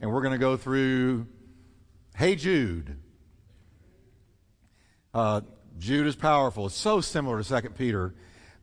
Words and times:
and 0.00 0.12
we're 0.12 0.20
going 0.20 0.32
to 0.32 0.38
go 0.38 0.56
through 0.56 1.26
Hey 2.14 2.34
Jude. 2.36 2.96
Uh, 5.12 5.42
Jude 5.78 6.06
is 6.06 6.16
powerful. 6.16 6.66
It's 6.66 6.74
so 6.74 7.00
similar 7.00 7.38
to 7.38 7.44
Second 7.44 7.74
Peter, 7.74 8.14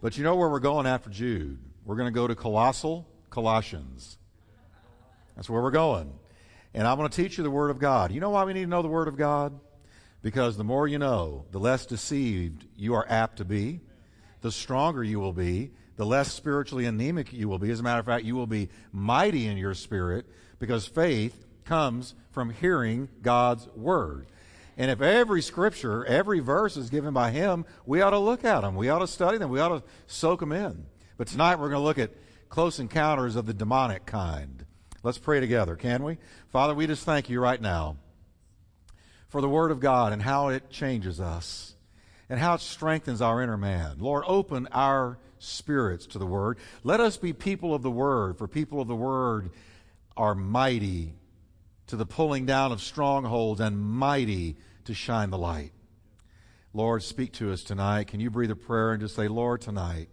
but 0.01 0.17
you 0.17 0.23
know 0.23 0.35
where 0.35 0.49
we're 0.49 0.59
going 0.59 0.85
after 0.85 1.09
Jude? 1.09 1.59
We're 1.85 1.95
going 1.95 2.11
to 2.11 2.15
go 2.15 2.27
to 2.27 2.35
Colossal 2.35 3.07
Colossians. 3.29 4.17
That's 5.35 5.49
where 5.49 5.61
we're 5.61 5.71
going. 5.71 6.13
And 6.73 6.87
I'm 6.87 6.97
going 6.97 7.09
to 7.09 7.15
teach 7.15 7.37
you 7.37 7.43
the 7.43 7.51
Word 7.51 7.69
of 7.69 7.79
God. 7.79 8.11
You 8.11 8.19
know 8.19 8.31
why 8.31 8.43
we 8.45 8.53
need 8.53 8.61
to 8.63 8.69
know 8.69 8.81
the 8.81 8.87
Word 8.87 9.07
of 9.07 9.17
God? 9.17 9.59
Because 10.21 10.57
the 10.57 10.63
more 10.63 10.87
you 10.87 10.97
know, 10.97 11.45
the 11.51 11.59
less 11.59 11.85
deceived 11.85 12.65
you 12.75 12.93
are 12.93 13.05
apt 13.09 13.37
to 13.37 13.45
be, 13.45 13.81
the 14.41 14.51
stronger 14.51 15.03
you 15.03 15.19
will 15.19 15.33
be, 15.33 15.71
the 15.95 16.05
less 16.05 16.31
spiritually 16.31 16.85
anemic 16.85 17.33
you 17.33 17.47
will 17.47 17.59
be. 17.59 17.69
As 17.69 17.79
a 17.79 17.83
matter 17.83 17.99
of 17.99 18.05
fact, 18.05 18.23
you 18.23 18.35
will 18.35 18.47
be 18.47 18.69
mighty 18.91 19.47
in 19.47 19.57
your 19.57 19.73
spirit 19.73 20.25
because 20.63 20.87
faith 20.87 21.45
comes 21.65 22.15
from 22.31 22.49
hearing 22.49 23.09
God's 23.21 23.67
Word. 23.75 24.27
And 24.77 24.89
if 24.89 25.01
every 25.01 25.41
scripture, 25.41 26.05
every 26.05 26.39
verse 26.39 26.77
is 26.77 26.89
given 26.89 27.13
by 27.13 27.31
Him, 27.31 27.65
we 27.85 28.01
ought 28.01 28.11
to 28.11 28.17
look 28.17 28.45
at 28.45 28.61
them. 28.61 28.77
We 28.77 28.87
ought 28.87 28.99
to 28.99 29.07
study 29.07 29.37
them. 29.37 29.49
We 29.49 29.59
ought 29.59 29.77
to 29.79 29.83
soak 30.07 30.39
them 30.39 30.53
in. 30.53 30.85
But 31.17 31.27
tonight 31.27 31.57
we're 31.57 31.67
going 31.67 31.81
to 31.81 31.85
look 31.85 31.99
at 31.99 32.11
close 32.47 32.79
encounters 32.79 33.35
of 33.35 33.45
the 33.45 33.53
demonic 33.53 34.05
kind. 34.05 34.65
Let's 35.03 35.17
pray 35.17 35.41
together, 35.41 35.75
can 35.75 36.01
we? 36.01 36.17
Father, 36.47 36.73
we 36.73 36.87
just 36.87 37.03
thank 37.03 37.29
you 37.29 37.41
right 37.41 37.61
now 37.61 37.97
for 39.27 39.41
the 39.41 39.49
Word 39.49 39.69
of 39.69 39.81
God 39.81 40.13
and 40.13 40.21
how 40.21 40.47
it 40.47 40.69
changes 40.69 41.19
us 41.19 41.75
and 42.29 42.39
how 42.39 42.53
it 42.53 42.61
strengthens 42.61 43.21
our 43.21 43.41
inner 43.41 43.57
man. 43.57 43.97
Lord, 43.99 44.23
open 44.27 44.69
our 44.71 45.17
spirits 45.39 46.05
to 46.05 46.19
the 46.19 46.25
Word. 46.25 46.57
Let 46.85 47.01
us 47.01 47.17
be 47.17 47.33
people 47.33 47.75
of 47.75 47.81
the 47.81 47.91
Word, 47.91 48.37
for 48.37 48.47
people 48.47 48.79
of 48.79 48.87
the 48.87 48.95
Word 48.95 49.51
are 50.15 50.35
mighty 50.35 51.13
to 51.87 51.95
the 51.95 52.05
pulling 52.05 52.45
down 52.45 52.71
of 52.71 52.81
strongholds 52.81 53.59
and 53.59 53.79
mighty 53.79 54.55
to 54.85 54.93
shine 54.93 55.29
the 55.29 55.37
light. 55.37 55.71
Lord, 56.73 57.03
speak 57.03 57.33
to 57.33 57.51
us 57.51 57.63
tonight. 57.63 58.07
Can 58.07 58.19
you 58.19 58.29
breathe 58.29 58.51
a 58.51 58.55
prayer 58.55 58.93
and 58.93 59.01
just 59.01 59.15
say, 59.15 59.27
Lord, 59.27 59.61
tonight, 59.61 60.09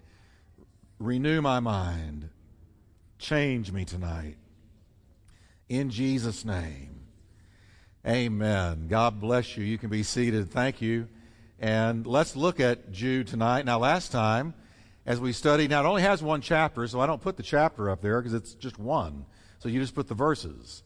renew 0.98 1.41
my 1.41 1.60
mind, 1.60 2.28
change 3.19 3.72
me 3.72 3.84
tonight. 3.84 4.36
In 5.69 5.91
Jesus' 5.91 6.44
name. 6.44 7.00
Amen. 8.06 8.88
God 8.88 9.20
bless 9.20 9.56
you. 9.56 9.64
You 9.64 9.78
can 9.78 9.91
be 9.91 10.03
seated. 10.03 10.50
Thank 10.50 10.82
you. 10.82 11.08
And 11.58 12.06
let's 12.06 12.34
look 12.34 12.60
at 12.60 12.91
Jude 12.91 13.27
tonight. 13.27 13.66
Now, 13.66 13.78
last 13.78 14.10
time, 14.10 14.55
as 15.05 15.20
we 15.20 15.32
studied, 15.32 15.70
now 15.70 15.84
it 15.84 15.88
only 15.88 16.03
has 16.03 16.22
one 16.22 16.41
chapter, 16.41 16.86
so 16.86 17.00
I 17.00 17.06
don't 17.06 17.20
put 17.20 17.36
the 17.36 17.42
chapter 17.42 17.91
up 17.91 18.00
there 18.00 18.20
because 18.20 18.34
it's 18.34 18.55
just 18.55 18.78
one. 18.78 19.27
So 19.61 19.69
you 19.69 19.80
just 19.80 19.94
put 19.94 20.08
the 20.08 20.14
verses. 20.14 20.83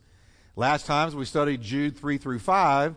Last 0.57 0.87
time, 0.87 1.09
as 1.09 1.17
we 1.17 1.25
studied 1.25 1.63
Jude 1.63 1.97
3 1.97 2.19
through 2.19 2.41
5, 2.41 2.95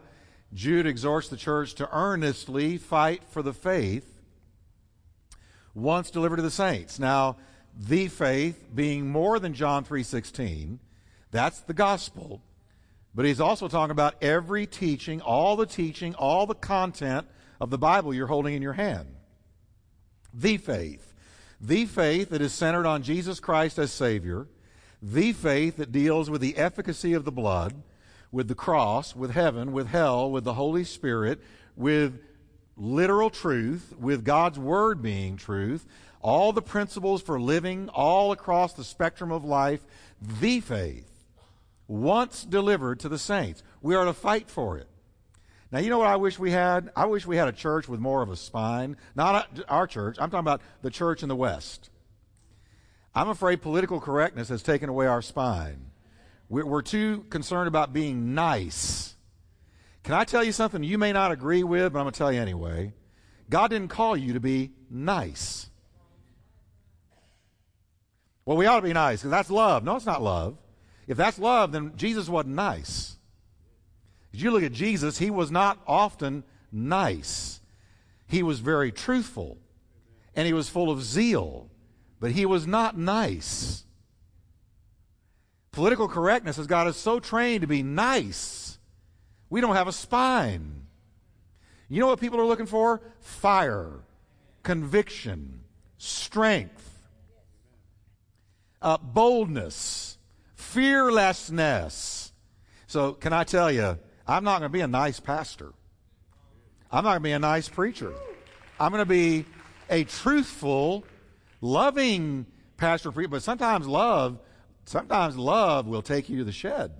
Jude 0.53 0.85
exhorts 0.85 1.29
the 1.29 1.37
church 1.37 1.75
to 1.75 1.89
earnestly 1.95 2.77
fight 2.77 3.23
for 3.29 3.41
the 3.41 3.53
faith 3.53 4.21
once 5.73 6.09
delivered 6.09 6.37
to 6.37 6.41
the 6.41 6.51
saints. 6.51 6.99
Now, 6.99 7.37
the 7.77 8.07
faith 8.07 8.67
being 8.73 9.09
more 9.09 9.39
than 9.39 9.53
John 9.53 9.83
3:16, 9.83 10.79
that's 11.29 11.59
the 11.61 11.73
gospel. 11.73 12.41
But 13.13 13.25
he's 13.25 13.39
also 13.39 13.67
talking 13.67 13.91
about 13.91 14.15
every 14.21 14.65
teaching, 14.65 15.21
all 15.21 15.55
the 15.55 15.65
teaching, 15.65 16.15
all 16.15 16.45
the 16.45 16.55
content 16.55 17.27
of 17.59 17.69
the 17.69 17.77
Bible 17.77 18.13
you're 18.13 18.27
holding 18.27 18.55
in 18.55 18.61
your 18.61 18.73
hand. 18.73 19.15
The 20.33 20.57
faith. 20.57 21.13
The 21.59 21.85
faith 21.85 22.29
that 22.29 22.41
is 22.41 22.53
centered 22.53 22.85
on 22.85 23.03
Jesus 23.03 23.39
Christ 23.39 23.79
as 23.79 23.91
Savior. 23.91 24.47
The 25.01 25.33
faith 25.33 25.77
that 25.77 25.91
deals 25.91 26.29
with 26.29 26.41
the 26.41 26.57
efficacy 26.57 27.13
of 27.13 27.25
the 27.25 27.31
blood, 27.31 27.75
with 28.31 28.47
the 28.47 28.55
cross, 28.55 29.15
with 29.15 29.31
heaven, 29.31 29.71
with 29.71 29.87
hell, 29.87 30.29
with 30.31 30.43
the 30.43 30.53
Holy 30.53 30.83
Spirit, 30.83 31.39
with 31.75 32.19
literal 32.75 33.29
truth, 33.29 33.93
with 33.99 34.23
God's 34.23 34.59
Word 34.59 35.01
being 35.01 35.37
truth, 35.37 35.85
all 36.21 36.51
the 36.51 36.61
principles 36.61 37.21
for 37.21 37.39
living 37.39 37.89
all 37.89 38.31
across 38.31 38.73
the 38.73 38.83
spectrum 38.83 39.31
of 39.31 39.45
life. 39.45 39.81
The 40.21 40.59
faith 40.59 41.09
once 41.87 42.43
delivered 42.43 42.99
to 43.01 43.09
the 43.09 43.19
saints. 43.19 43.63
We 43.81 43.95
are 43.95 44.05
to 44.05 44.13
fight 44.13 44.49
for 44.49 44.77
it. 44.77 44.87
Now, 45.71 45.79
you 45.79 45.89
know 45.89 45.97
what 45.99 46.07
I 46.07 46.15
wish 46.15 46.39
we 46.39 46.51
had? 46.51 46.91
I 46.95 47.05
wish 47.05 47.27
we 47.27 47.37
had 47.37 47.47
a 47.47 47.53
church 47.53 47.87
with 47.87 47.99
more 47.99 48.21
of 48.21 48.29
a 48.29 48.35
spine. 48.35 48.97
Not 49.15 49.47
our 49.67 49.85
church. 49.85 50.17
I'm 50.19 50.29
talking 50.29 50.39
about 50.39 50.61
the 50.81 50.89
church 50.89 51.23
in 51.23 51.29
the 51.29 51.35
West. 51.35 51.89
I'm 53.17 53.29
afraid 53.29 53.63
political 53.63 53.99
correctness 53.99 54.49
has 54.49 54.61
taken 54.61 54.89
away 54.89 55.07
our 55.07 55.23
spine. 55.23 55.87
We're 56.49 56.83
too 56.83 57.25
concerned 57.31 57.67
about 57.67 57.91
being 57.91 58.35
nice. 58.35 59.15
Can 60.03 60.13
I 60.13 60.23
tell 60.23 60.43
you 60.43 60.51
something 60.51 60.83
you 60.83 60.99
may 60.99 61.11
not 61.11 61.31
agree 61.31 61.63
with, 61.63 61.93
but 61.93 61.99
I'm 61.99 62.03
going 62.03 62.13
to 62.13 62.17
tell 62.17 62.31
you 62.31 62.39
anyway? 62.39 62.93
God 63.49 63.69
didn't 63.69 63.87
call 63.87 64.15
you 64.15 64.33
to 64.33 64.39
be 64.39 64.71
nice. 64.91 65.67
Well, 68.45 68.55
we 68.55 68.67
ought 68.67 68.81
to 68.81 68.81
be 68.83 68.93
nice 68.93 69.21
because 69.21 69.31
that's 69.31 69.49
love. 69.49 69.83
No, 69.83 69.95
it's 69.95 70.05
not 70.05 70.21
love. 70.21 70.59
If 71.07 71.17
that's 71.17 71.39
love, 71.39 71.71
then 71.71 71.93
Jesus 71.95 72.29
wasn't 72.29 72.53
nice. 72.53 73.17
As 74.31 74.43
you 74.43 74.51
look 74.51 74.61
at 74.61 74.73
Jesus, 74.73 75.17
he 75.17 75.31
was 75.31 75.49
not 75.49 75.79
often 75.87 76.43
nice. 76.71 77.61
He 78.27 78.43
was 78.43 78.59
very 78.59 78.91
truthful 78.91 79.57
and 80.35 80.45
he 80.45 80.53
was 80.53 80.69
full 80.69 80.91
of 80.91 81.01
zeal, 81.01 81.71
but 82.19 82.31
he 82.31 82.45
was 82.45 82.67
not 82.67 82.97
nice. 82.97 83.83
Political 85.71 86.07
correctness 86.07 86.57
has 86.57 86.67
got 86.67 86.87
us 86.87 86.97
so 86.97 87.19
trained 87.19 87.61
to 87.61 87.67
be 87.67 87.83
nice, 87.83 88.79
we 89.49 89.61
don't 89.61 89.75
have 89.75 89.87
a 89.87 89.93
spine. 89.93 90.87
You 91.89 92.01
know 92.01 92.07
what 92.07 92.19
people 92.19 92.39
are 92.39 92.45
looking 92.45 92.65
for? 92.65 93.01
Fire, 93.21 93.91
conviction, 94.63 95.61
strength, 95.97 97.07
uh, 98.81 98.97
boldness 98.97 100.17
fearlessness. 100.57 102.33
So, 102.87 103.13
can 103.13 103.33
I 103.33 103.43
tell 103.43 103.71
you, 103.71 103.97
I'm 104.27 104.43
not 104.43 104.59
going 104.59 104.69
to 104.69 104.73
be 104.73 104.81
a 104.81 104.87
nice 104.87 105.19
pastor. 105.19 105.73
I'm 106.91 107.03
not 107.03 107.11
going 107.11 107.19
to 107.19 107.23
be 107.23 107.31
a 107.31 107.39
nice 107.39 107.69
preacher. 107.69 108.13
I'm 108.79 108.91
going 108.91 109.01
to 109.01 109.05
be 109.05 109.45
a 109.89 110.03
truthful, 110.03 111.03
loving 111.61 112.45
pastor 112.77 113.11
preacher. 113.11 113.29
But 113.29 113.43
sometimes 113.43 113.87
love, 113.87 114.39
sometimes 114.85 115.37
love 115.37 115.87
will 115.87 116.01
take 116.01 116.29
you 116.29 116.37
to 116.37 116.43
the 116.43 116.51
shed. 116.51 116.91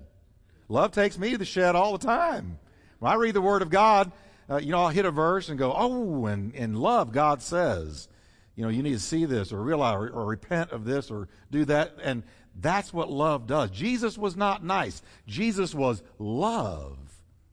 Love 0.68 0.92
takes 0.92 1.18
me 1.18 1.30
to 1.30 1.38
the 1.38 1.44
shed 1.44 1.74
all 1.74 1.96
the 1.96 2.06
time. 2.06 2.58
When 2.98 3.10
I 3.10 3.14
read 3.14 3.34
the 3.34 3.40
Word 3.40 3.62
of 3.62 3.70
God, 3.70 4.12
uh, 4.50 4.56
you 4.56 4.72
know, 4.72 4.80
I'll 4.80 4.88
hit 4.88 5.04
a 5.04 5.10
verse 5.10 5.48
and 5.48 5.58
go, 5.58 5.72
oh, 5.76 6.26
and 6.26 6.54
in 6.54 6.74
love, 6.74 7.12
God 7.12 7.42
says, 7.42 8.08
you 8.56 8.64
know, 8.64 8.70
you 8.70 8.82
need 8.82 8.94
to 8.94 8.98
see 8.98 9.24
this 9.24 9.52
or 9.52 9.62
realize 9.62 9.94
or, 9.94 10.08
or 10.10 10.26
repent 10.26 10.72
of 10.72 10.84
this 10.84 11.10
or 11.10 11.28
do 11.50 11.64
that. 11.66 11.94
And 12.02 12.22
that's 12.60 12.92
what 12.92 13.10
love 13.10 13.46
does. 13.46 13.70
Jesus 13.70 14.18
was 14.18 14.36
not 14.36 14.64
nice. 14.64 15.00
Jesus 15.26 15.74
was 15.74 16.02
love. 16.18 16.98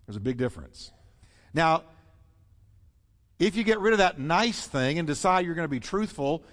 There's 0.05 0.17
a 0.17 0.21
big 0.21 0.37
difference. 0.37 0.91
Now, 1.53 1.83
if 3.37 3.55
you 3.55 3.63
get 3.63 3.79
rid 3.79 3.93
of 3.93 3.99
that 3.99 4.19
nice 4.19 4.65
thing 4.65 4.97
and 4.97 5.07
decide 5.07 5.45
you're 5.45 5.55
going 5.55 5.65
to 5.65 5.69
be 5.69 5.79
truthful 5.79 6.43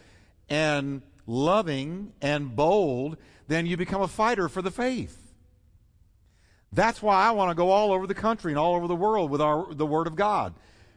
and 0.53 1.01
loving 1.27 2.13
and 2.21 2.55
bold, 2.55 3.17
then 3.49 3.65
you 3.65 3.79
become 3.79 4.03
a 4.03 4.09
fighter 4.09 4.51
for 4.51 4.61
the 4.61 4.71
faith. 4.71 5.19
That's 6.71 7.01
why 7.01 7.27
I 7.27 7.31
want 7.31 7.51
to 7.51 7.55
go 7.55 7.71
all 7.71 7.91
over 7.91 8.07
the 8.07 8.15
country 8.15 8.53
and 8.53 8.59
all 8.59 8.75
over 8.75 8.87
the 8.87 8.95
world 8.95 9.31
with 9.31 9.41
our, 9.41 9.73
the 9.73 9.87
Word 9.87 10.07
of 10.07 10.15
God. 10.15 10.53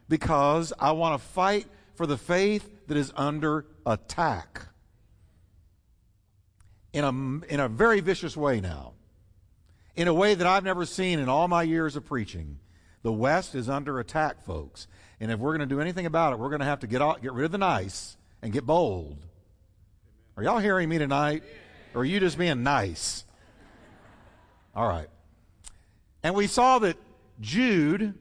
Because 0.10 0.74
I 0.78 0.92
want 0.92 1.20
to 1.20 1.26
fight 1.30 1.68
for 1.96 2.06
the 2.06 2.18
faith 2.18 2.70
that 2.88 2.98
is 2.98 3.14
under 3.16 3.66
attack 3.86 4.62
in 6.92 7.06
a, 7.06 7.10
in 7.54 7.62
a 7.62 7.70
very 7.70 8.02
vicious 8.02 8.36
way 8.36 8.60
now, 8.60 8.92
in 9.96 10.10
a 10.10 10.14
way 10.14 10.36
that 10.36 10.46
I've 10.46 10.66
never 10.66 10.86
seen 10.86 11.20
in 11.20 11.30
all 11.30 11.48
my 11.48 11.64
years 11.64 11.96
of 11.96 12.06
preaching. 12.06 12.60
The 13.04 13.14
West 13.14 13.56
is 13.56 13.70
under 13.70 14.00
attack, 14.02 14.44
folks. 14.44 14.88
And 15.22 15.32
if 15.32 15.40
we're 15.40 15.56
going 15.56 15.68
to 15.68 15.74
do 15.76 15.80
anything 15.80 16.06
about 16.06 16.34
it, 16.34 16.40
we're 16.40 16.50
going 16.50 16.60
to 16.60 16.66
have 16.66 16.82
to 16.82 16.88
get, 16.88 17.00
get 17.22 17.32
rid 17.32 17.46
of 17.46 17.52
the 17.54 17.58
nice 17.58 18.18
and 18.42 18.52
get 18.52 18.66
bold. 18.66 19.26
Are 20.38 20.44
y'all 20.44 20.60
hearing 20.60 20.90
me 20.90 20.98
tonight? 20.98 21.44
Or 21.94 22.02
are 22.02 22.06
you 22.06 22.20
just 22.20 22.38
being 22.38 22.62
nice? 22.62 23.24
All 24.76 24.88
right. 24.88 25.08
And 26.24 26.36
we 26.36 26.48
saw 26.48 26.80
that 26.80 26.98
Jude 27.40 28.14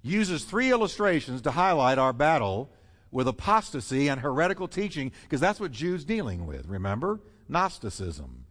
uses 0.00 0.44
three 0.44 0.70
illustrations 0.70 1.42
to 1.42 1.50
highlight 1.50 1.98
our 1.98 2.14
battle 2.14 2.70
with 3.10 3.28
apostasy 3.28 4.08
and 4.08 4.20
heretical 4.20 4.66
teaching, 4.66 5.12
because 5.24 5.40
that's 5.40 5.60
what 5.60 5.72
Jude's 5.72 6.06
dealing 6.06 6.46
with, 6.46 6.66
remember? 6.66 7.20
Gnosticism. 7.48 8.46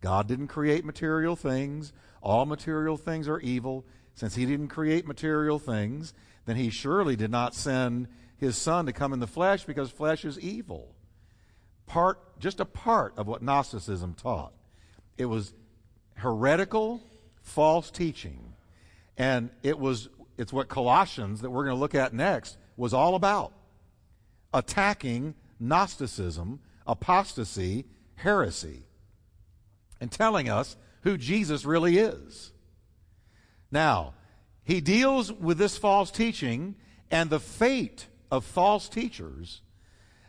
God 0.00 0.26
didn't 0.26 0.48
create 0.48 0.84
material 0.84 1.36
things. 1.36 1.92
All 2.22 2.46
material 2.46 2.96
things 2.96 3.28
are 3.28 3.40
evil. 3.40 3.84
Since 4.14 4.34
he 4.34 4.46
didn't 4.46 4.68
create 4.68 5.06
material 5.06 5.58
things, 5.58 6.14
then 6.46 6.56
he 6.56 6.70
surely 6.70 7.16
did 7.16 7.30
not 7.30 7.54
send 7.54 8.08
his 8.38 8.56
son 8.56 8.86
to 8.86 8.92
come 8.94 9.12
in 9.12 9.20
the 9.20 9.26
flesh 9.26 9.64
because 9.64 9.90
flesh 9.90 10.24
is 10.24 10.40
evil. 10.40 10.95
Part, 11.86 12.38
just 12.40 12.60
a 12.60 12.64
part 12.64 13.14
of 13.16 13.26
what 13.26 13.42
Gnosticism 13.42 14.14
taught. 14.14 14.52
It 15.16 15.26
was 15.26 15.54
heretical, 16.14 17.02
false 17.42 17.90
teaching. 17.90 18.52
And 19.16 19.50
it 19.62 19.78
was 19.78 20.08
it's 20.38 20.52
what 20.52 20.68
Colossians 20.68 21.40
that 21.40 21.50
we're 21.50 21.64
going 21.64 21.76
to 21.76 21.80
look 21.80 21.94
at 21.94 22.12
next 22.12 22.58
was 22.76 22.92
all 22.92 23.14
about. 23.14 23.52
Attacking 24.52 25.34
Gnosticism, 25.58 26.60
apostasy, 26.86 27.86
heresy, 28.16 28.82
and 30.00 30.12
telling 30.12 30.48
us 30.48 30.76
who 31.02 31.16
Jesus 31.16 31.64
really 31.64 31.96
is. 31.96 32.52
Now, 33.70 34.14
he 34.62 34.80
deals 34.80 35.32
with 35.32 35.58
this 35.58 35.78
false 35.78 36.10
teaching 36.10 36.74
and 37.10 37.30
the 37.30 37.40
fate 37.40 38.06
of 38.30 38.44
false 38.44 38.88
teachers 38.88 39.62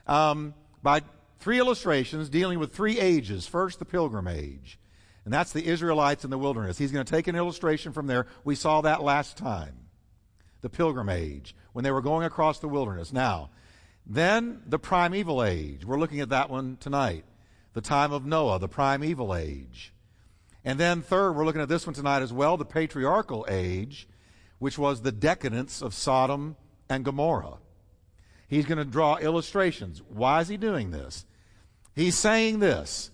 um, 0.06 0.54
by 0.82 1.02
three 1.40 1.60
illustrations 1.60 2.30
dealing 2.30 2.60
with 2.60 2.74
three 2.74 3.00
ages. 3.00 3.48
First, 3.48 3.80
the 3.80 3.86
pilgrim 3.86 4.28
age, 4.28 4.80
and 5.26 5.34
that's 5.34 5.54
the 5.54 5.66
Israelites 5.66 6.24
in 6.24 6.30
the 6.30 6.38
wilderness. 6.38 6.78
He's 6.78 6.92
going 6.92 7.06
to 7.06 7.12
take 7.12 7.28
an 7.28 7.36
illustration 7.36 7.94
from 7.94 8.08
there. 8.08 8.28
We 8.44 8.56
saw 8.56 8.82
that 8.82 9.04
last 9.04 9.38
time. 9.38 9.76
The 10.62 10.70
pilgrim 10.70 11.10
age, 11.10 11.56
when 11.74 11.84
they 11.84 11.92
were 11.92 12.02
going 12.02 12.26
across 12.26 12.60
the 12.60 12.68
wilderness. 12.68 13.14
Now, 13.14 13.52
then 14.06 14.62
the 14.66 14.80
primeval 14.80 15.44
age. 15.44 15.86
We're 15.86 16.00
looking 16.00 16.22
at 16.22 16.30
that 16.30 16.50
one 16.50 16.78
tonight. 16.80 17.26
The 17.74 17.82
time 17.82 18.12
of 18.12 18.26
Noah, 18.26 18.58
the 18.58 18.68
primeval 18.68 19.36
age. 19.36 19.94
And 20.66 20.80
then, 20.80 21.02
third, 21.02 21.34
we're 21.34 21.46
looking 21.46 21.62
at 21.62 21.70
this 21.70 21.86
one 21.86 21.94
tonight 21.94 22.22
as 22.22 22.34
well, 22.34 22.58
the 22.58 22.66
patriarchal 22.66 23.46
age, 23.48 24.08
which 24.60 24.78
was 24.78 25.02
the 25.02 25.12
decadence 25.12 25.82
of 25.82 25.94
Sodom 25.94 26.56
and 26.90 27.06
Gomorrah. 27.06 27.60
He's 28.48 28.66
going 28.66 28.78
to 28.78 28.86
draw 28.86 29.18
illustrations. 29.18 30.02
Why 30.08 30.42
is 30.42 30.48
he 30.48 30.58
doing 30.58 30.92
this? 30.92 31.26
He's 31.96 32.18
saying 32.18 32.60
this 32.60 33.12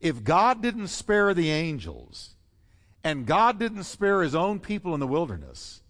if 0.00 0.22
God 0.22 0.62
didn't 0.62 0.88
spare 0.88 1.34
the 1.34 1.50
angels, 1.50 2.34
and 3.02 3.26
God 3.26 3.58
didn't 3.58 3.84
spare 3.84 4.22
his 4.22 4.34
own 4.34 4.60
people 4.60 4.94
in 4.94 5.00
the 5.00 5.06
wilderness, 5.06 5.82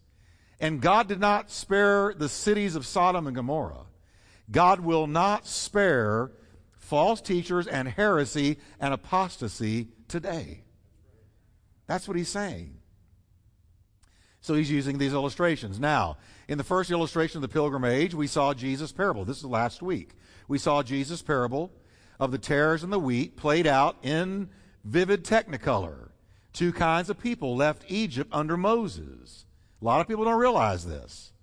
and 0.59 0.81
God 0.81 1.07
did 1.07 1.19
not 1.19 1.51
spare 1.51 2.13
the 2.13 2.29
cities 2.29 2.75
of 2.75 2.85
Sodom 2.85 3.27
and 3.27 3.35
Gomorrah, 3.35 3.85
God 4.49 4.79
will 4.79 5.07
not 5.07 5.45
spare 5.45 6.31
false 6.77 7.21
teachers 7.21 7.67
and 7.67 7.87
heresy 7.87 8.57
and 8.79 8.93
apostasy 8.93 9.89
today. 10.07 10.63
That's 11.85 12.07
what 12.07 12.17
he's 12.17 12.29
saying. 12.29 12.77
So 14.39 14.53
he's 14.53 14.71
using 14.71 14.97
these 14.97 15.13
illustrations. 15.13 15.79
Now, 15.79 16.17
in 16.47 16.57
the 16.57 16.63
first 16.63 16.91
illustration 16.91 17.37
of 17.37 17.41
the 17.41 17.53
pilgrim 17.53 17.83
age, 17.83 18.13
we 18.13 18.27
saw 18.27 18.53
Jesus' 18.53 18.91
parable. 18.91 19.25
This 19.25 19.39
is 19.39 19.45
last 19.45 19.81
week. 19.81 20.11
We 20.47 20.57
saw 20.57 20.81
Jesus' 20.81 21.21
parable 21.21 21.71
of 22.19 22.31
the 22.31 22.37
tares 22.37 22.83
and 22.83 22.91
the 22.91 22.99
wheat 22.99 23.35
played 23.35 23.67
out 23.67 23.97
in 24.01 24.49
vivid 24.83 25.23
technicolor. 25.23 26.09
Two 26.53 26.71
kinds 26.71 27.09
of 27.09 27.19
people 27.19 27.55
left 27.55 27.83
Egypt 27.89 28.29
under 28.33 28.55
Moses. 28.55 29.45
A 29.81 29.85
lot 29.85 30.01
of 30.01 30.07
people 30.07 30.23
don't 30.23 30.39
realize 30.39 30.85
this. 30.85 31.33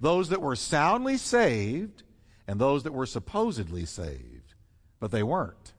Those 0.00 0.28
that 0.28 0.42
were 0.42 0.56
soundly 0.56 1.16
saved 1.16 2.02
and 2.46 2.60
those 2.60 2.82
that 2.82 2.92
were 2.92 3.06
supposedly 3.06 3.86
saved, 3.86 4.54
but 5.00 5.10
they 5.10 5.22
weren't. 5.22 5.72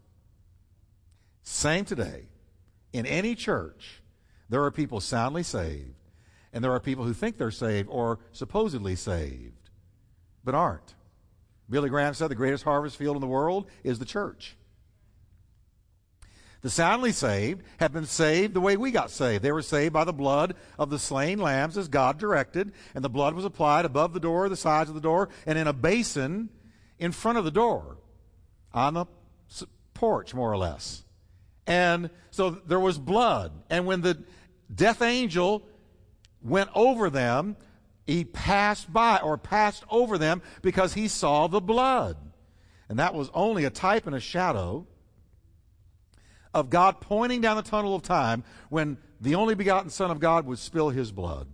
Same 1.44 1.86
today. 1.86 2.24
In 2.92 3.06
any 3.06 3.36
church, 3.36 4.02
there 4.50 4.64
are 4.64 4.72
people 4.72 5.00
soundly 5.00 5.44
saved 5.44 5.94
and 6.54 6.64
there 6.64 6.72
are 6.72 6.80
people 6.80 7.04
who 7.04 7.14
think 7.14 7.38
they're 7.38 7.52
saved 7.52 7.90
or 7.92 8.20
supposedly 8.32 8.96
saved, 8.96 9.70
but 10.44 10.56
aren't. 10.56 10.96
Billy 11.70 11.90
Graham 11.90 12.14
said 12.14 12.30
the 12.30 12.36
greatest 12.36 12.64
harvest 12.64 12.98
field 12.98 13.16
in 13.16 13.22
the 13.22 13.28
world 13.28 13.68
is 13.84 14.00
the 14.00 14.06
church. 14.06 14.56
The 16.62 16.70
soundly 16.70 17.12
saved 17.12 17.64
have 17.80 17.92
been 17.92 18.06
saved 18.06 18.54
the 18.54 18.62
way 18.62 18.78
we 18.78 18.92
got 18.92 19.12
saved. 19.12 19.44
They 19.44 19.52
were 19.52 19.62
saved 19.62 19.92
by 19.92 20.06
the 20.06 20.14
blood 20.14 20.56
of 20.80 20.90
the 20.90 21.00
slain 21.00 21.40
lambs 21.40 21.78
as 21.78 21.90
God 21.90 22.18
directed, 22.18 22.72
and 22.96 23.04
the 23.04 23.10
blood 23.10 23.34
was 23.34 23.44
applied 23.44 23.84
above 23.84 24.14
the 24.14 24.20
door, 24.22 24.48
the 24.48 24.56
sides 24.56 24.90
of 24.90 24.96
the 24.96 25.02
door, 25.02 25.28
and 25.46 25.58
in 25.58 25.68
a 25.68 25.74
basin 25.74 26.50
in 27.00 27.12
front 27.12 27.38
of 27.38 27.44
the 27.44 27.52
door 27.52 27.98
on 28.74 28.94
the 28.94 29.06
porch, 29.94 30.34
more 30.34 30.52
or 30.52 30.58
less. 30.58 31.04
And 31.68 32.10
so 32.32 32.52
there 32.52 32.80
was 32.80 32.98
blood. 32.98 33.52
And 33.70 33.86
when 33.86 34.02
the 34.02 34.24
death 34.74 35.02
angel 35.02 35.68
went 36.44 36.70
over 36.76 37.10
them, 37.10 37.56
he 38.06 38.26
passed 38.26 38.92
by 38.92 39.18
or 39.20 39.38
passed 39.38 39.84
over 39.90 40.18
them 40.18 40.42
because 40.62 40.94
he 40.94 41.08
saw 41.08 41.48
the 41.48 41.62
blood. 41.62 42.18
And 42.90 43.00
that 43.00 43.14
was 43.14 43.30
only 43.34 43.66
a 43.66 43.70
type 43.70 44.06
and 44.06 44.16
a 44.16 44.20
shadow 44.20 44.86
of 46.54 46.70
God 46.70 47.02
pointing 47.02 47.42
down 47.42 47.56
the 47.56 47.64
tunnel 47.64 47.96
of 47.96 48.04
time 48.04 48.44
when 48.70 48.98
the 49.20 49.36
only 49.36 49.56
begotten 49.56 49.90
Son 49.90 50.12
of 50.12 50.20
God 50.20 50.46
would 50.46 50.60
spill 50.60 50.90
his 50.90 51.12
blood. 51.12 51.48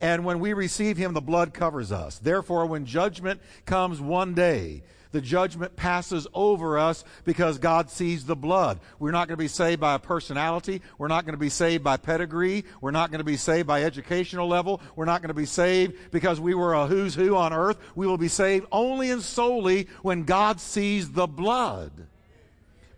And 0.00 0.24
when 0.24 0.40
we 0.40 0.52
receive 0.52 0.96
him, 0.96 1.14
the 1.14 1.20
blood 1.20 1.54
covers 1.54 1.90
us. 1.90 2.18
Therefore, 2.18 2.66
when 2.66 2.84
judgment 2.84 3.40
comes 3.64 4.00
one 4.00 4.34
day, 4.34 4.82
the 5.12 5.22
judgment 5.22 5.76
passes 5.76 6.26
over 6.34 6.78
us 6.78 7.02
because 7.24 7.56
God 7.56 7.90
sees 7.90 8.26
the 8.26 8.36
blood. 8.36 8.80
We're 8.98 9.12
not 9.12 9.28
going 9.28 9.38
to 9.38 9.42
be 9.42 9.48
saved 9.48 9.80
by 9.80 9.94
a 9.94 9.98
personality. 9.98 10.82
We're 10.98 11.08
not 11.08 11.24
going 11.24 11.32
to 11.32 11.38
be 11.38 11.48
saved 11.48 11.82
by 11.82 11.96
pedigree. 11.96 12.66
We're 12.82 12.90
not 12.90 13.10
going 13.10 13.20
to 13.20 13.24
be 13.24 13.38
saved 13.38 13.66
by 13.66 13.84
educational 13.84 14.46
level. 14.46 14.82
We're 14.94 15.06
not 15.06 15.22
going 15.22 15.28
to 15.28 15.34
be 15.34 15.46
saved 15.46 15.94
because 16.10 16.38
we 16.38 16.52
were 16.54 16.74
a 16.74 16.86
who's 16.86 17.14
who 17.14 17.34
on 17.34 17.54
earth. 17.54 17.78
We 17.94 18.06
will 18.06 18.18
be 18.18 18.28
saved 18.28 18.66
only 18.70 19.10
and 19.10 19.22
solely 19.22 19.88
when 20.02 20.24
God 20.24 20.60
sees 20.60 21.12
the 21.12 21.26
blood. 21.26 21.92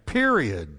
Period. 0.05 0.77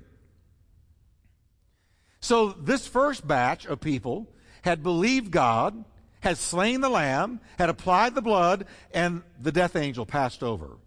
So 2.20 2.50
this 2.50 2.86
first 2.86 3.26
batch 3.26 3.66
of 3.66 3.80
people 3.80 4.28
had 4.64 4.84
believed 4.84 5.32
God, 5.32 5.86
had 6.22 6.38
slain 6.38 6.82
the 6.82 6.90
lamb, 6.90 7.40
had 7.58 7.70
applied 7.70 8.16
the 8.16 8.22
blood, 8.22 8.66
and 8.94 9.24
the 9.40 9.52
death 9.52 9.76
angel 9.76 10.06
passed 10.06 10.44
over. 10.44 10.78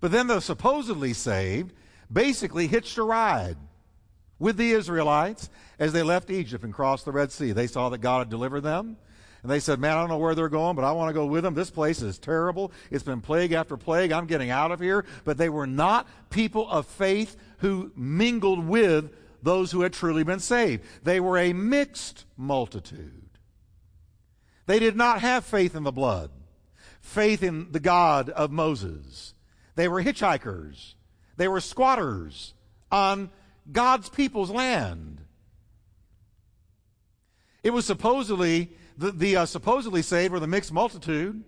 But 0.00 0.12
then 0.12 0.26
the 0.26 0.40
supposedly 0.40 1.12
saved 1.12 1.72
basically 2.12 2.66
hitched 2.66 2.98
a 2.98 3.02
ride 3.02 3.56
with 4.38 4.56
the 4.56 4.72
Israelites 4.72 5.48
as 5.78 5.92
they 5.92 6.02
left 6.02 6.30
Egypt 6.30 6.64
and 6.64 6.72
crossed 6.72 7.04
the 7.04 7.12
Red 7.12 7.32
Sea. 7.32 7.52
They 7.52 7.66
saw 7.66 7.88
that 7.88 7.98
God 7.98 8.18
had 8.18 8.28
delivered 8.28 8.62
them. 8.62 8.96
And 9.42 9.50
they 9.50 9.60
said, 9.60 9.78
Man, 9.78 9.96
I 9.96 10.00
don't 10.00 10.08
know 10.08 10.18
where 10.18 10.34
they're 10.34 10.48
going, 10.48 10.74
but 10.74 10.84
I 10.84 10.92
want 10.92 11.08
to 11.08 11.14
go 11.14 11.26
with 11.26 11.44
them. 11.44 11.54
This 11.54 11.70
place 11.70 12.02
is 12.02 12.18
terrible. 12.18 12.72
It's 12.90 13.04
been 13.04 13.20
plague 13.20 13.52
after 13.52 13.76
plague. 13.76 14.10
I'm 14.10 14.26
getting 14.26 14.50
out 14.50 14.72
of 14.72 14.80
here. 14.80 15.04
But 15.24 15.38
they 15.38 15.48
were 15.48 15.66
not 15.66 16.08
people 16.30 16.68
of 16.68 16.86
faith 16.86 17.36
who 17.58 17.92
mingled 17.94 18.66
with 18.66 19.10
those 19.42 19.70
who 19.70 19.82
had 19.82 19.92
truly 19.92 20.24
been 20.24 20.40
saved. 20.40 20.82
They 21.04 21.20
were 21.20 21.38
a 21.38 21.52
mixed 21.52 22.24
multitude. 22.36 23.25
They 24.66 24.78
did 24.78 24.96
not 24.96 25.20
have 25.20 25.44
faith 25.44 25.74
in 25.74 25.84
the 25.84 25.92
blood, 25.92 26.30
faith 27.00 27.42
in 27.42 27.72
the 27.72 27.80
God 27.80 28.30
of 28.30 28.50
Moses. 28.50 29.34
They 29.76 29.88
were 29.88 30.02
hitchhikers. 30.02 30.94
They 31.36 31.48
were 31.48 31.60
squatters 31.60 32.54
on 32.90 33.30
God's 33.70 34.08
people's 34.08 34.50
land. 34.50 35.20
It 37.62 37.70
was 37.70 37.84
supposedly, 37.84 38.70
the, 38.96 39.10
the 39.12 39.36
uh, 39.36 39.46
supposedly 39.46 40.02
saved 40.02 40.32
were 40.32 40.40
the 40.40 40.46
mixed 40.46 40.72
multitude 40.72 41.44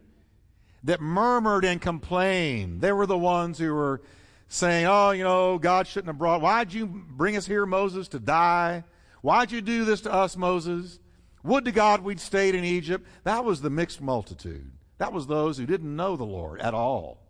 that 0.85 1.01
murmured 1.01 1.65
and 1.65 1.81
complained. 1.81 2.81
They 2.81 2.93
were 2.93 3.07
the 3.07 3.19
ones 3.19 3.59
who 3.59 3.73
were 3.73 4.03
saying, 4.49 4.87
oh, 4.87 5.11
you 5.11 5.25
know, 5.25 5.59
God 5.59 5.87
shouldn't 5.87 6.09
have 6.09 6.19
brought, 6.19 6.41
why'd 6.41 6.73
you 6.73 6.87
bring 6.87 7.37
us 7.37 7.47
here, 7.47 7.67
Moses, 7.67 8.09
to 8.09 8.19
die? 8.19 8.85
Why'd 9.21 9.53
you 9.53 9.61
do 9.61 9.85
this 9.85 10.01
to 10.03 10.13
us, 10.13 10.37
Moses? 10.37 10.99
Would 11.43 11.65
to 11.65 11.73
God 11.73 12.03
we'd 12.03 12.21
stayed 12.21 12.55
in 12.55 12.65
Egypt. 12.65 13.07
That 13.25 13.45
was 13.45 13.61
the 13.61 13.71
mixed 13.71 14.01
multitude. 14.01 14.71
That 14.99 15.13
was 15.13 15.27
those 15.27 15.57
who 15.57 15.67
didn't 15.67 15.95
know 15.95 16.17
the 16.17 16.25
Lord 16.25 16.61
at 16.61 16.75
all. 16.75 17.23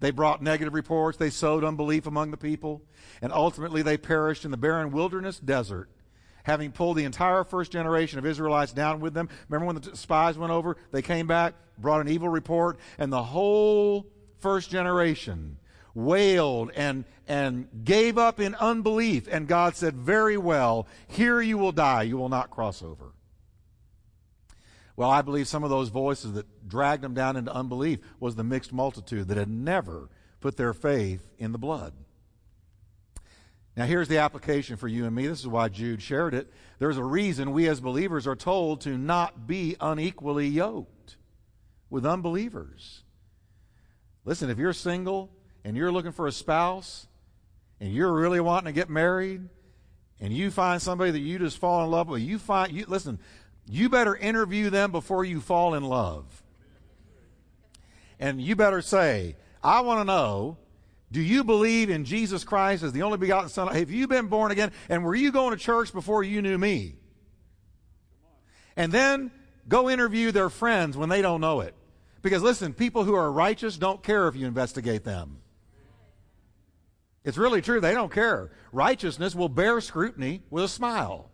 They 0.00 0.10
brought 0.10 0.42
negative 0.42 0.74
reports. 0.74 1.18
They 1.18 1.30
sowed 1.30 1.64
unbelief 1.64 2.06
among 2.06 2.30
the 2.30 2.36
people. 2.36 2.82
And 3.20 3.32
ultimately, 3.32 3.82
they 3.82 3.96
perished 3.96 4.44
in 4.44 4.50
the 4.50 4.56
barren 4.56 4.92
wilderness 4.92 5.38
desert, 5.38 5.90
having 6.44 6.70
pulled 6.70 6.96
the 6.96 7.04
entire 7.04 7.42
first 7.42 7.72
generation 7.72 8.18
of 8.18 8.26
Israelites 8.26 8.72
down 8.72 9.00
with 9.00 9.14
them. 9.14 9.28
Remember 9.48 9.66
when 9.72 9.80
the 9.82 9.96
spies 9.96 10.38
went 10.38 10.52
over? 10.52 10.76
They 10.92 11.02
came 11.02 11.26
back, 11.26 11.54
brought 11.78 12.00
an 12.00 12.08
evil 12.08 12.28
report, 12.28 12.78
and 12.98 13.12
the 13.12 13.22
whole 13.22 14.06
first 14.38 14.70
generation 14.70 15.58
wailed 15.94 16.70
and, 16.74 17.04
and 17.26 17.68
gave 17.84 18.18
up 18.18 18.40
in 18.40 18.54
unbelief. 18.54 19.28
And 19.30 19.48
God 19.48 19.76
said, 19.76 19.94
Very 19.94 20.36
well, 20.36 20.86
here 21.06 21.40
you 21.40 21.58
will 21.58 21.72
die. 21.72 22.02
You 22.02 22.16
will 22.16 22.28
not 22.28 22.50
cross 22.50 22.82
over. 22.82 23.12
Well, 24.96 25.10
I 25.10 25.22
believe 25.22 25.46
some 25.46 25.62
of 25.62 25.70
those 25.70 25.90
voices 25.90 26.32
that 26.32 26.68
dragged 26.68 27.04
them 27.04 27.14
down 27.14 27.36
into 27.36 27.52
unbelief 27.52 28.00
was 28.18 28.34
the 28.34 28.42
mixed 28.42 28.72
multitude 28.72 29.28
that 29.28 29.36
had 29.36 29.48
never 29.48 30.08
put 30.40 30.56
their 30.56 30.74
faith 30.74 31.22
in 31.38 31.52
the 31.52 31.58
blood. 31.58 31.92
Now, 33.76 33.84
here's 33.84 34.08
the 34.08 34.18
application 34.18 34.76
for 34.76 34.88
you 34.88 35.06
and 35.06 35.14
me. 35.14 35.28
This 35.28 35.38
is 35.38 35.46
why 35.46 35.68
Jude 35.68 36.02
shared 36.02 36.34
it. 36.34 36.52
There's 36.80 36.96
a 36.96 37.04
reason 37.04 37.52
we 37.52 37.68
as 37.68 37.80
believers 37.80 38.26
are 38.26 38.34
told 38.34 38.80
to 38.80 38.98
not 38.98 39.46
be 39.46 39.76
unequally 39.80 40.48
yoked 40.48 41.16
with 41.88 42.04
unbelievers. 42.04 43.04
Listen, 44.24 44.50
if 44.50 44.58
you're 44.58 44.72
single 44.72 45.30
and 45.64 45.76
you're 45.76 45.92
looking 45.92 46.12
for 46.12 46.26
a 46.26 46.32
spouse 46.32 47.06
and 47.80 47.92
you're 47.92 48.12
really 48.12 48.40
wanting 48.40 48.66
to 48.66 48.72
get 48.72 48.88
married 48.88 49.48
and 50.20 50.32
you 50.32 50.50
find 50.50 50.82
somebody 50.82 51.10
that 51.10 51.20
you 51.20 51.38
just 51.38 51.58
fall 51.58 51.84
in 51.84 51.90
love 51.90 52.08
with, 52.08 52.22
you 52.22 52.38
find 52.38 52.72
you 52.72 52.84
listen, 52.88 53.18
you 53.68 53.88
better 53.88 54.16
interview 54.16 54.70
them 54.70 54.90
before 54.90 55.24
you 55.24 55.40
fall 55.40 55.74
in 55.74 55.84
love. 55.84 56.42
And 58.18 58.40
you 58.40 58.56
better 58.56 58.82
say, 58.82 59.36
I 59.62 59.80
want 59.80 60.00
to 60.00 60.04
know, 60.04 60.56
do 61.12 61.20
you 61.20 61.44
believe 61.44 61.88
in 61.88 62.04
Jesus 62.04 62.44
Christ 62.44 62.82
as 62.82 62.92
the 62.92 63.02
only 63.02 63.18
begotten 63.18 63.48
Son? 63.48 63.72
Have 63.74 63.90
you 63.90 64.08
been 64.08 64.26
born 64.26 64.50
again? 64.50 64.72
And 64.88 65.04
were 65.04 65.14
you 65.14 65.32
going 65.32 65.56
to 65.56 65.62
church 65.62 65.92
before 65.92 66.22
you 66.22 66.42
knew 66.42 66.58
me? 66.58 66.96
And 68.76 68.92
then 68.92 69.30
go 69.68 69.88
interview 69.88 70.32
their 70.32 70.50
friends 70.50 70.96
when 70.96 71.08
they 71.08 71.22
don't 71.22 71.40
know 71.40 71.60
it. 71.60 71.74
Because 72.22 72.42
listen, 72.42 72.74
people 72.74 73.04
who 73.04 73.14
are 73.14 73.30
righteous 73.30 73.76
don't 73.76 74.02
care 74.02 74.28
if 74.28 74.36
you 74.36 74.46
investigate 74.46 75.04
them. 75.04 75.38
It's 77.28 77.36
really 77.36 77.60
true. 77.60 77.78
They 77.78 77.92
don't 77.92 78.10
care. 78.10 78.50
Righteousness 78.72 79.34
will 79.34 79.50
bear 79.50 79.82
scrutiny 79.82 80.40
with 80.48 80.64
a 80.64 80.68
smile. 80.68 81.28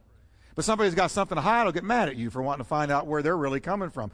But 0.56 0.64
somebody's 0.64 0.96
got 0.96 1.12
something 1.12 1.36
to 1.36 1.40
hide 1.40 1.66
will 1.66 1.70
get 1.70 1.84
mad 1.84 2.08
at 2.08 2.16
you 2.16 2.30
for 2.30 2.42
wanting 2.42 2.64
to 2.64 2.68
find 2.68 2.90
out 2.90 3.06
where 3.06 3.22
they're 3.22 3.36
really 3.36 3.60
coming 3.60 3.90
from. 3.90 4.10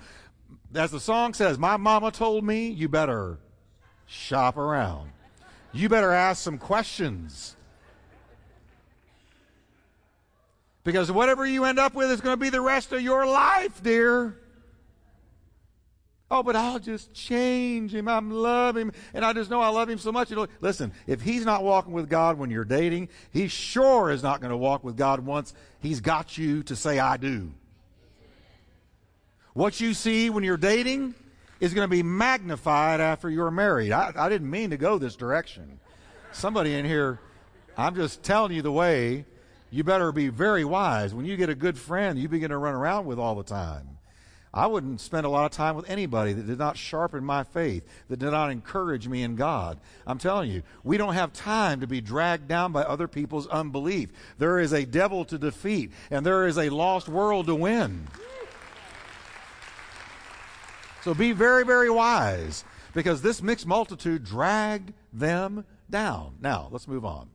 As 0.75 0.91
the 0.91 1.01
song 1.01 1.33
says, 1.33 1.59
my 1.59 1.79
mama 1.79 2.11
told 2.11 2.45
me 2.45 2.69
you 2.69 2.91
better 2.91 3.39
shop 4.05 4.59
around. 4.59 5.11
You 5.73 5.89
better 5.89 6.13
ask 6.13 6.43
some 6.43 6.59
questions. 6.59 7.57
Because 10.85 11.11
whatever 11.11 11.47
you 11.47 11.65
end 11.65 11.79
up 11.79 11.95
with 11.95 12.11
is 12.11 12.21
going 12.21 12.35
to 12.35 12.41
be 12.41 12.51
the 12.51 12.61
rest 12.61 12.93
of 12.93 13.01
your 13.01 13.25
life, 13.25 13.83
dear. 13.83 14.37
Oh, 16.31 16.45
but 16.45 16.55
I'll 16.55 16.79
just 16.79 17.13
change 17.13 17.93
him. 17.93 18.07
I'm 18.07 18.31
love 18.31 18.77
him. 18.77 18.93
And 19.15 19.25
I 19.25 19.33
just 19.33 19.51
know 19.51 19.61
I 19.61 19.69
love 19.69 19.91
him 19.91 19.99
so 19.99 20.13
much. 20.13 20.31
You 20.31 20.37
know, 20.37 20.47
listen, 20.61 20.93
if 21.09 21.21
he's 21.21 21.45
not 21.45 21.65
walking 21.65 21.93
with 21.93 22.09
God 22.09 22.39
when 22.39 22.51
you're 22.51 22.65
dating, 22.65 23.09
he 23.33 23.49
sure 23.49 24.11
is 24.11 24.23
not 24.23 24.41
going 24.41 24.53
to 24.53 24.57
walk 24.57 24.85
with 24.85 24.97
God 24.97 25.21
once 25.21 25.55
he's 25.81 26.01
got 26.01 26.39
you 26.39 26.63
to 26.65 26.77
say, 26.77 27.01
I 27.01 27.17
do. 27.17 27.53
What 29.55 29.81
you 29.81 29.93
see 29.93 30.31
when 30.31 30.45
you're 30.45 30.57
dating 30.57 31.15
is 31.59 31.75
going 31.75 31.85
to 31.85 31.91
be 31.91 32.05
magnified 32.05 33.01
after 33.01 33.29
you're 33.29 33.51
married. 33.51 33.91
I, 33.91 34.13
I 34.17 34.29
didn't 34.29 34.49
mean 34.49 34.71
to 34.71 34.77
go 34.77 34.99
this 34.99 35.17
direction. 35.17 35.81
Somebody 36.31 36.75
in 36.75 36.85
here, 36.85 37.19
I'm 37.77 37.97
just 37.97 38.23
telling 38.23 38.53
you 38.53 38.63
the 38.63 38.73
way. 38.73 39.25
You 39.73 39.85
better 39.85 40.11
be 40.11 40.29
very 40.29 40.65
wise. 40.65 41.15
When 41.15 41.25
you 41.25 41.37
get 41.37 41.49
a 41.49 41.55
good 41.55 41.79
friend 41.79 42.19
you 42.19 42.29
begin 42.29 42.51
to 42.51 42.59
run 42.59 42.75
around 42.75 43.07
with 43.07 43.19
all 43.19 43.37
the 43.37 43.45
time, 43.45 43.99
I 44.53 44.67
wouldn't 44.67 45.01
spend 45.01 45.27
a 45.27 45.29
lot 45.29 45.45
of 45.45 45.53
time 45.53 45.77
with 45.77 45.89
anybody 45.89 46.33
that 46.33 46.47
did 46.47 46.59
not 46.59 46.77
sharpen 46.77 47.25
my 47.25 47.45
faith, 47.45 47.87
that 48.09 48.19
did 48.19 48.33
not 48.33 48.51
encourage 48.51 49.07
me 49.07 49.23
in 49.23 49.37
God. 49.37 49.79
I'm 50.07 50.19
telling 50.19 50.51
you, 50.51 50.63
we 50.83 50.97
don't 50.97 51.15
have 51.15 51.33
time 51.33 51.81
to 51.81 51.87
be 51.87 52.01
dragged 52.01 52.49
down 52.49 52.73
by 52.73 52.83
other 52.83 53.07
people's 53.07 53.47
unbelief. 53.47 54.11
There 54.39 54.59
is 54.59 54.73
a 54.73 54.85
devil 54.85 55.25
to 55.27 55.39
defeat, 55.39 55.93
and 56.11 56.27
there 56.27 56.49
is 56.49 56.59
a 56.59 56.69
lost 56.69 57.09
world 57.09 57.47
to 57.47 57.55
win. 57.55 58.09
So 61.03 61.15
be 61.15 61.31
very, 61.31 61.65
very 61.65 61.89
wise 61.89 62.65
because 62.93 63.23
this 63.23 63.41
mixed 63.43 63.67
multitude 63.67 64.25
dragged 64.25 64.93
them 65.13 65.65
down. 65.89 66.35
Now, 66.41 66.69
let's 66.73 66.89
move 66.89 67.05
on. 67.05 67.29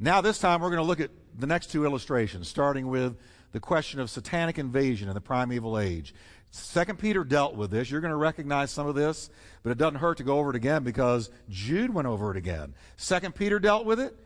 Now, 0.00 0.20
this 0.20 0.40
time 0.40 0.60
we're 0.60 0.70
going 0.70 0.82
to 0.82 0.86
look 0.86 1.00
at 1.00 1.10
the 1.38 1.46
next 1.46 1.70
two 1.70 1.84
illustrations, 1.84 2.48
starting 2.48 2.88
with 2.88 3.16
the 3.54 3.60
question 3.60 4.00
of 4.00 4.10
satanic 4.10 4.58
invasion 4.58 5.06
in 5.06 5.14
the 5.14 5.20
primeval 5.20 5.78
age. 5.78 6.12
Second 6.50 6.98
Peter 6.98 7.22
dealt 7.22 7.54
with 7.54 7.70
this. 7.70 7.88
You're 7.88 8.00
going 8.00 8.10
to 8.10 8.16
recognize 8.16 8.72
some 8.72 8.88
of 8.88 8.96
this, 8.96 9.30
but 9.62 9.70
it 9.70 9.78
doesn't 9.78 10.00
hurt 10.00 10.16
to 10.16 10.24
go 10.24 10.40
over 10.40 10.50
it 10.50 10.56
again 10.56 10.82
because 10.82 11.30
Jude 11.48 11.94
went 11.94 12.08
over 12.08 12.32
it 12.32 12.36
again. 12.36 12.74
Second 12.96 13.36
Peter 13.36 13.60
dealt 13.60 13.86
with 13.86 14.00
it, 14.00 14.16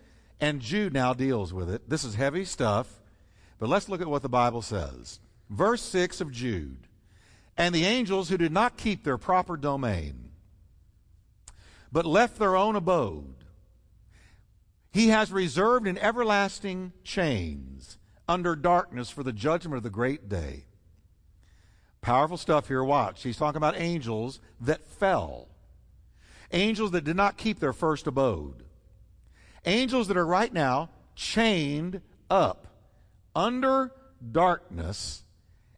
and 0.40 0.62
Jude 0.62 0.94
now 0.94 1.12
deals 1.12 1.52
with 1.52 1.68
it. 1.68 1.90
This 1.90 2.04
is 2.04 2.14
heavy 2.14 2.46
stuff, 2.46 3.02
but 3.58 3.68
let's 3.68 3.90
look 3.90 4.00
at 4.00 4.08
what 4.08 4.22
the 4.22 4.30
Bible 4.30 4.62
says. 4.62 5.20
Verse 5.50 5.82
6 5.82 6.22
of 6.22 6.32
Jude. 6.32 6.86
And 7.54 7.74
the 7.74 7.84
angels 7.84 8.30
who 8.30 8.38
did 8.38 8.52
not 8.52 8.78
keep 8.78 9.04
their 9.04 9.18
proper 9.18 9.58
domain, 9.58 10.30
but 11.92 12.06
left 12.06 12.38
their 12.38 12.56
own 12.56 12.76
abode, 12.76 13.44
he 14.90 15.08
has 15.08 15.30
reserved 15.30 15.86
in 15.86 15.98
everlasting 15.98 16.94
chains 17.04 17.98
under 18.28 18.54
darkness 18.54 19.10
for 19.10 19.22
the 19.22 19.32
judgment 19.32 19.78
of 19.78 19.82
the 19.82 19.90
great 19.90 20.28
day. 20.28 20.64
Powerful 22.00 22.36
stuff 22.36 22.68
here. 22.68 22.84
Watch. 22.84 23.22
He's 23.22 23.36
talking 23.36 23.56
about 23.56 23.78
angels 23.78 24.40
that 24.60 24.86
fell, 24.86 25.48
angels 26.52 26.92
that 26.92 27.04
did 27.04 27.16
not 27.16 27.36
keep 27.36 27.58
their 27.58 27.72
first 27.72 28.06
abode, 28.06 28.62
angels 29.64 30.08
that 30.08 30.16
are 30.16 30.26
right 30.26 30.52
now 30.52 30.90
chained 31.16 32.00
up 32.30 32.68
under 33.34 33.92
darkness, 34.30 35.24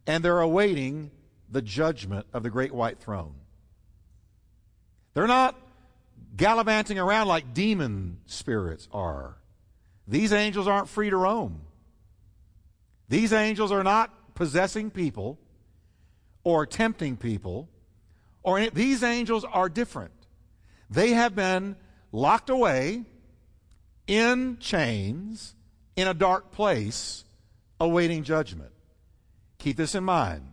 and 0.07 0.25
they're 0.25 0.41
awaiting 0.41 1.11
the 1.51 1.63
judgment 1.63 2.27
of 2.33 2.43
the 2.43 2.51
great 2.51 2.73
white 2.73 2.99
throne. 2.99 3.35
They're 5.15 5.27
not 5.27 5.57
gallivanting 6.37 6.99
around 6.99 7.27
like 7.27 7.55
demon 7.55 8.19
spirits 8.27 8.89
are. 8.93 9.37
These 10.07 10.33
angels 10.33 10.69
aren't 10.69 10.89
free 10.89 11.11
to 11.11 11.17
roam. 11.17 11.63
These 13.11 13.33
angels 13.33 13.73
are 13.73 13.83
not 13.83 14.35
possessing 14.37 14.91
people 14.91 15.37
or 16.45 16.65
tempting 16.65 17.17
people, 17.17 17.69
or 18.45 18.71
these 18.71 19.03
angels 19.03 19.45
are 19.45 19.69
different. 19.69 20.13
They 20.89 21.11
have 21.11 21.35
been 21.35 21.75
locked 22.13 22.51
away 22.51 23.05
in 24.07 24.59
chains 24.59 25.57
in 25.97 26.07
a 26.07 26.15
dark 26.15 26.53
place 26.53 27.25
awaiting 27.81 28.23
judgment. 28.23 28.71
Keep 29.59 29.77
this 29.77 29.97
in 29.97 30.05
mind. 30.05 30.47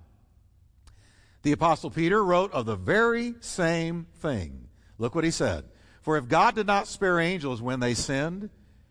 The 1.43 1.51
Apostle 1.51 1.91
Peter 1.91 2.23
wrote 2.23 2.51
of 2.53 2.65
the 2.65 2.75
very 2.75 3.35
same 3.39 4.07
thing. 4.19 4.67
Look 4.97 5.13
what 5.13 5.23
he 5.23 5.31
said. 5.31 5.65
For 6.01 6.17
if 6.17 6.27
God 6.27 6.55
did 6.55 6.65
not 6.65 6.87
spare 6.87 7.19
angels 7.19 7.61
when 7.61 7.79
they 7.79 7.93
sinned, 7.93 8.49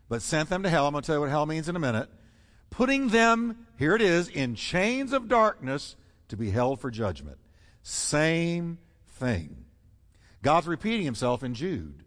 but 0.08 0.23
sent 0.23 0.50
them 0.50 0.62
to 0.62 0.70
hell, 0.70 0.87
I'm 0.87 0.92
going 0.92 1.02
to 1.02 1.06
tell 1.06 1.16
you 1.16 1.20
what 1.23 1.30
hell 1.30 1.46
means 1.46 1.68
in 1.68 1.75
a 1.75 1.80
minute 1.80 2.08
putting 2.70 3.08
them, 3.08 3.66
here 3.78 3.94
it 3.94 4.02
is, 4.02 4.28
in 4.28 4.54
chains 4.54 5.12
of 5.12 5.28
darkness 5.28 5.96
to 6.28 6.37
be 6.37 6.50
held 6.50 6.80
for 6.80 6.90
judgment. 6.90 7.38
Same 7.82 8.78
thing. 9.06 9.64
God's 10.42 10.66
repeating 10.66 11.04
himself 11.04 11.42
in 11.42 11.54
Jude. 11.54 12.04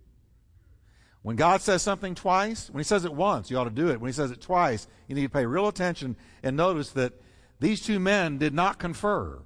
When 1.21 1.35
God 1.35 1.61
says 1.61 1.81
something 1.81 2.15
twice, 2.15 2.69
when 2.69 2.79
he 2.79 2.85
says 2.85 3.03
it 3.03 3.13
once, 3.13 3.51
you 3.51 3.57
ought 3.57 3.65
to 3.65 3.69
do 3.69 3.89
it. 3.89 3.99
When 3.99 4.07
he 4.07 4.13
says 4.13 4.31
it 4.31 4.41
twice, 4.41 4.87
you 5.07 5.15
need 5.15 5.23
to 5.23 5.29
pay 5.29 5.45
real 5.45 5.67
attention 5.67 6.15
and 6.41 6.55
notice 6.55 6.91
that 6.91 7.13
these 7.59 7.81
two 7.81 7.99
men 7.99 8.37
did 8.37 8.53
not 8.53 8.79
confer. 8.79 9.41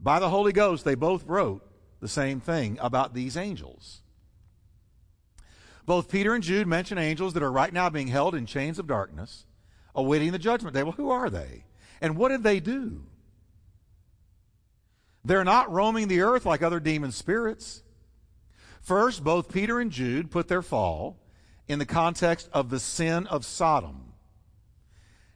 By 0.00 0.18
the 0.18 0.30
Holy 0.30 0.52
Ghost, 0.52 0.84
they 0.84 0.96
both 0.96 1.24
wrote 1.26 1.64
the 2.00 2.08
same 2.08 2.40
thing 2.40 2.78
about 2.80 3.14
these 3.14 3.36
angels. 3.36 4.02
Both 5.86 6.10
Peter 6.10 6.34
and 6.34 6.42
Jude 6.42 6.66
mention 6.66 6.98
angels 6.98 7.34
that 7.34 7.42
are 7.42 7.52
right 7.52 7.72
now 7.72 7.90
being 7.90 8.08
held 8.08 8.34
in 8.34 8.46
chains 8.46 8.78
of 8.78 8.86
darkness 8.86 9.44
awaiting 9.94 10.32
the 10.32 10.38
judgment 10.38 10.74
day. 10.74 10.82
Well, 10.82 10.92
who 10.92 11.10
are 11.10 11.30
they? 11.30 11.64
And 12.00 12.16
what 12.16 12.30
did 12.30 12.42
they 12.42 12.60
do? 12.60 13.02
They're 15.24 15.44
not 15.44 15.70
roaming 15.70 16.08
the 16.08 16.22
earth 16.22 16.46
like 16.46 16.62
other 16.62 16.80
demon 16.80 17.12
spirits. 17.12 17.82
First, 18.80 19.22
both 19.22 19.52
Peter 19.52 19.78
and 19.78 19.90
Jude 19.90 20.30
put 20.30 20.48
their 20.48 20.62
fall 20.62 21.18
in 21.68 21.78
the 21.78 21.86
context 21.86 22.48
of 22.52 22.70
the 22.70 22.80
sin 22.80 23.26
of 23.26 23.44
Sodom. 23.44 24.12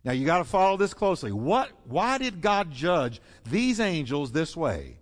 Now 0.05 0.13
you 0.13 0.27
got 0.27 0.39
to 0.39 0.45
follow 0.45 0.77
this 0.77 0.95
closely. 0.95 1.33
What 1.33 1.71
why 1.85 2.19
did 2.19 2.41
God 2.43 2.71
judge 2.71 3.21
these 3.49 3.81
angels 3.81 4.33
this 4.33 4.57
way? 4.57 4.99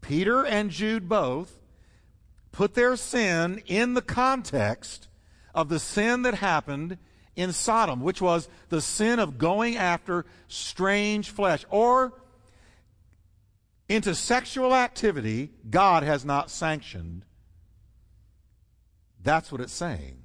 Peter 0.00 0.44
and 0.44 0.70
Jude 0.70 1.08
both 1.08 1.58
put 2.52 2.74
their 2.74 2.96
sin 2.96 3.62
in 3.66 3.94
the 3.94 4.02
context 4.02 5.08
of 5.54 5.68
the 5.68 5.80
sin 5.80 6.22
that 6.22 6.34
happened 6.34 6.98
in 7.38 7.52
Sodom, 7.52 8.00
which 8.00 8.20
was 8.20 8.48
the 8.68 8.80
sin 8.80 9.20
of 9.20 9.38
going 9.38 9.76
after 9.76 10.26
strange 10.48 11.30
flesh 11.30 11.64
or 11.70 12.12
into 13.88 14.12
sexual 14.12 14.74
activity 14.74 15.52
God 15.70 16.02
has 16.02 16.24
not 16.24 16.50
sanctioned. 16.50 17.24
That's 19.22 19.52
what 19.52 19.60
it's 19.60 19.72
saying. 19.72 20.18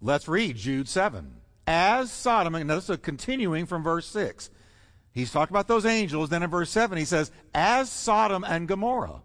Let's 0.00 0.26
read 0.26 0.56
Jude 0.56 0.88
7. 0.88 1.36
As 1.66 2.10
Sodom, 2.10 2.54
and 2.54 2.70
this 2.70 2.88
is 2.88 2.96
continuing 2.98 3.66
from 3.66 3.82
verse 3.82 4.06
6. 4.06 4.48
He's 5.12 5.30
talking 5.30 5.52
about 5.52 5.68
those 5.68 5.84
angels. 5.84 6.30
Then 6.30 6.42
in 6.42 6.48
verse 6.48 6.70
7, 6.70 6.96
he 6.96 7.04
says, 7.04 7.30
As 7.54 7.90
Sodom 7.90 8.44
and 8.44 8.66
Gomorrah 8.66 9.20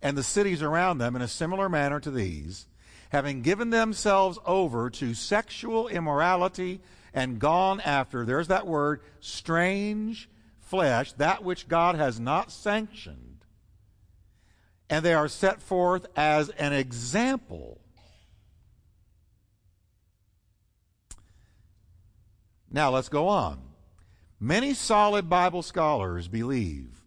and 0.00 0.16
the 0.16 0.22
cities 0.22 0.62
around 0.62 0.98
them 0.98 1.16
in 1.16 1.22
a 1.22 1.28
similar 1.28 1.68
manner 1.68 1.98
to 1.98 2.12
these, 2.12 2.66
having 3.14 3.42
given 3.42 3.70
themselves 3.70 4.40
over 4.44 4.90
to 4.90 5.14
sexual 5.14 5.86
immorality 5.86 6.80
and 7.14 7.38
gone 7.38 7.80
after, 7.82 8.24
there's 8.26 8.48
that 8.48 8.66
word, 8.66 9.00
strange 9.20 10.28
flesh, 10.58 11.12
that 11.12 11.44
which 11.44 11.68
God 11.68 11.94
has 11.94 12.18
not 12.18 12.50
sanctioned. 12.50 13.44
And 14.90 15.04
they 15.04 15.14
are 15.14 15.28
set 15.28 15.62
forth 15.62 16.06
as 16.16 16.48
an 16.50 16.72
example 16.72 17.80
Now 22.68 22.90
let's 22.90 23.08
go 23.08 23.28
on. 23.28 23.60
Many 24.40 24.74
solid 24.74 25.30
Bible 25.30 25.62
scholars 25.62 26.26
believe 26.26 27.04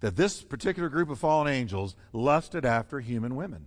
that 0.00 0.16
this 0.16 0.42
particular 0.42 0.88
group 0.88 1.10
of 1.10 1.18
fallen 1.18 1.52
angels 1.52 1.94
lusted 2.14 2.64
after 2.64 2.98
human 3.00 3.36
women. 3.36 3.66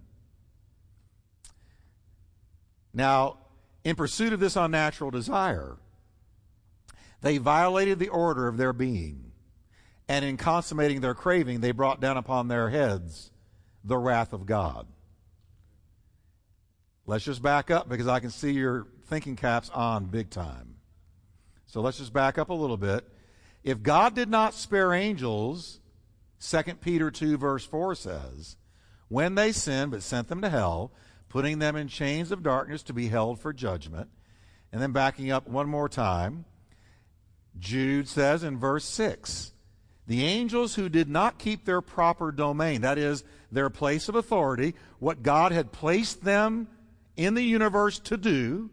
Now, 2.95 3.39
in 3.83 3.95
pursuit 3.95 4.33
of 4.33 4.39
this 4.39 4.55
unnatural 4.55 5.11
desire, 5.11 5.75
they 7.21 7.37
violated 7.37 7.99
the 7.99 8.07
order 8.07 8.47
of 8.47 8.57
their 8.57 8.73
being. 8.73 9.33
And 10.07 10.23
in 10.23 10.37
consummating 10.37 11.01
their 11.01 11.13
craving, 11.13 11.59
they 11.59 11.71
brought 11.71 11.99
down 11.99 12.15
upon 12.15 12.47
their 12.47 12.69
heads 12.69 13.31
the 13.83 13.97
wrath 13.97 14.31
of 14.33 14.45
God. 14.45 14.87
Let's 17.05 17.25
just 17.25 17.41
back 17.41 17.69
up 17.69 17.89
because 17.89 18.07
I 18.07 18.19
can 18.19 18.29
see 18.29 18.51
your 18.51 18.87
thinking 19.07 19.35
caps 19.35 19.69
on 19.71 20.05
big 20.05 20.29
time. 20.29 20.75
So 21.65 21.81
let's 21.81 21.97
just 21.97 22.13
back 22.13 22.37
up 22.37 22.49
a 22.49 22.53
little 22.53 22.77
bit. 22.77 23.07
If 23.63 23.83
God 23.83 24.15
did 24.15 24.29
not 24.29 24.53
spare 24.53 24.93
angels, 24.93 25.79
2 26.39 26.63
Peter 26.81 27.11
2, 27.11 27.37
verse 27.37 27.65
4 27.65 27.95
says, 27.95 28.57
when 29.07 29.35
they 29.35 29.51
sinned 29.51 29.91
but 29.91 30.01
sent 30.01 30.29
them 30.29 30.41
to 30.41 30.49
hell, 30.49 30.91
putting 31.36 31.60
them 31.60 31.75
in 31.75 31.86
chains 31.89 32.32
of 32.32 32.42
darkness 32.42 32.82
to 32.82 32.94
be 32.94 33.10
held 33.10 33.38
for 33.38 33.51
judgment. 33.51 34.10
And 34.72 34.82
then 34.82 34.94
backing 34.94 35.32
up 35.32 35.50
one 35.50 35.68
more 35.68 35.89
time, 35.89 36.46
Jude 37.60 38.08
says 38.08 38.42
in 38.42 38.58
verse 38.58 38.86
6 38.86 39.51
the 40.08 40.24
angels 40.24 40.75
who 40.75 40.88
did 40.88 41.10
not 41.10 41.38
keep 41.38 41.65
their 41.65 41.82
proper 41.82 42.32
domain, 42.32 42.80
that 42.82 42.98
is, 42.98 43.25
their 43.51 43.70
place 43.70 44.08
of 44.08 44.15
authority, 44.15 44.75
what 45.00 45.24
God 45.24 45.51
had 45.51 45.74
placed 45.74 46.24
them 46.24 46.70
in 47.18 47.34
the 47.34 47.44
universe 47.44 48.00
to 48.00 48.15
do, 48.15 48.70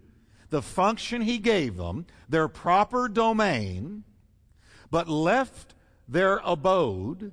the 0.50 0.62
function 0.62 1.21
He 1.21 1.38
gave 1.38 1.76
them, 1.76 2.07
their 2.28 2.47
proper 2.47 3.09
domain, 3.09 4.04
but 4.88 5.09
left 5.09 5.75
their 6.07 6.40
abode, 6.45 7.33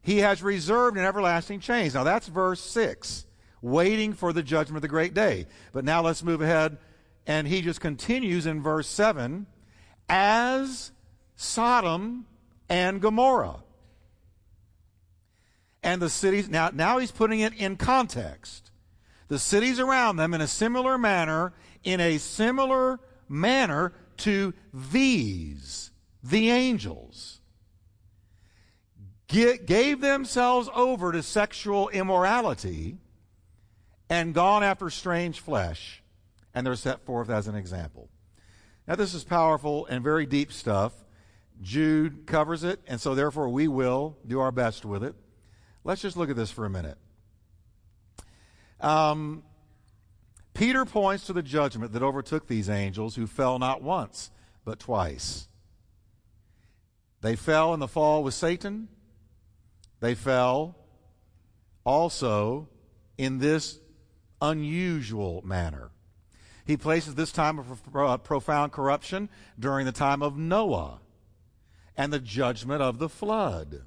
He 0.00 0.20
has 0.20 0.42
reserved 0.42 0.96
in 0.96 1.04
everlasting 1.04 1.60
chains. 1.60 1.92
Now 1.92 2.04
that's 2.04 2.28
verse 2.28 2.62
6 2.62 3.26
waiting 3.62 4.12
for 4.12 4.32
the 4.32 4.42
judgment 4.42 4.76
of 4.76 4.82
the 4.82 4.88
great 4.88 5.14
day. 5.14 5.46
But 5.72 5.84
now 5.84 6.02
let's 6.02 6.22
move 6.22 6.42
ahead. 6.42 6.76
And 7.26 7.46
he 7.46 7.62
just 7.62 7.80
continues 7.80 8.46
in 8.46 8.62
verse 8.62 8.88
7 8.88 9.46
as 10.08 10.90
Sodom 11.36 12.26
and 12.68 13.00
Gomorrah. 13.00 13.62
And 15.82 16.02
the 16.02 16.10
cities, 16.10 16.48
now, 16.48 16.70
now 16.72 16.98
he's 16.98 17.10
putting 17.12 17.40
it 17.40 17.54
in 17.54 17.76
context. 17.76 18.70
The 19.28 19.38
cities 19.38 19.80
around 19.80 20.16
them 20.16 20.34
in 20.34 20.40
a 20.40 20.46
similar 20.46 20.98
manner, 20.98 21.52
in 21.82 22.00
a 22.00 22.18
similar 22.18 23.00
manner 23.28 23.92
to 24.18 24.52
these, 24.72 25.90
the 26.22 26.50
angels, 26.50 27.40
gave 29.26 30.00
themselves 30.00 30.68
over 30.74 31.12
to 31.12 31.22
sexual 31.22 31.88
immorality 31.88 32.98
and 34.12 34.34
gone 34.34 34.62
after 34.62 34.90
strange 34.90 35.40
flesh, 35.40 36.02
and 36.52 36.66
they're 36.66 36.74
set 36.74 37.00
forth 37.06 37.30
as 37.30 37.48
an 37.48 37.54
example. 37.54 38.10
Now, 38.86 38.94
this 38.94 39.14
is 39.14 39.24
powerful 39.24 39.86
and 39.86 40.04
very 40.04 40.26
deep 40.26 40.52
stuff. 40.52 40.92
Jude 41.62 42.26
covers 42.26 42.62
it, 42.62 42.78
and 42.86 43.00
so 43.00 43.14
therefore 43.14 43.48
we 43.48 43.68
will 43.68 44.18
do 44.26 44.38
our 44.38 44.52
best 44.52 44.84
with 44.84 45.02
it. 45.02 45.14
Let's 45.82 46.02
just 46.02 46.18
look 46.18 46.28
at 46.28 46.36
this 46.36 46.50
for 46.50 46.66
a 46.66 46.70
minute. 46.70 46.98
Um, 48.82 49.44
Peter 50.52 50.84
points 50.84 51.24
to 51.28 51.32
the 51.32 51.42
judgment 51.42 51.94
that 51.94 52.02
overtook 52.02 52.46
these 52.46 52.68
angels 52.68 53.16
who 53.16 53.26
fell 53.26 53.58
not 53.58 53.80
once, 53.80 54.30
but 54.66 54.78
twice. 54.78 55.48
They 57.22 57.34
fell 57.34 57.72
in 57.72 57.80
the 57.80 57.88
fall 57.88 58.22
with 58.22 58.34
Satan. 58.34 58.88
They 60.00 60.14
fell 60.14 60.76
also 61.86 62.68
in 63.16 63.38
this 63.38 63.78
unusual 64.42 65.40
manner. 65.46 65.90
He 66.66 66.76
places 66.76 67.14
this 67.14 67.32
time 67.32 67.58
of 67.58 67.96
uh, 67.96 68.18
profound 68.18 68.72
corruption 68.72 69.30
during 69.58 69.86
the 69.86 69.92
time 69.92 70.22
of 70.22 70.36
Noah 70.36 71.00
and 71.96 72.12
the 72.12 72.18
judgment 72.18 72.82
of 72.82 72.98
the 72.98 73.08
flood. 73.08 73.82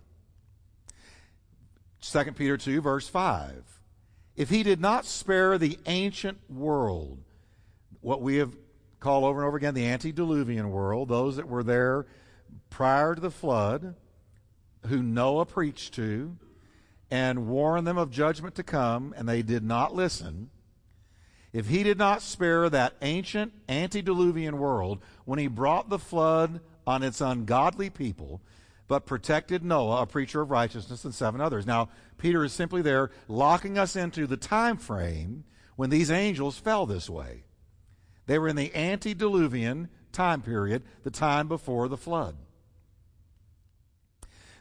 2 2.01 2.23
Peter 2.33 2.57
2, 2.57 2.81
verse 2.81 3.07
5. 3.07 3.79
If 4.35 4.49
he 4.49 4.63
did 4.63 4.81
not 4.81 5.05
spare 5.05 5.57
the 5.57 5.77
ancient 5.85 6.37
world, 6.49 7.19
what 8.01 8.21
we 8.21 8.37
have 8.37 8.55
called 8.99 9.23
over 9.23 9.41
and 9.41 9.47
over 9.47 9.57
again 9.57 9.73
the 9.73 9.87
antediluvian 9.87 10.71
world, 10.71 11.09
those 11.09 11.37
that 11.37 11.47
were 11.47 11.63
there 11.63 12.05
prior 12.69 13.15
to 13.15 13.21
the 13.21 13.31
flood, 13.31 13.95
who 14.87 15.01
Noah 15.01 15.45
preached 15.45 15.93
to, 15.95 16.37
and 17.15 17.47
warned 17.47 17.87
them 17.87 17.97
of 17.97 18.11
judgment 18.11 18.55
to 18.55 18.61
come, 18.61 19.13
and 19.15 19.27
they 19.27 19.41
did 19.41 19.63
not 19.63 19.95
listen, 19.95 20.49
if 21.53 21.69
he 21.69 21.81
did 21.81 21.97
not 21.97 22.21
spare 22.21 22.69
that 22.69 22.93
ancient 23.01 23.53
antediluvian 23.69 24.57
world 24.57 24.99
when 25.23 25.39
he 25.39 25.47
brought 25.47 25.87
the 25.87 25.97
flood 25.97 26.59
on 26.85 27.03
its 27.03 27.21
ungodly 27.21 27.89
people, 27.89 28.41
but 28.89 29.05
protected 29.05 29.63
Noah, 29.63 30.01
a 30.01 30.05
preacher 30.05 30.41
of 30.41 30.51
righteousness, 30.51 31.05
and 31.05 31.15
seven 31.15 31.39
others. 31.39 31.65
Now, 31.65 31.87
Peter 32.17 32.43
is 32.43 32.51
simply 32.51 32.81
there 32.81 33.11
locking 33.29 33.77
us 33.77 33.95
into 33.95 34.27
the 34.27 34.35
time 34.35 34.75
frame 34.75 35.45
when 35.77 35.89
these 35.89 36.11
angels 36.11 36.57
fell 36.57 36.85
this 36.85 37.09
way. 37.09 37.45
They 38.25 38.37
were 38.37 38.49
in 38.49 38.57
the 38.57 38.75
antediluvian 38.75 39.87
time 40.11 40.41
period, 40.41 40.83
the 41.03 41.11
time 41.11 41.47
before 41.47 41.87
the 41.87 41.95
flood. 41.95 42.35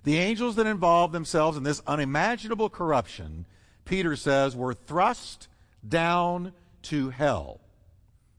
The 0.05 0.19
angels 0.19 0.57
that 0.57 0.67
involved 0.67 1.13
themselves 1.13 1.57
in 1.57 1.63
this 1.63 1.83
unimaginable 1.87 2.69
corruption, 2.69 3.47
Peter 3.85 4.17
says, 4.17 4.55
were 4.55 4.75
thrust 4.75 5.49
down 5.87 6.53
to 6.83 7.11
hell. 7.11 7.61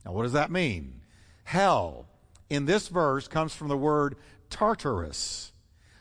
Now, 0.05 0.11
what 0.11 0.23
does 0.23 0.33
that 0.33 0.51
mean? 0.51 1.01
Hell, 1.43 2.05
in 2.49 2.65
this 2.65 2.87
verse, 2.87 3.27
comes 3.27 3.53
from 3.53 3.67
the 3.67 3.77
word 3.77 4.15
Tartarus, 4.51 5.51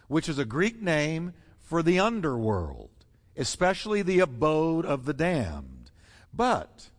which 0.08 0.28
is 0.28 0.38
a 0.38 0.44
Greek 0.44 0.82
name 0.82 1.32
for 1.62 1.82
the 1.82 1.98
underworld, 1.98 2.90
especially 3.36 4.02
the 4.02 4.20
abode 4.20 4.84
of 4.84 5.06
the 5.06 5.14
damned. 5.14 5.90
But 6.32 6.90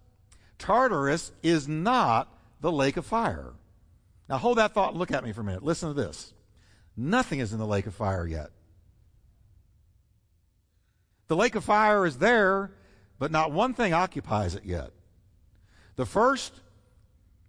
Tartarus 0.58 1.32
is 1.44 1.68
not 1.68 2.36
the 2.62 2.72
lake 2.72 2.98
of 2.98 3.06
fire. 3.06 3.54
Now, 4.28 4.38
hold 4.38 4.58
that 4.58 4.74
thought 4.74 4.92
and 4.92 5.00
look 5.00 5.12
at 5.12 5.24
me 5.24 5.32
for 5.34 5.42
a 5.42 5.44
minute. 5.44 5.64
Listen 5.64 5.90
to 5.90 5.94
this. 5.94 6.34
Nothing 6.98 7.40
is 7.40 7.52
in 7.52 7.60
the 7.60 7.66
lake 7.66 7.88
of 7.88 7.94
fire 7.94 8.26
yet. 8.26 8.52
The 11.28 11.36
lake 11.36 11.56
of 11.56 11.64
fire 11.64 12.06
is 12.06 12.18
there, 12.18 12.72
but 13.20 13.32
not 13.32 13.52
one 13.52 13.74
thing 13.74 13.94
occupies 13.94 14.56
it 14.56 14.64
yet. 14.66 14.92
The 15.96 16.06
first, 16.06 16.54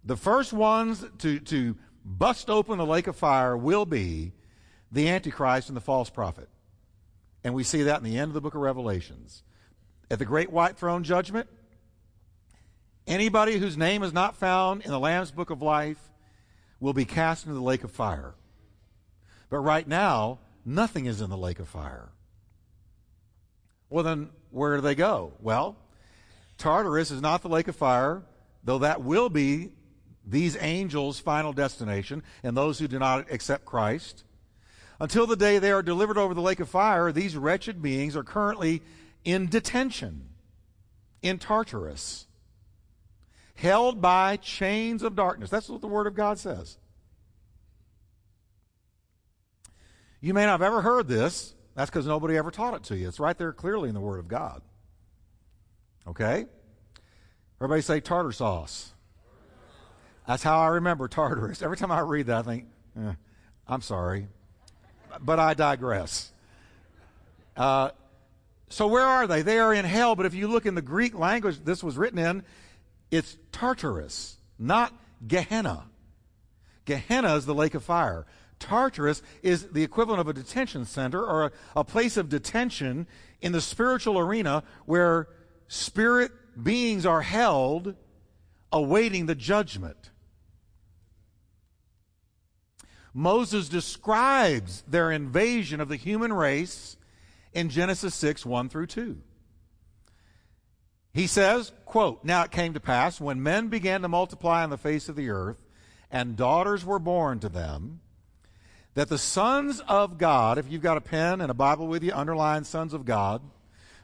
the 0.03 0.17
first 0.17 0.53
ones 0.53 1.05
to, 1.19 1.39
to 1.39 1.75
bust 2.03 2.49
open 2.49 2.77
the 2.77 2.85
lake 2.85 3.07
of 3.07 3.15
fire 3.15 3.55
will 3.55 3.85
be 3.85 4.33
the 4.91 5.09
Antichrist 5.09 5.69
and 5.69 5.77
the 5.77 5.81
false 5.81 6.09
prophet. 6.09 6.49
And 7.43 7.53
we 7.53 7.63
see 7.63 7.83
that 7.83 7.99
in 7.99 8.03
the 8.03 8.17
end 8.17 8.29
of 8.29 8.33
the 8.33 8.41
book 8.41 8.55
of 8.55 8.61
Revelations. 8.61 9.43
At 10.09 10.19
the 10.19 10.25
great 10.25 10.51
white 10.51 10.77
throne 10.77 11.03
judgment, 11.03 11.49
anybody 13.05 13.57
whose 13.57 13.77
name 13.77 14.03
is 14.03 14.13
not 14.13 14.37
found 14.37 14.83
in 14.83 14.91
the 14.91 14.99
Lamb's 14.99 15.31
book 15.31 15.49
of 15.49 15.61
life 15.61 15.99
will 16.79 16.93
be 16.93 17.05
cast 17.05 17.45
into 17.45 17.55
the 17.55 17.63
lake 17.63 17.83
of 17.83 17.91
fire. 17.91 18.33
But 19.49 19.59
right 19.59 19.87
now, 19.87 20.39
nothing 20.65 21.05
is 21.05 21.21
in 21.21 21.29
the 21.29 21.37
lake 21.37 21.59
of 21.59 21.67
fire. 21.67 22.09
Well, 23.89 24.03
then, 24.03 24.29
where 24.51 24.75
do 24.75 24.81
they 24.81 24.95
go? 24.95 25.33
Well, 25.39 25.77
Tartarus 26.57 27.11
is 27.11 27.21
not 27.21 27.41
the 27.41 27.49
lake 27.49 27.67
of 27.67 27.75
fire, 27.75 28.23
though 28.63 28.79
that 28.79 29.01
will 29.01 29.29
be 29.29 29.71
these 30.25 30.57
angels' 30.59 31.19
final 31.19 31.53
destination 31.53 32.21
and 32.43 32.55
those 32.55 32.79
who 32.79 32.87
do 32.87 32.99
not 32.99 33.31
accept 33.31 33.63
Christ. 33.65 34.23
Until 34.99 35.27
the 35.27 35.35
day 35.35 35.59
they 35.59 35.71
are 35.71 35.83
delivered 35.83 36.17
over 36.17 36.33
the 36.33 36.41
lake 36.41 36.59
of 36.59 36.67
fire, 36.67 37.11
these 37.11 37.37
wretched 37.37 37.81
beings 37.81 38.15
are 38.15 38.23
currently 38.23 38.81
in 39.23 39.47
detention 39.47 40.29
in 41.21 41.37
Tartarus, 41.37 42.27
held 43.55 44.01
by 44.01 44.37
chains 44.37 45.03
of 45.03 45.15
darkness. 45.15 45.49
That's 45.49 45.69
what 45.69 45.81
the 45.81 45.87
Word 45.87 46.07
of 46.07 46.15
God 46.15 46.39
says. 46.39 46.77
You 50.21 50.33
may 50.33 50.45
not 50.45 50.53
have 50.53 50.61
ever 50.61 50.81
heard 50.81 51.07
this, 51.07 51.53
that's 51.75 51.89
because 51.89 52.07
nobody 52.07 52.37
ever 52.37 52.51
taught 52.51 52.73
it 52.73 52.83
to 52.85 52.97
you. 52.97 53.07
It's 53.07 53.19
right 53.19 53.37
there 53.37 53.53
clearly 53.53 53.89
in 53.89 53.95
the 53.95 54.01
Word 54.01 54.19
of 54.19 54.27
God. 54.27 54.61
Okay? 56.07 56.45
Everybody 57.59 57.81
say 57.81 57.99
tartar 57.99 58.31
sauce. 58.31 58.93
That's 60.27 60.43
how 60.43 60.59
I 60.59 60.67
remember 60.67 61.07
Tartarus. 61.07 61.61
Every 61.61 61.77
time 61.77 61.91
I 61.91 62.01
read 62.01 62.25
that, 62.27 62.39
I 62.39 62.41
think, 62.41 62.65
eh, 62.99 63.13
I'm 63.67 63.81
sorry. 63.81 64.27
But 65.21 65.39
I 65.39 65.53
digress. 65.53 66.31
Uh, 67.55 67.91
so 68.69 68.87
where 68.87 69.05
are 69.05 69.25
they? 69.25 69.41
They 69.41 69.59
are 69.59 69.73
in 69.73 69.85
hell, 69.85 70.15
but 70.15 70.25
if 70.25 70.33
you 70.33 70.47
look 70.47 70.65
in 70.65 70.75
the 70.75 70.81
Greek 70.81 71.17
language 71.17 71.63
this 71.63 71.81
was 71.81 71.97
written 71.97 72.19
in, 72.19 72.43
it's 73.09 73.37
Tartarus, 73.53 74.35
not 74.59 74.93
Gehenna. 75.25 75.85
Gehenna 76.83 77.35
is 77.35 77.45
the 77.45 77.55
lake 77.55 77.73
of 77.73 77.83
fire. 77.83 78.25
Tartarus 78.59 79.21
is 79.43 79.67
the 79.69 79.83
equivalent 79.83 80.21
of 80.21 80.27
a 80.27 80.33
detention 80.33 80.85
center 80.85 81.23
or 81.23 81.45
a, 81.45 81.51
a 81.75 81.83
place 81.83 82.17
of 82.17 82.29
detention 82.29 83.07
in 83.41 83.51
the 83.51 83.61
spiritual 83.61 84.17
arena 84.17 84.63
where 84.85 85.27
spirit 85.67 86.31
beings 86.61 87.05
are 87.05 87.21
held 87.21 87.95
awaiting 88.71 89.25
the 89.25 89.35
judgment. 89.35 90.11
Moses 93.13 93.67
describes 93.67 94.83
their 94.87 95.11
invasion 95.11 95.81
of 95.81 95.89
the 95.89 95.95
human 95.95 96.31
race 96.31 96.97
in 97.53 97.69
Genesis 97.69 98.13
6 98.15 98.45
1 98.45 98.69
through 98.69 98.87
2. 98.87 99.17
He 101.13 101.25
says, 101.25 101.71
quote, 101.85 102.23
Now 102.23 102.43
it 102.43 102.51
came 102.51 102.75
to 102.75 102.79
pass 102.79 103.19
when 103.19 103.41
men 103.41 103.69
began 103.69 104.03
to 104.03 104.07
multiply 104.07 104.61
on 104.61 104.69
the 104.69 104.77
face 104.77 105.09
of 105.09 105.15
the 105.15 105.29
earth, 105.29 105.65
and 106.11 106.35
daughters 106.35 106.85
were 106.85 106.99
born 106.99 107.39
to 107.39 107.49
them, 107.49 108.01
that 108.97 109.09
the 109.09 109.17
sons 109.19 109.79
of 109.87 110.17
God, 110.17 110.57
if 110.57 110.71
you've 110.71 110.81
got 110.81 110.97
a 110.97 111.01
pen 111.01 111.39
and 111.39 111.51
a 111.51 111.53
Bible 111.53 111.85
with 111.85 112.03
you, 112.03 112.11
underline 112.15 112.63
sons 112.63 112.95
of 112.95 113.05
God, 113.05 113.43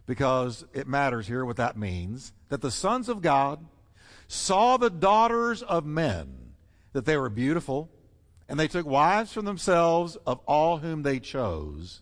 because 0.05 0.65
it 0.71 0.87
matters 0.87 1.25
here 1.25 1.43
what 1.43 1.57
that 1.57 1.75
means, 1.75 2.31
that 2.49 2.61
the 2.61 2.69
sons 2.69 3.09
of 3.09 3.19
God 3.19 3.65
saw 4.27 4.77
the 4.77 4.91
daughters 4.91 5.63
of 5.63 5.83
men, 5.83 6.51
that 6.91 7.05
they 7.05 7.17
were 7.17 7.31
beautiful, 7.31 7.89
and 8.47 8.59
they 8.59 8.67
took 8.67 8.85
wives 8.85 9.33
for 9.33 9.41
themselves 9.41 10.15
of 10.27 10.39
all 10.45 10.77
whom 10.77 11.01
they 11.01 11.19
chose. 11.19 12.01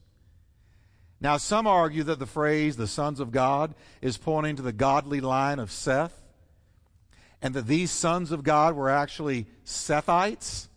Now, 1.21 1.37
some 1.37 1.67
argue 1.67 2.03
that 2.03 2.19
the 2.19 2.25
phrase, 2.25 2.75
the 2.75 2.87
sons 2.87 3.21
of 3.21 3.31
God, 3.31 3.73
is 4.01 4.17
pointing 4.17 4.57
to 4.57 4.63
the 4.63 4.73
godly 4.73 5.21
line 5.21 5.59
of 5.59 5.71
Seth, 5.71 6.21
and 7.41 7.53
that 7.53 7.67
these 7.67 7.89
sons 7.89 8.33
of 8.33 8.43
God 8.43 8.75
were 8.75 8.89
actually 8.89 9.45
Sethites. 9.63 10.67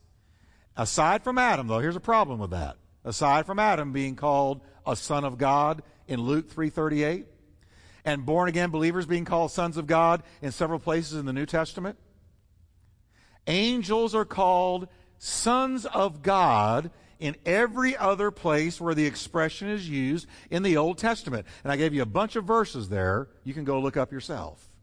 Aside 0.76 1.22
from 1.22 1.38
Adam, 1.38 1.68
though, 1.68 1.78
here's 1.78 1.96
a 1.96 2.00
problem 2.00 2.38
with 2.38 2.50
that. 2.50 2.76
Aside 3.04 3.46
from 3.46 3.58
Adam 3.58 3.92
being 3.92 4.16
called 4.16 4.60
a 4.86 4.96
son 4.96 5.24
of 5.24 5.38
God 5.38 5.82
in 6.08 6.20
Luke 6.20 6.50
3:38, 6.50 7.26
and 8.04 8.26
born 8.26 8.48
again 8.48 8.70
believers 8.70 9.06
being 9.06 9.24
called 9.24 9.50
sons 9.50 9.76
of 9.76 9.86
God 9.86 10.22
in 10.42 10.52
several 10.52 10.78
places 10.78 11.18
in 11.18 11.26
the 11.26 11.32
New 11.32 11.46
Testament, 11.46 11.98
angels 13.46 14.14
are 14.14 14.24
called 14.24 14.88
sons 15.18 15.86
of 15.86 16.22
God 16.22 16.90
in 17.18 17.36
every 17.46 17.96
other 17.96 18.30
place 18.30 18.80
where 18.80 18.94
the 18.94 19.06
expression 19.06 19.68
is 19.68 19.88
used 19.88 20.26
in 20.50 20.62
the 20.62 20.76
Old 20.76 20.98
Testament. 20.98 21.46
And 21.62 21.72
I 21.72 21.76
gave 21.76 21.94
you 21.94 22.02
a 22.02 22.06
bunch 22.06 22.36
of 22.36 22.44
verses 22.44 22.88
there. 22.88 23.28
You 23.44 23.54
can 23.54 23.64
go 23.64 23.80
look 23.80 23.96
up 23.96 24.12
yourself. 24.12 24.73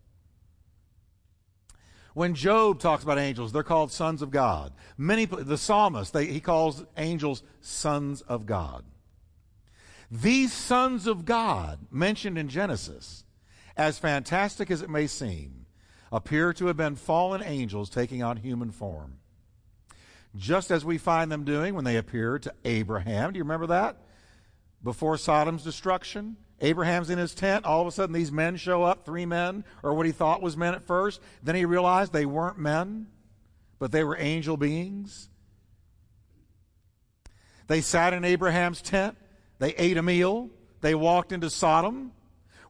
When 2.14 2.36
Job 2.36 2.80
talks 2.80 3.04
about 3.04 3.18
angels, 3.18 3.52
they're 3.52 3.64
called 3.64 3.92
sons 3.92 4.22
of 4.22 4.32
God. 4.32 4.74
Many 4.98 5.26
the 5.26 5.58
psalmist, 5.58 6.14
they, 6.14 6.26
he 6.26 6.40
calls 6.40 6.84
angels 6.98 7.44
sons 7.62 8.22
of 8.22 8.46
God. 8.46 8.84
These 10.10 10.52
sons 10.52 11.08
of 11.08 11.24
God 11.24 11.80
mentioned 11.90 12.38
in 12.38 12.50
Genesis, 12.50 13.24
as 13.78 13.98
fantastic 13.98 14.70
as 14.70 14.82
it 14.82 14.90
may 14.90 15.08
seem, 15.08 15.66
appear 16.12 16.52
to 16.54 16.66
have 16.66 16.76
been 16.76 16.96
fallen 16.96 17.42
angels 17.42 17.90
taking 17.90 18.22
on 18.22 18.38
human 18.38 18.72
form 18.72 19.22
just 20.36 20.72
as 20.72 20.86
we 20.86 20.98
find 20.98 21.32
them 21.32 21.44
doing 21.44 21.76
when 21.76 21.84
they 21.84 21.98
appear 21.98 22.40
to 22.40 22.54
Abraham. 22.64 23.34
Do 23.34 23.38
you 23.38 23.44
remember 23.44 23.68
that? 23.68 23.98
Before 24.84 25.18
Sodom's 25.18 25.64
destruction, 25.64 26.38
Abraham's 26.62 27.10
in 27.10 27.18
his 27.18 27.34
tent. 27.34 27.66
All 27.66 27.82
of 27.82 27.88
a 27.88 27.92
sudden, 27.92 28.14
these 28.14 28.32
men 28.32 28.56
show 28.56 28.84
up, 28.84 29.04
three 29.04 29.26
men, 29.26 29.66
or 29.84 29.94
what 29.94 30.06
he 30.06 30.12
thought 30.12 30.42
was 30.42 30.56
men 30.56 30.76
at 30.76 30.84
first. 30.84 31.20
Then 31.42 31.56
he 31.56 31.66
realized 31.66 32.14
they 32.14 32.26
weren't 32.26 32.60
men, 32.60 33.08
but 33.80 33.92
they 33.92 34.04
were 34.04 34.16
angel 34.18 34.58
beings. 34.58 35.28
They 37.68 37.82
sat 37.82 38.14
in 38.14 38.24
Abraham's 38.24 38.82
tent. 38.82 39.18
They 39.60 39.74
ate 39.76 39.98
a 39.98 40.04
meal. 40.04 40.50
They 40.82 40.94
walked 40.94 41.32
into 41.32 41.50
Sodom, 41.50 42.12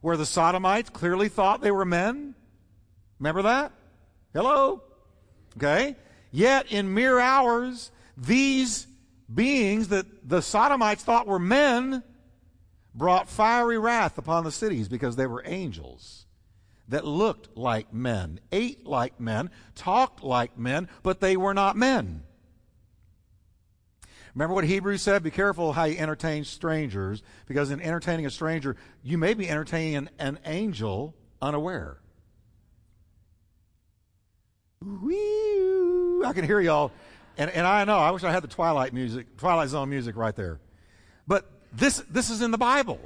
where 0.00 0.16
the 0.16 0.26
Sodomites 0.26 0.90
clearly 0.90 1.28
thought 1.28 1.60
they 1.60 1.70
were 1.70 1.84
men. 1.84 2.34
Remember 3.18 3.42
that? 3.42 3.72
Hello? 4.32 4.82
Okay? 5.56 5.96
Yet, 6.30 6.72
in 6.72 6.94
mere 6.94 7.18
hours, 7.18 7.90
these 8.16 8.86
beings 9.32 9.88
that 9.88 10.28
the 10.28 10.40
Sodomites 10.40 11.04
thought 11.04 11.26
were 11.26 11.38
men 11.38 12.02
brought 12.94 13.28
fiery 13.28 13.78
wrath 13.78 14.18
upon 14.18 14.44
the 14.44 14.52
cities 14.52 14.88
because 14.88 15.16
they 15.16 15.26
were 15.26 15.42
angels 15.44 16.26
that 16.88 17.06
looked 17.06 17.56
like 17.56 17.92
men, 17.92 18.40
ate 18.50 18.86
like 18.86 19.18
men, 19.18 19.50
talked 19.74 20.22
like 20.22 20.58
men, 20.58 20.88
but 21.02 21.20
they 21.20 21.36
were 21.36 21.54
not 21.54 21.76
men. 21.76 22.22
Remember 24.34 24.54
what 24.54 24.64
Hebrews 24.64 25.02
said? 25.02 25.22
Be 25.22 25.30
careful 25.30 25.72
how 25.72 25.84
you 25.84 25.98
entertain 25.98 26.44
strangers, 26.44 27.22
because 27.46 27.70
in 27.70 27.80
entertaining 27.80 28.26
a 28.26 28.30
stranger, 28.30 28.76
you 29.02 29.18
may 29.18 29.34
be 29.34 29.48
entertaining 29.48 29.96
an, 29.96 30.10
an 30.18 30.38
angel 30.44 31.14
unaware. 31.40 31.98
Wee 34.80 36.24
I 36.24 36.32
can 36.32 36.44
hear 36.44 36.60
y'all. 36.60 36.92
And, 37.36 37.50
and 37.50 37.66
I 37.66 37.84
know, 37.84 37.98
I 37.98 38.10
wish 38.10 38.24
I 38.24 38.30
had 38.30 38.42
the 38.42 38.48
Twilight 38.48 38.92
music, 38.92 39.36
Twilight 39.36 39.68
Zone 39.68 39.88
music 39.88 40.16
right 40.16 40.34
there. 40.34 40.60
This, 41.72 41.98
this 42.10 42.30
is 42.30 42.42
in 42.42 42.50
the 42.50 42.58
Bible. 42.58 43.00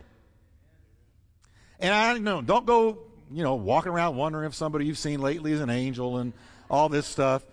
And 1.79 1.95
I 1.95 2.19
know, 2.19 2.43
don't 2.43 2.67
go, 2.67 2.99
you 3.31 3.43
know, 3.43 3.55
walking 3.55 3.93
around 3.93 4.17
wondering 4.17 4.47
if 4.47 4.55
somebody 4.55 4.87
you've 4.87 4.99
seen 4.99 5.21
lately 5.21 5.53
is 5.53 5.61
an 5.61 5.71
angel 5.71 6.19
and 6.19 6.33
all 6.71 6.89
this 6.89 7.07
stuff. 7.07 7.45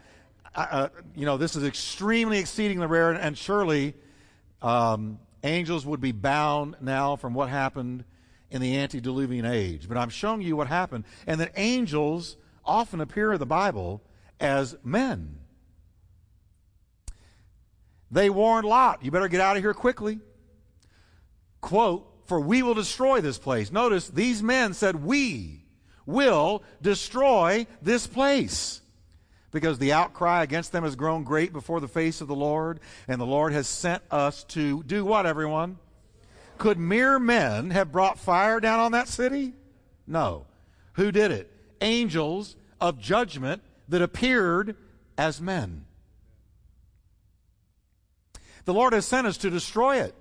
Uh, 0.56 0.90
you 1.16 1.26
know, 1.26 1.38
this 1.38 1.56
is 1.56 1.64
extremely 1.64 2.38
exceedingly 2.38 2.86
rare, 2.86 3.12
and, 3.12 3.20
and 3.20 3.38
surely 3.38 3.96
um, 4.62 5.20
angels 5.44 5.86
would 5.86 6.00
be 6.00 6.12
bound 6.12 6.76
now 6.80 7.16
from 7.16 7.34
what 7.34 7.50
happened 7.50 8.04
in 8.52 8.62
the 8.62 8.78
antediluvian 8.78 9.46
age. 9.46 9.88
But 9.88 9.98
I'm 9.98 10.10
showing 10.10 10.42
you 10.42 10.56
what 10.56 10.68
happened, 10.68 11.06
and 11.26 11.42
that 11.42 11.54
angels 11.56 12.38
often 12.64 13.02
appear 13.02 13.34
in 13.34 13.40
the 13.40 13.46
Bible 13.48 14.02
as 14.40 14.76
men. 14.84 15.40
They 18.12 18.30
warned 18.30 18.68
Lot, 18.68 19.04
you 19.04 19.10
better 19.10 19.28
get 19.28 19.42
out 19.42 19.58
of 19.58 19.64
here 19.64 19.74
quickly. 19.74 20.20
Quote, 21.64 22.06
for 22.26 22.42
we 22.42 22.62
will 22.62 22.74
destroy 22.74 23.22
this 23.22 23.38
place. 23.38 23.72
Notice 23.72 24.10
these 24.10 24.44
men 24.44 24.74
said, 24.74 25.02
we 25.02 25.64
will 26.06 26.62
destroy 26.82 27.66
this 27.82 28.06
place. 28.06 28.82
Because 29.50 29.80
the 29.80 29.94
outcry 29.94 30.44
against 30.44 30.74
them 30.74 30.84
has 30.84 30.98
grown 30.98 31.24
great 31.24 31.54
before 31.54 31.80
the 31.80 31.88
face 31.88 32.20
of 32.20 32.28
the 32.28 32.36
Lord, 32.36 32.82
and 33.08 33.20
the 33.20 33.26
Lord 33.26 33.54
has 33.54 33.66
sent 33.66 34.04
us 34.12 34.44
to 34.50 34.84
do 34.84 35.06
what, 35.06 35.26
everyone? 35.26 35.78
Could 36.58 36.78
mere 36.78 37.18
men 37.18 37.70
have 37.70 37.94
brought 37.94 38.20
fire 38.20 38.60
down 38.60 38.82
on 38.82 38.92
that 38.92 39.08
city? 39.08 39.54
No. 40.06 40.46
Who 40.96 41.14
did 41.14 41.32
it? 41.32 41.50
Angels 41.80 42.58
of 42.82 43.00
judgment 43.00 43.62
that 43.88 44.02
appeared 44.02 44.76
as 45.18 45.40
men. 45.40 45.86
The 48.66 48.74
Lord 48.74 48.92
has 48.92 49.06
sent 49.06 49.28
us 49.28 49.38
to 49.38 49.50
destroy 49.50 50.02
it. 50.02 50.14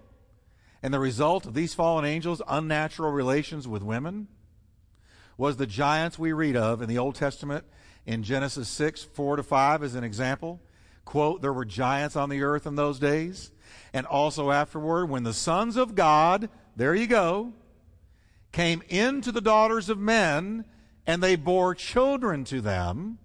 And 0.83 0.93
the 0.93 0.99
result 0.99 1.47
of 1.47 1.55
these 1.55 1.75
fallen 1.75 2.05
angels' 2.05 2.43
unnatural 2.49 3.13
relations 3.13 3.69
with 3.69 3.83
women 3.83 4.29
was 5.37 5.57
the 5.57 5.67
giants 5.67 6.19
we 6.19 6.33
read 6.33 6.57
of 6.57 6.83
in 6.83 6.89
the 6.89 6.99
Old 6.99 7.15
Testament 7.15 7.65
in 8.05 8.23
Genesis 8.23 8.69
6, 8.69 9.05
4 9.05 9.37
to 9.37 9.43
5 9.43 9.83
as 9.83 9.95
an 9.95 10.05
example. 10.05 10.61
Quote, 11.05 11.41
there 11.43 11.53
were 11.53 11.65
giants 11.65 12.17
on 12.17 12.29
the 12.29 12.43
earth 12.43 12.67
in 12.67 12.75
those 12.75 12.99
days. 12.99 13.53
And 13.93 14.07
also 14.07 14.51
afterward, 14.51 15.09
when 15.09 15.23
the 15.23 15.33
sons 15.33 15.77
of 15.77 15.95
God, 15.95 16.49
there 16.77 16.95
you 16.95 17.07
go, 17.07 17.53
came 18.51 18.83
into 18.89 19.33
the 19.33 19.41
daughters 19.41 19.89
of 19.89 19.99
men, 19.99 20.65
and 21.07 21.23
they 21.23 21.37
bore 21.37 21.75
children 21.75 22.45
to 22.45 22.61
them, 22.61 23.19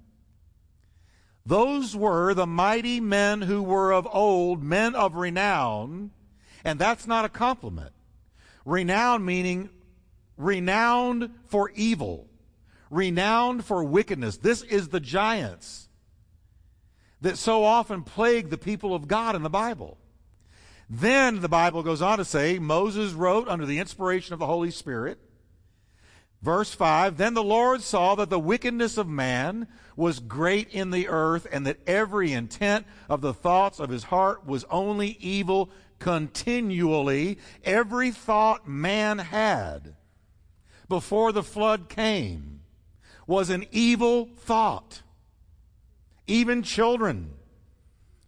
those 1.45 1.95
were 1.95 2.33
the 2.33 2.45
mighty 2.45 2.99
men 2.99 3.43
who 3.43 3.63
were 3.63 3.93
of 3.93 4.07
old, 4.11 4.61
men 4.61 4.95
of 4.95 5.15
renown, 5.15 6.11
and 6.67 6.77
that's 6.77 7.07
not 7.07 7.23
a 7.23 7.29
compliment. 7.29 7.93
Renown 8.65 9.23
meaning 9.23 9.69
renowned 10.35 11.31
for 11.45 11.71
evil, 11.73 12.27
renowned 12.91 13.63
for 13.63 13.85
wickedness. 13.85 14.35
This 14.35 14.63
is 14.63 14.89
the 14.89 14.99
giants 14.99 15.87
that 17.21 17.37
so 17.37 17.63
often 17.63 18.03
plague 18.03 18.49
the 18.49 18.57
people 18.57 18.93
of 18.93 19.07
God 19.07 19.33
in 19.33 19.43
the 19.43 19.49
Bible. 19.49 19.97
Then 20.89 21.39
the 21.39 21.47
Bible 21.47 21.83
goes 21.83 22.01
on 22.01 22.17
to 22.17 22.25
say 22.25 22.59
Moses 22.59 23.13
wrote 23.13 23.47
under 23.47 23.65
the 23.65 23.79
inspiration 23.79 24.33
of 24.33 24.39
the 24.39 24.45
Holy 24.45 24.69
Spirit 24.69 25.19
Verse 26.41 26.73
5 26.73 27.17
Then 27.17 27.33
the 27.33 27.43
Lord 27.43 27.81
saw 27.81 28.15
that 28.15 28.29
the 28.29 28.39
wickedness 28.39 28.97
of 28.97 29.07
man 29.07 29.67
was 29.95 30.19
great 30.19 30.69
in 30.69 30.91
the 30.91 31.07
earth, 31.07 31.47
and 31.51 31.65
that 31.65 31.79
every 31.87 32.31
intent 32.31 32.85
of 33.09 33.21
the 33.21 33.33
thoughts 33.33 33.79
of 33.79 33.89
his 33.89 34.03
heart 34.03 34.45
was 34.45 34.63
only 34.69 35.17
evil 35.19 35.71
continually. 35.99 37.37
Every 37.63 38.11
thought 38.11 38.67
man 38.67 39.19
had 39.19 39.95
before 40.89 41.31
the 41.31 41.43
flood 41.43 41.89
came 41.89 42.61
was 43.25 43.49
an 43.49 43.65
evil 43.71 44.29
thought. 44.37 45.01
Even 46.27 46.63
children 46.63 47.33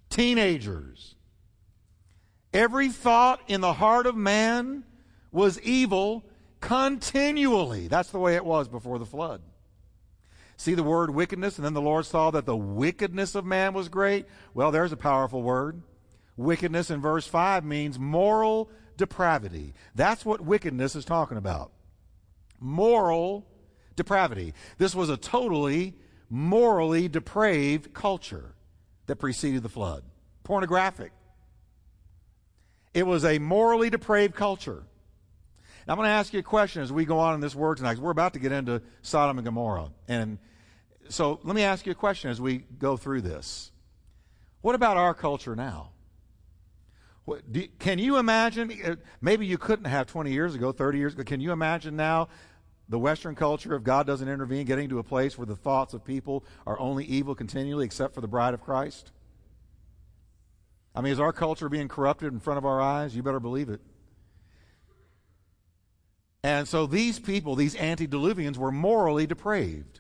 teenagers. 0.10 1.16
Every 2.54 2.90
thought 2.90 3.42
in 3.48 3.62
the 3.62 3.74
heart 3.74 4.08
of 4.08 4.16
man 4.16 4.84
was 5.32 5.62
evil 5.62 6.26
continually. 6.60 7.88
That's 7.88 8.10
the 8.10 8.20
way 8.20 8.36
it 8.36 8.46
was 8.46 8.68
before 8.68 9.00
the 9.00 9.06
flood. 9.06 9.42
See 10.58 10.74
the 10.74 10.84
word 10.84 11.12
wickedness, 11.12 11.58
and 11.58 11.66
then 11.66 11.74
the 11.74 11.82
Lord 11.82 12.06
saw 12.06 12.32
that 12.32 12.46
the 12.46 12.58
wickedness 12.58 13.36
of 13.36 13.46
man 13.46 13.74
was 13.74 13.88
great. 13.88 14.26
Well, 14.54 14.72
there's 14.72 14.92
a 14.92 14.98
powerful 14.98 15.42
word. 15.42 15.82
Wickedness 16.40 16.90
in 16.90 17.02
verse 17.02 17.28
5 17.28 17.66
means 17.66 18.00
moral 18.00 18.72
depravity. 18.96 19.74
That's 19.94 20.24
what 20.24 20.40
wickedness 20.40 20.96
is 20.96 21.04
talking 21.04 21.36
about. 21.36 21.74
Moral 22.62 23.46
depravity. 23.98 24.54
This 24.78 24.96
was 24.96 25.10
a 25.10 25.18
totally 25.18 25.96
morally 26.30 27.10
depraved 27.10 27.94
culture 27.94 28.56
that 29.08 29.18
preceded 29.18 29.64
the 29.64 29.70
flood. 29.70 30.06
Pornographic. 30.46 31.12
It 32.94 33.06
was 33.06 33.26
a 33.26 33.38
morally 33.38 33.90
depraved 33.90 34.34
culture. 34.34 34.84
Now, 35.86 35.94
I'm 35.94 35.98
going 35.98 36.08
to 36.08 36.12
ask 36.12 36.32
you 36.32 36.40
a 36.40 36.44
question 36.44 36.82
as 36.82 36.94
we 36.94 37.04
go 37.04 37.20
on 37.20 37.36
in 37.36 37.42
this 37.42 37.54
word 37.54 37.76
tonight. 37.76 38.00
We're 38.00 38.12
about 38.12 38.32
to 38.32 38.40
get 38.40 38.54
into 38.54 38.82
Sodom 39.02 39.40
and 39.40 39.46
Gomorrah. 39.46 39.92
And 40.08 40.38
so 41.10 41.42
let 41.44 41.54
me 41.54 41.64
ask 41.64 41.86
you 41.86 41.92
a 41.92 41.96
question 41.96 42.32
as 42.32 42.40
we 42.40 42.60
go 42.60 42.96
through 42.96 43.24
this. 43.24 43.74
What 44.62 44.76
about 44.76 44.96
our 44.96 45.14
culture 45.14 45.54
now? 45.54 45.92
What, 47.30 47.52
do, 47.52 47.68
can 47.78 48.00
you 48.00 48.18
imagine? 48.18 48.72
Uh, 48.84 48.96
maybe 49.22 49.46
you 49.46 49.60
couldn't 49.60 49.86
have 49.86 50.08
20 50.08 50.32
years 50.32 50.56
ago, 50.56 50.72
30 50.72 50.98
years 50.98 51.14
ago. 51.14 51.24
Can 51.24 51.40
you 51.40 51.52
imagine 51.52 51.96
now 51.96 52.28
the 52.90 52.98
Western 52.98 53.36
culture, 53.36 53.76
if 53.76 53.84
God 53.84 54.08
doesn't 54.08 54.28
intervene, 54.28 54.66
getting 54.66 54.90
to 54.90 54.98
a 54.98 55.04
place 55.04 55.38
where 55.38 55.46
the 55.46 55.56
thoughts 55.56 55.94
of 55.94 56.04
people 56.04 56.44
are 56.66 56.80
only 56.80 57.06
evil 57.06 57.36
continually 57.36 57.86
except 57.86 58.16
for 58.16 58.22
the 58.22 58.28
bride 58.28 58.56
of 58.56 58.62
Christ? 58.62 59.12
I 60.96 61.02
mean, 61.02 61.14
is 61.14 61.20
our 61.20 61.32
culture 61.32 61.70
being 61.70 61.88
corrupted 61.88 62.34
in 62.34 62.40
front 62.40 62.58
of 62.58 62.66
our 62.66 62.82
eyes? 62.82 63.16
You 63.16 63.22
better 63.22 63.40
believe 63.40 63.70
it. 63.70 63.82
And 66.44 66.68
so 66.68 66.88
these 66.88 67.20
people, 67.20 67.56
these 67.56 67.76
antediluvians, 67.76 68.58
were 68.58 68.72
morally 68.72 69.28
depraved. 69.28 70.00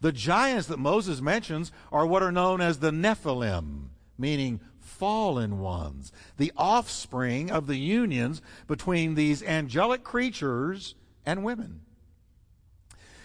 The 0.00 0.12
giants 0.12 0.68
that 0.68 0.78
Moses 0.78 1.20
mentions 1.20 1.72
are 1.90 2.06
what 2.06 2.22
are 2.22 2.30
known 2.30 2.60
as 2.60 2.78
the 2.78 2.92
Nephilim, 2.92 3.88
meaning 4.16 4.60
fallen 5.00 5.58
ones, 5.58 6.12
the 6.36 6.52
offspring 6.58 7.50
of 7.50 7.66
the 7.66 7.78
unions 7.78 8.42
between 8.66 9.14
these 9.14 9.42
angelic 9.42 10.04
creatures 10.04 10.94
and 11.24 11.42
women. 11.42 11.80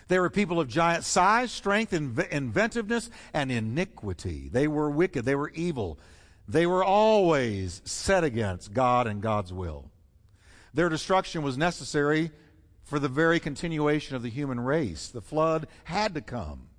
They 0.08 0.18
were 0.18 0.30
people 0.30 0.62
of 0.62 0.70
giant 0.70 1.04
size, 1.04 1.52
strength, 1.52 1.92
inv- 1.92 2.30
inventiveness, 2.30 3.10
and 3.34 3.52
iniquity. 3.52 4.50
They 4.50 4.70
were 4.70 4.90
wicked. 4.90 5.26
They 5.26 5.36
were 5.36 5.50
evil. 5.50 6.00
They 6.48 6.66
were 6.66 6.84
always 6.84 7.82
set 7.84 8.24
against 8.24 8.74
God 8.74 9.06
and 9.06 9.22
God's 9.22 9.52
will. 9.52 9.92
Their 10.74 10.88
destruction 10.88 11.42
was 11.42 11.58
necessary 11.58 12.32
for 12.86 13.00
the 13.00 13.10
very 13.10 13.42
continuation 13.42 14.16
of 14.16 14.24
the 14.24 14.30
human 14.30 14.62
race. 14.62 15.10
The 15.10 15.22
flood 15.22 15.68
had 15.84 16.14
to 16.14 16.22
come. 16.22 16.70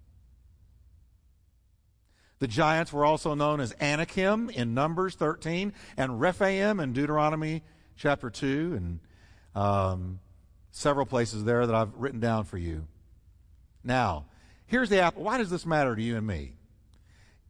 The 2.38 2.48
giants 2.48 2.92
were 2.92 3.04
also 3.04 3.34
known 3.34 3.60
as 3.60 3.74
Anakim 3.80 4.50
in 4.50 4.74
Numbers 4.74 5.14
13 5.14 5.72
and 5.96 6.20
Rephaim 6.20 6.80
in 6.80 6.92
Deuteronomy 6.92 7.62
chapter 7.96 8.28
2 8.28 8.74
and 8.76 9.00
um, 9.54 10.20
several 10.70 11.06
places 11.06 11.44
there 11.44 11.66
that 11.66 11.74
I've 11.74 11.94
written 11.94 12.20
down 12.20 12.44
for 12.44 12.58
you. 12.58 12.86
Now, 13.82 14.26
here's 14.66 14.90
the 14.90 15.00
apple. 15.00 15.22
Why 15.22 15.38
does 15.38 15.48
this 15.48 15.64
matter 15.64 15.96
to 15.96 16.02
you 16.02 16.16
and 16.16 16.26
me? 16.26 16.52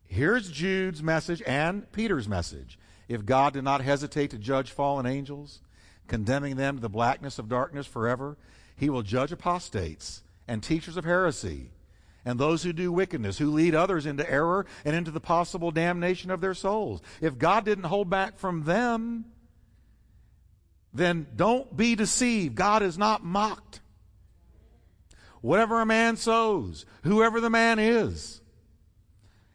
Here's 0.05 0.51
Jude's 0.51 1.03
message 1.03 1.43
and 1.47 1.91
Peter's 1.91 2.29
message. 2.29 2.79
If 3.09 3.25
God 3.25 3.55
did 3.55 3.65
not 3.65 3.81
hesitate 3.81 4.31
to 4.31 4.39
judge 4.39 4.71
fallen 4.71 5.07
angels, 5.07 5.61
condemning 6.07 6.57
them 6.57 6.77
to 6.77 6.83
the 6.83 6.89
blackness 6.89 7.41
of 7.41 7.49
darkness 7.49 7.87
forever, 7.87 8.37
he 8.77 8.89
will 8.89 9.03
judge 9.03 9.33
apostates 9.33 10.23
and 10.47 10.63
teachers 10.63 10.97
of 10.97 11.05
heresy 11.05 11.71
and 12.27 12.41
those 12.41 12.65
who 12.65 12.73
do 12.73 12.91
wickedness, 12.91 13.39
who 13.39 13.53
lead 13.53 13.75
others 13.75 14.05
into 14.05 14.29
error 14.29 14.67
and 14.85 14.97
into 14.97 15.13
the 15.13 15.21
possible 15.21 15.71
damnation 15.71 16.33
of 16.33 16.41
their 16.41 16.55
souls. 16.55 17.01
If 17.21 17.39
God 17.39 17.65
didn't 17.65 17.85
hold 17.85 18.11
back 18.11 18.37
from 18.37 18.65
them, 18.65 19.27
then 20.93 21.29
don't 21.37 21.75
be 21.77 21.95
deceived. 21.95 22.57
God 22.57 22.83
is 22.83 22.99
not 22.99 23.25
mocked. 23.25 23.81
Whatever 25.41 25.81
a 25.81 25.87
man 25.87 26.17
sows, 26.17 26.85
whoever 27.05 27.41
the 27.41 27.51
man 27.51 27.79
is, 27.79 28.41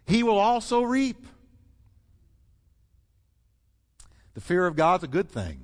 he 0.06 0.24
will 0.24 0.40
also 0.40 0.82
reap. 0.82 1.28
The 4.34 4.42
fear 4.42 4.66
of 4.66 4.78
God's 4.78 5.04
a 5.04 5.08
good 5.10 5.30
thing. 5.30 5.60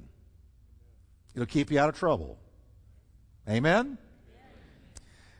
It'll 1.34 1.46
keep 1.46 1.72
you 1.72 1.80
out 1.80 1.88
of 1.88 1.98
trouble. 1.98 2.38
Amen? 3.48 3.98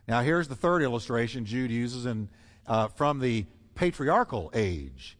Now, 0.08 0.22
here's 0.22 0.48
the 0.48 0.56
third 0.56 0.84
illustration 0.84 1.46
Jude 1.46 1.72
uses 1.72 2.06
in, 2.06 2.30
uh, 2.66 2.88
from 2.88 3.20
the 3.20 3.46
patriarchal 3.76 4.50
age. 4.54 5.18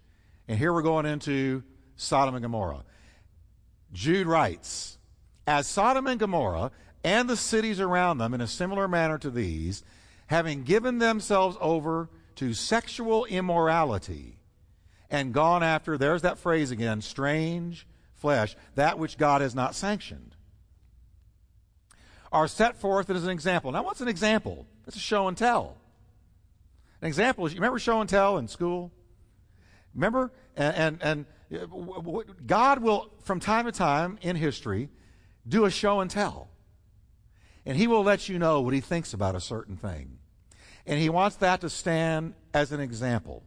And 0.48 0.58
here 0.58 0.72
we're 0.72 0.82
going 0.82 1.06
into 1.06 1.64
Sodom 1.98 2.36
and 2.36 2.44
Gomorrah. 2.44 2.86
Jude 3.92 4.28
writes 4.28 4.98
As 5.46 5.68
Sodom 5.68 6.08
and 6.08 6.20
Gomorrah 6.20 6.72
and 7.04 7.30
the 7.30 7.38
cities 7.38 7.80
around 7.80 8.18
them, 8.18 8.34
in 8.34 8.42
a 8.42 8.48
similar 8.48 8.88
manner 8.88 9.18
to 9.18 9.30
these, 9.30 9.84
having 10.28 10.64
given 10.64 11.00
themselves 11.00 11.58
over 11.60 12.10
to 12.36 12.54
sexual 12.54 13.26
immorality 13.26 14.40
and 15.10 15.34
gone 15.34 15.64
after, 15.64 15.98
there's 15.98 16.22
that 16.22 16.38
phrase 16.38 16.72
again, 16.72 17.02
strange 17.02 17.88
flesh, 18.16 18.56
that 18.76 19.00
which 19.00 19.18
God 19.18 19.42
has 19.42 19.56
not 19.56 19.76
sanctioned, 19.76 20.36
are 22.32 22.48
set 22.48 22.76
forth 22.80 23.10
as 23.10 23.24
an 23.24 23.30
example. 23.30 23.72
Now, 23.72 23.84
what's 23.84 24.02
an 24.02 24.08
example? 24.08 24.66
It's 24.88 24.96
a 24.96 25.00
show 25.00 25.28
and 25.28 25.38
tell. 25.38 25.78
An 27.02 27.08
example 27.08 27.46
is 27.46 27.54
you 27.54 27.60
remember 27.60 27.78
show 27.78 28.00
and 28.00 28.10
tell 28.10 28.38
in 28.38 28.48
school? 28.48 28.92
Remember? 29.94 30.32
And, 30.56 31.02
and, 31.02 31.26
and 31.52 31.62
uh, 31.62 32.22
God 32.46 32.82
will, 32.82 33.12
from 33.24 33.40
time 33.40 33.66
to 33.66 33.72
time 33.72 34.18
in 34.22 34.36
history, 34.36 34.90
do 35.48 35.66
a 35.66 35.72
show 35.72 36.00
and 36.00 36.10
tell. 36.10 36.50
And 37.66 37.78
He 37.78 37.88
will 37.88 38.04
let 38.04 38.30
you 38.30 38.40
know 38.40 38.62
what 38.62 38.74
He 38.74 38.80
thinks 38.80 39.14
about 39.14 39.36
a 39.36 39.42
certain 39.42 39.76
thing. 39.76 40.20
And 40.86 41.00
He 41.00 41.10
wants 41.10 41.36
that 41.38 41.62
to 41.62 41.70
stand 41.70 42.34
as 42.54 42.72
an 42.72 42.80
example. 42.80 43.44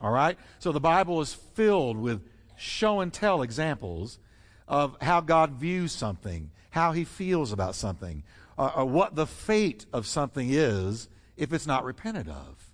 All 0.00 0.10
right? 0.10 0.38
So 0.58 0.72
the 0.72 0.80
Bible 0.80 1.20
is 1.20 1.34
filled 1.34 1.98
with 1.98 2.22
show 2.56 3.00
and 3.00 3.12
tell 3.12 3.42
examples 3.42 4.18
of 4.66 4.96
how 5.02 5.20
God 5.20 5.52
views 5.52 5.92
something, 5.92 6.50
how 6.70 6.92
He 6.92 7.04
feels 7.04 7.52
about 7.52 7.74
something, 7.74 8.24
uh, 8.58 8.72
or 8.76 8.84
what 8.84 9.14
the 9.14 9.26
fate 9.26 9.86
of 9.92 10.06
something 10.06 10.48
is 10.50 11.08
if 11.36 11.52
it's 11.52 11.66
not 11.66 11.84
repented 11.84 12.28
of. 12.28 12.70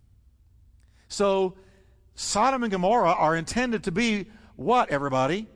So, 1.08 1.54
Sodom 2.14 2.62
and 2.62 2.72
Gomorrah 2.72 3.12
are 3.12 3.36
intended 3.36 3.84
to 3.84 3.92
be 3.92 4.26
what, 4.56 4.90
everybody? 4.90 5.46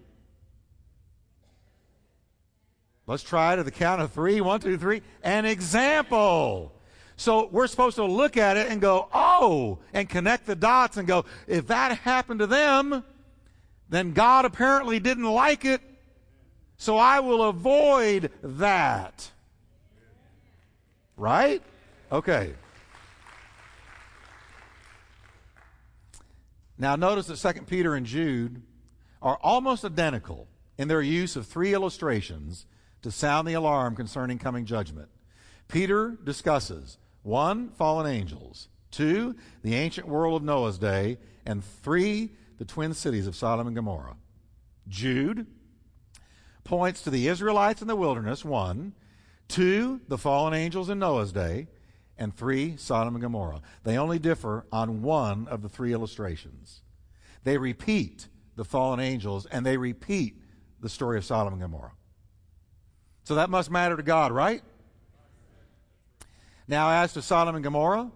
Let's 3.06 3.24
try 3.24 3.56
to 3.56 3.64
the 3.64 3.72
count 3.72 4.00
of 4.00 4.12
three. 4.12 4.40
One, 4.40 4.60
two, 4.60 4.78
three. 4.78 5.02
An 5.24 5.44
example. 5.44 6.72
So 7.16 7.48
we're 7.50 7.66
supposed 7.66 7.96
to 7.96 8.04
look 8.04 8.36
at 8.36 8.56
it 8.56 8.68
and 8.68 8.80
go, 8.80 9.08
oh, 9.12 9.78
and 9.92 10.08
connect 10.08 10.46
the 10.46 10.54
dots 10.54 10.96
and 10.96 11.06
go, 11.06 11.24
if 11.46 11.66
that 11.66 11.98
happened 11.98 12.40
to 12.40 12.46
them, 12.46 13.04
then 13.88 14.12
God 14.12 14.44
apparently 14.44 14.98
didn't 14.98 15.30
like 15.30 15.64
it, 15.64 15.82
so 16.78 16.96
I 16.96 17.20
will 17.20 17.44
avoid 17.44 18.30
that. 18.42 19.30
Right? 21.22 21.62
Okay. 22.10 22.52
Now, 26.76 26.96
notice 26.96 27.28
that 27.28 27.54
2 27.54 27.62
Peter 27.62 27.94
and 27.94 28.04
Jude 28.04 28.60
are 29.22 29.38
almost 29.40 29.84
identical 29.84 30.48
in 30.76 30.88
their 30.88 31.00
use 31.00 31.36
of 31.36 31.46
three 31.46 31.74
illustrations 31.74 32.66
to 33.02 33.12
sound 33.12 33.46
the 33.46 33.52
alarm 33.52 33.94
concerning 33.94 34.40
coming 34.40 34.64
judgment. 34.64 35.10
Peter 35.68 36.18
discusses 36.24 36.98
one, 37.22 37.70
fallen 37.70 38.12
angels, 38.12 38.66
two, 38.90 39.36
the 39.62 39.76
ancient 39.76 40.08
world 40.08 40.34
of 40.34 40.42
Noah's 40.42 40.76
day, 40.76 41.18
and 41.46 41.62
three, 41.64 42.32
the 42.58 42.64
twin 42.64 42.94
cities 42.94 43.28
of 43.28 43.36
Sodom 43.36 43.68
and 43.68 43.76
Gomorrah. 43.76 44.16
Jude 44.88 45.46
points 46.64 47.00
to 47.02 47.10
the 47.10 47.28
Israelites 47.28 47.80
in 47.80 47.86
the 47.86 47.94
wilderness, 47.94 48.44
one, 48.44 48.94
Two, 49.48 50.00
the 50.08 50.18
fallen 50.18 50.54
angels 50.54 50.88
in 50.88 50.98
Noah's 50.98 51.32
day. 51.32 51.68
And 52.18 52.36
three, 52.36 52.76
Sodom 52.76 53.14
and 53.14 53.22
Gomorrah. 53.22 53.62
They 53.84 53.98
only 53.98 54.18
differ 54.18 54.66
on 54.70 55.02
one 55.02 55.48
of 55.48 55.62
the 55.62 55.68
three 55.68 55.92
illustrations. 55.92 56.82
They 57.42 57.58
repeat 57.58 58.28
the 58.54 58.64
fallen 58.64 59.00
angels 59.00 59.46
and 59.46 59.64
they 59.66 59.76
repeat 59.76 60.36
the 60.80 60.88
story 60.88 61.18
of 61.18 61.24
Sodom 61.24 61.54
and 61.54 61.62
Gomorrah. 61.62 61.92
So 63.24 63.34
that 63.36 63.50
must 63.50 63.70
matter 63.70 63.96
to 63.96 64.02
God, 64.02 64.30
right? 64.32 64.62
Now, 66.68 67.02
as 67.02 67.12
to 67.14 67.22
Sodom 67.22 67.54
and 67.54 67.64
Gomorrah, 67.64 68.10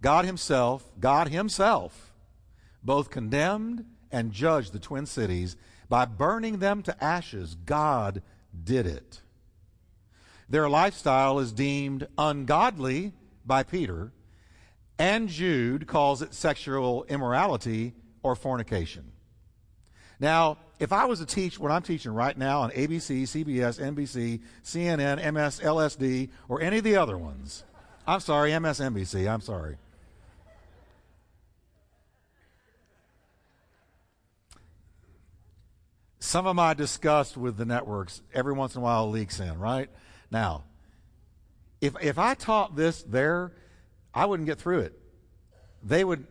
God 0.00 0.24
Himself, 0.24 0.90
God 0.98 1.28
Himself, 1.28 2.12
both 2.82 3.10
condemned 3.10 3.84
and 4.10 4.32
judged 4.32 4.72
the 4.72 4.78
twin 4.78 5.06
cities 5.06 5.56
by 5.88 6.04
burning 6.04 6.58
them 6.58 6.82
to 6.82 7.04
ashes. 7.04 7.54
God 7.54 8.22
did 8.64 8.86
it. 8.86 9.20
Their 10.48 10.68
lifestyle 10.68 11.38
is 11.38 11.52
deemed 11.52 12.06
ungodly 12.18 13.12
by 13.46 13.62
Peter, 13.62 14.12
and 14.98 15.28
Jude 15.28 15.86
calls 15.86 16.22
it 16.22 16.34
sexual 16.34 17.04
immorality 17.04 17.94
or 18.22 18.36
fornication. 18.36 19.12
Now, 20.20 20.58
if 20.78 20.92
I 20.92 21.04
was 21.06 21.18
to 21.20 21.26
teach 21.26 21.58
what 21.58 21.70
I'm 21.70 21.82
teaching 21.82 22.12
right 22.12 22.36
now 22.36 22.62
on 22.62 22.70
ABC, 22.70 23.22
CBS, 23.22 23.80
NBC, 23.80 24.40
CNN, 24.62 25.32
MS, 25.32 25.60
LSD, 25.60 26.30
or 26.48 26.60
any 26.60 26.78
of 26.78 26.84
the 26.84 26.96
other 26.96 27.16
ones, 27.16 27.64
I'm 28.06 28.20
sorry, 28.20 28.50
MSNBC, 28.50 29.30
I'm 29.30 29.40
sorry. 29.40 29.76
Some 36.18 36.46
of 36.46 36.56
my 36.56 36.74
disgust 36.74 37.36
with 37.36 37.56
the 37.56 37.64
networks 37.64 38.22
every 38.32 38.54
once 38.54 38.74
in 38.74 38.80
a 38.80 38.84
while 38.84 39.10
leaks 39.10 39.40
in, 39.40 39.58
right? 39.58 39.90
Now, 40.34 40.64
if, 41.80 41.94
if 42.02 42.18
I 42.18 42.34
taught 42.34 42.74
this 42.74 43.04
there, 43.04 43.52
I 44.12 44.26
wouldn't 44.26 44.48
get 44.48 44.58
through 44.58 44.80
it. 44.80 44.98
They 45.84 46.02
would, 46.02 46.26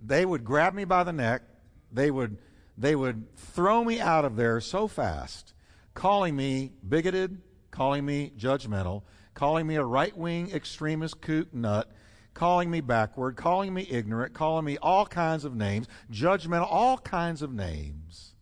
they 0.00 0.24
would 0.24 0.44
grab 0.44 0.74
me 0.74 0.84
by 0.84 1.02
the 1.02 1.12
neck, 1.12 1.42
they 1.90 2.12
would, 2.12 2.38
they 2.76 2.94
would 2.94 3.36
throw 3.36 3.82
me 3.82 3.98
out 3.98 4.24
of 4.24 4.36
there 4.36 4.60
so 4.60 4.86
fast, 4.86 5.54
calling 5.92 6.36
me 6.36 6.70
bigoted, 6.88 7.42
calling 7.72 8.06
me 8.06 8.32
judgmental, 8.38 9.02
calling 9.34 9.66
me 9.66 9.74
a 9.74 9.84
right 9.84 10.16
wing 10.16 10.52
extremist 10.52 11.20
kook 11.20 11.52
nut, 11.52 11.90
calling 12.34 12.70
me 12.70 12.80
backward, 12.80 13.34
calling 13.34 13.74
me 13.74 13.88
ignorant, 13.90 14.34
calling 14.34 14.66
me 14.66 14.78
all 14.80 15.04
kinds 15.04 15.44
of 15.44 15.56
names, 15.56 15.88
judgmental, 16.12 16.68
all 16.70 16.96
kinds 16.96 17.42
of 17.42 17.52
names. 17.52 18.34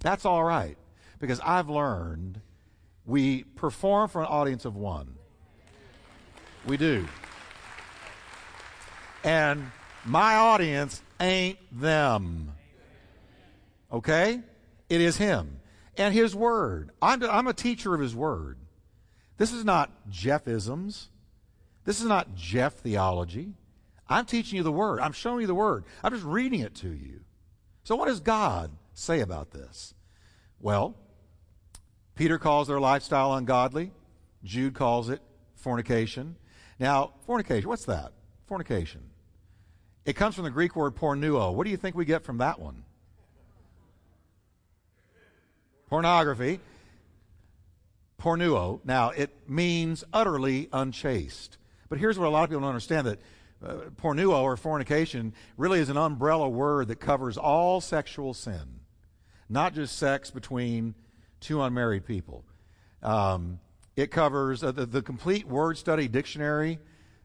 That's 0.00 0.24
all 0.24 0.42
right 0.42 0.76
because 1.20 1.38
I've 1.44 1.70
learned 1.70 2.40
we 3.06 3.44
perform 3.44 4.08
for 4.08 4.20
an 4.20 4.26
audience 4.26 4.64
of 4.64 4.76
one. 4.76 5.14
We 6.66 6.76
do. 6.76 7.06
And 9.22 9.70
my 10.04 10.36
audience 10.36 11.02
ain't 11.20 11.58
them. 11.72 12.52
Okay? 13.92 14.40
It 14.88 15.00
is 15.00 15.16
Him 15.16 15.60
and 15.96 16.12
His 16.12 16.34
Word. 16.34 16.90
I'm, 17.00 17.22
I'm 17.24 17.46
a 17.46 17.52
teacher 17.52 17.94
of 17.94 18.00
His 18.00 18.14
Word. 18.14 18.58
This 19.38 19.52
is 19.52 19.64
not 19.64 20.08
Jeffisms. 20.10 21.08
This 21.84 22.00
is 22.00 22.06
not 22.06 22.34
Jeff 22.34 22.74
theology. 22.74 23.54
I'm 24.08 24.24
teaching 24.24 24.56
you 24.56 24.62
the 24.62 24.72
Word. 24.72 25.00
I'm 25.00 25.12
showing 25.12 25.42
you 25.42 25.46
the 25.46 25.54
Word. 25.54 25.84
I'm 26.02 26.12
just 26.12 26.24
reading 26.24 26.60
it 26.60 26.74
to 26.76 26.88
you. 26.88 27.20
So, 27.84 27.94
what 27.94 28.06
does 28.06 28.20
God 28.20 28.72
say 28.94 29.20
about 29.20 29.52
this? 29.52 29.94
Well, 30.60 30.96
Peter 32.16 32.38
calls 32.38 32.66
their 32.66 32.80
lifestyle 32.80 33.34
ungodly. 33.34 33.92
Jude 34.42 34.74
calls 34.74 35.10
it 35.10 35.20
fornication. 35.54 36.36
Now, 36.80 37.12
fornication, 37.26 37.68
what's 37.68 37.84
that? 37.84 38.12
Fornication. 38.46 39.02
It 40.04 40.14
comes 40.14 40.34
from 40.34 40.44
the 40.44 40.50
Greek 40.50 40.74
word 40.74 40.96
porneuo. 40.96 41.52
What 41.52 41.64
do 41.64 41.70
you 41.70 41.76
think 41.76 41.94
we 41.94 42.04
get 42.04 42.24
from 42.24 42.38
that 42.38 42.58
one? 42.58 42.84
Pornography. 45.88 46.60
Porneuo. 48.18 48.80
Now, 48.84 49.10
it 49.10 49.30
means 49.48 50.02
utterly 50.12 50.68
unchaste. 50.72 51.58
But 51.88 51.98
here's 51.98 52.18
what 52.18 52.26
a 52.26 52.30
lot 52.30 52.44
of 52.44 52.50
people 52.50 52.62
don't 52.62 52.70
understand 52.70 53.06
that 53.08 53.20
uh, 53.64 53.74
porneuo 54.00 54.42
or 54.42 54.56
fornication 54.56 55.34
really 55.56 55.80
is 55.80 55.88
an 55.90 55.96
umbrella 55.96 56.48
word 56.48 56.88
that 56.88 56.96
covers 56.96 57.36
all 57.36 57.80
sexual 57.80 58.32
sin, 58.32 58.80
not 59.48 59.74
just 59.74 59.98
sex 59.98 60.30
between 60.30 60.94
two 61.40 61.62
unmarried 61.62 62.06
people. 62.06 62.44
Um, 63.02 63.60
it 63.96 64.10
covers 64.10 64.62
uh, 64.62 64.72
the, 64.72 64.86
the 64.86 65.02
complete 65.02 65.46
word 65.46 65.78
study 65.78 66.08
dictionary 66.08 66.78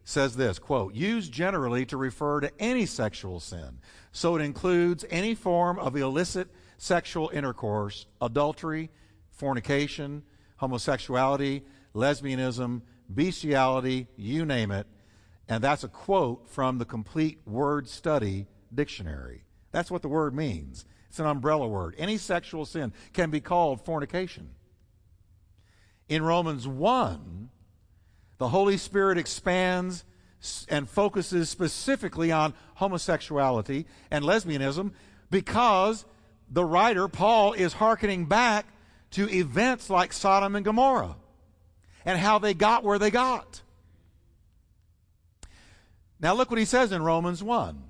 says 0.04 0.36
this 0.36 0.58
quote 0.58 0.96
used 0.96 1.32
generally 1.32 1.86
to 1.86 1.98
refer 1.98 2.40
to 2.40 2.52
any 2.60 2.86
sexual 2.86 3.40
sin. 3.40 3.80
So 4.12 4.36
it 4.36 4.42
includes 4.42 5.06
any 5.10 5.36
form 5.36 5.78
of 5.80 5.96
illicit 5.96 6.50
sexual 6.78 7.30
intercourse 7.34 8.08
adultery 8.22 8.90
fornication 9.30 10.24
homosexuality 10.58 11.64
lesbianism 11.94 12.82
bestiality 13.14 14.08
you 14.16 14.46
name 14.46 14.72
it. 14.72 14.88
And 15.48 15.64
that's 15.64 15.84
a 15.84 15.90
quote 15.90 16.48
from 16.48 16.78
the 16.78 16.86
complete 16.86 17.40
word 17.46 17.90
study 17.90 18.48
dictionary. 18.74 19.44
That's 19.72 19.92
what 19.92 20.02
the 20.02 20.08
word 20.08 20.34
means 20.34 20.86
it's 21.12 21.20
an 21.20 21.28
umbrella 21.28 21.68
word 21.68 21.94
any 21.98 22.18
sexual 22.18 22.66
sin 22.66 22.92
can 23.14 23.30
be 23.30 23.40
called 23.40 23.84
fornication 23.86 24.50
in 26.12 26.24
Romans 26.24 26.68
1, 26.68 27.50
the 28.38 28.50
Holy 28.50 28.76
Spirit 28.76 29.18
expands 29.18 30.04
and 30.68 30.90
focuses 30.90 31.50
specifically 31.50 32.34
on 32.34 32.54
homosexuality 32.76 33.86
and 34.12 34.26
lesbianism 34.26 34.92
because 35.30 36.04
the 36.50 36.66
writer, 36.66 37.08
Paul, 37.08 37.54
is 37.54 37.72
hearkening 37.72 38.26
back 38.26 38.66
to 39.12 39.30
events 39.30 39.90
like 39.90 40.12
Sodom 40.12 40.58
and 40.58 40.66
Gomorrah 40.66 41.16
and 42.04 42.20
how 42.20 42.40
they 42.40 42.54
got 42.54 42.84
where 42.84 43.00
they 43.00 43.10
got. 43.10 43.62
Now, 46.20 46.34
look 46.34 46.50
what 46.50 46.60
he 46.60 46.66
says 46.66 46.92
in 46.92 47.02
Romans 47.02 47.42
1. 47.42 47.82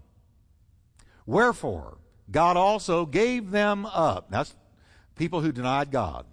Wherefore, 1.25 1.97
God 2.31 2.57
also 2.57 3.05
gave 3.05 3.51
them 3.51 3.85
up. 3.85 4.31
That's 4.31 4.55
people 5.15 5.41
who 5.41 5.51
denied 5.51 5.91
God 5.91 6.25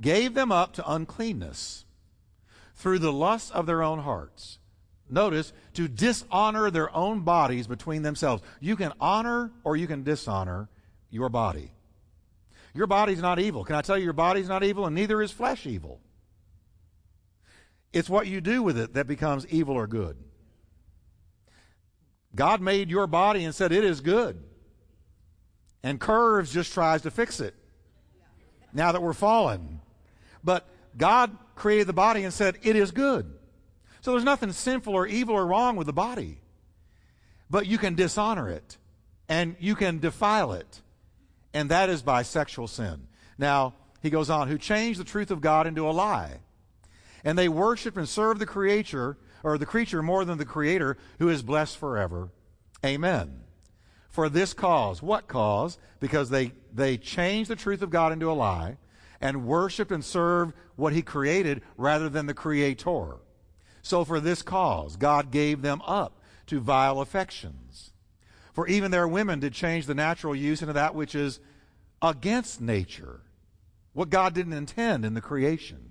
gave 0.00 0.34
them 0.34 0.52
up 0.52 0.74
to 0.74 0.90
uncleanness 0.90 1.84
through 2.74 3.00
the 3.00 3.12
lusts 3.12 3.50
of 3.50 3.66
their 3.66 3.82
own 3.82 4.00
hearts. 4.00 4.58
Notice, 5.10 5.52
to 5.74 5.88
dishonor 5.88 6.70
their 6.70 6.94
own 6.94 7.20
bodies 7.20 7.66
between 7.66 8.02
themselves. 8.02 8.42
You 8.60 8.76
can 8.76 8.92
honor 9.00 9.50
or 9.64 9.76
you 9.76 9.86
can 9.86 10.02
dishonor 10.02 10.68
your 11.10 11.30
body. 11.30 11.72
Your 12.74 12.86
body's 12.86 13.22
not 13.22 13.38
evil. 13.38 13.64
Can 13.64 13.74
I 13.74 13.82
tell 13.82 13.96
you, 13.96 14.04
your 14.04 14.12
body's 14.12 14.48
not 14.48 14.62
evil, 14.62 14.86
and 14.86 14.94
neither 14.94 15.22
is 15.22 15.32
flesh 15.32 15.66
evil. 15.66 16.00
It's 17.92 18.10
what 18.10 18.26
you 18.26 18.42
do 18.42 18.62
with 18.62 18.78
it 18.78 18.94
that 18.94 19.06
becomes 19.06 19.46
evil 19.46 19.74
or 19.74 19.86
good. 19.86 20.18
God 22.34 22.60
made 22.60 22.90
your 22.90 23.06
body 23.06 23.44
and 23.44 23.54
said 23.54 23.72
it 23.72 23.84
is 23.84 24.02
good. 24.02 24.44
And 25.82 26.00
curves 26.00 26.52
just 26.52 26.72
tries 26.72 27.02
to 27.02 27.10
fix 27.10 27.40
it. 27.40 27.54
Now 28.72 28.92
that 28.92 29.02
we're 29.02 29.12
fallen. 29.12 29.80
But 30.42 30.68
God 30.96 31.36
created 31.54 31.86
the 31.86 31.92
body 31.92 32.24
and 32.24 32.32
said, 32.32 32.58
It 32.62 32.76
is 32.76 32.90
good. 32.90 33.32
So 34.00 34.12
there's 34.12 34.24
nothing 34.24 34.52
sinful 34.52 34.94
or 34.94 35.06
evil 35.06 35.34
or 35.34 35.46
wrong 35.46 35.76
with 35.76 35.86
the 35.86 35.92
body. 35.92 36.40
But 37.50 37.66
you 37.66 37.78
can 37.78 37.94
dishonor 37.94 38.48
it 38.48 38.76
and 39.28 39.56
you 39.58 39.74
can 39.74 39.98
defile 39.98 40.52
it. 40.52 40.80
And 41.54 41.70
that 41.70 41.88
is 41.88 42.02
by 42.02 42.22
sexual 42.22 42.68
sin. 42.68 43.08
Now, 43.36 43.74
he 44.00 44.10
goes 44.10 44.30
on, 44.30 44.48
who 44.48 44.58
changed 44.58 45.00
the 45.00 45.04
truth 45.04 45.30
of 45.30 45.40
God 45.40 45.66
into 45.66 45.88
a 45.88 45.90
lie. 45.90 46.38
And 47.24 47.36
they 47.36 47.48
worship 47.48 47.96
and 47.96 48.08
serve 48.08 48.38
the 48.38 48.46
creature, 48.46 49.16
or 49.42 49.58
the 49.58 49.66
creature 49.66 50.02
more 50.02 50.24
than 50.24 50.38
the 50.38 50.44
creator, 50.44 50.96
who 51.18 51.28
is 51.28 51.42
blessed 51.42 51.76
forever. 51.76 52.30
Amen. 52.84 53.40
For 54.08 54.28
this 54.28 54.54
cause. 54.54 55.02
What 55.02 55.28
cause? 55.28 55.78
Because 56.00 56.30
they, 56.30 56.52
they 56.74 56.96
changed 56.96 57.50
the 57.50 57.56
truth 57.56 57.82
of 57.82 57.90
God 57.90 58.12
into 58.12 58.30
a 58.30 58.32
lie 58.32 58.78
and 59.20 59.46
worshiped 59.46 59.92
and 59.92 60.04
served 60.04 60.54
what 60.76 60.92
he 60.92 61.02
created 61.02 61.62
rather 61.76 62.08
than 62.08 62.26
the 62.26 62.34
creator. 62.34 63.16
So 63.82 64.04
for 64.04 64.20
this 64.20 64.42
cause, 64.42 64.96
God 64.96 65.30
gave 65.30 65.62
them 65.62 65.82
up 65.86 66.20
to 66.46 66.60
vile 66.60 67.00
affections. 67.00 67.92
For 68.52 68.66
even 68.66 68.90
their 68.90 69.06
women 69.06 69.40
did 69.40 69.52
change 69.52 69.86
the 69.86 69.94
natural 69.94 70.34
use 70.34 70.62
into 70.62 70.72
that 70.74 70.94
which 70.94 71.14
is 71.14 71.40
against 72.02 72.60
nature, 72.60 73.20
what 73.92 74.10
God 74.10 74.34
didn't 74.34 74.52
intend 74.52 75.04
in 75.04 75.14
the 75.14 75.20
creation. 75.20 75.90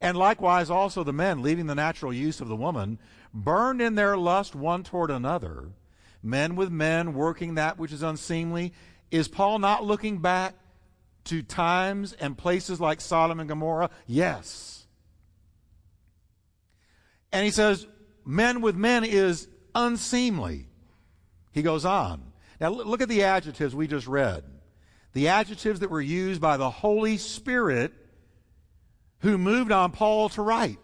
And 0.00 0.16
likewise 0.16 0.70
also 0.70 1.04
the 1.04 1.12
men, 1.12 1.42
leaving 1.42 1.66
the 1.66 1.74
natural 1.74 2.12
use 2.12 2.40
of 2.40 2.48
the 2.48 2.56
woman, 2.56 2.98
burned 3.32 3.80
in 3.80 3.94
their 3.94 4.16
lust 4.16 4.54
one 4.54 4.82
toward 4.82 5.10
another, 5.10 5.68
men 6.22 6.56
with 6.56 6.70
men 6.70 7.14
working 7.14 7.56
that 7.56 7.78
which 7.78 7.92
is 7.92 8.02
unseemly. 8.02 8.72
Is 9.10 9.28
Paul 9.28 9.58
not 9.58 9.84
looking 9.84 10.18
back 10.18 10.54
to 11.24 11.42
times 11.42 12.12
and 12.12 12.36
places 12.36 12.80
like 12.80 13.00
Sodom 13.00 13.40
and 13.40 13.48
Gomorrah? 13.48 13.90
Yes. 14.06 14.86
And 17.32 17.44
he 17.44 17.50
says, 17.50 17.86
men 18.24 18.60
with 18.60 18.76
men 18.76 19.04
is 19.04 19.48
unseemly. 19.74 20.68
He 21.52 21.62
goes 21.62 21.84
on. 21.84 22.22
Now 22.60 22.70
look 22.70 23.00
at 23.00 23.08
the 23.08 23.24
adjectives 23.24 23.74
we 23.74 23.86
just 23.86 24.06
read. 24.06 24.44
The 25.14 25.28
adjectives 25.28 25.80
that 25.80 25.90
were 25.90 26.00
used 26.00 26.40
by 26.40 26.56
the 26.56 26.70
Holy 26.70 27.18
Spirit 27.18 27.92
who 29.20 29.38
moved 29.38 29.70
on 29.72 29.92
Paul 29.92 30.28
to 30.30 30.42
write 30.42 30.78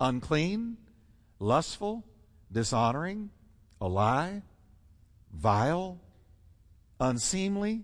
unclean, 0.00 0.78
lustful, 1.38 2.04
dishonoring, 2.50 3.30
a 3.80 3.88
lie, 3.88 4.42
vile, 5.32 5.98
unseemly, 6.98 7.82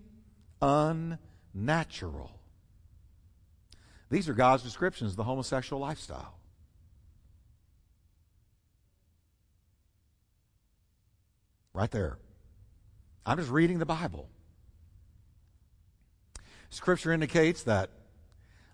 unnatural. 0.61 2.31
These 4.09 4.29
are 4.29 4.33
God's 4.33 4.63
descriptions 4.63 5.11
of 5.11 5.17
the 5.17 5.23
homosexual 5.23 5.81
lifestyle. 5.81 6.35
Right 11.73 11.91
there. 11.91 12.17
I'm 13.25 13.37
just 13.37 13.51
reading 13.51 13.79
the 13.79 13.85
Bible. 13.85 14.29
Scripture 16.69 17.11
indicates 17.11 17.63
that, 17.63 17.89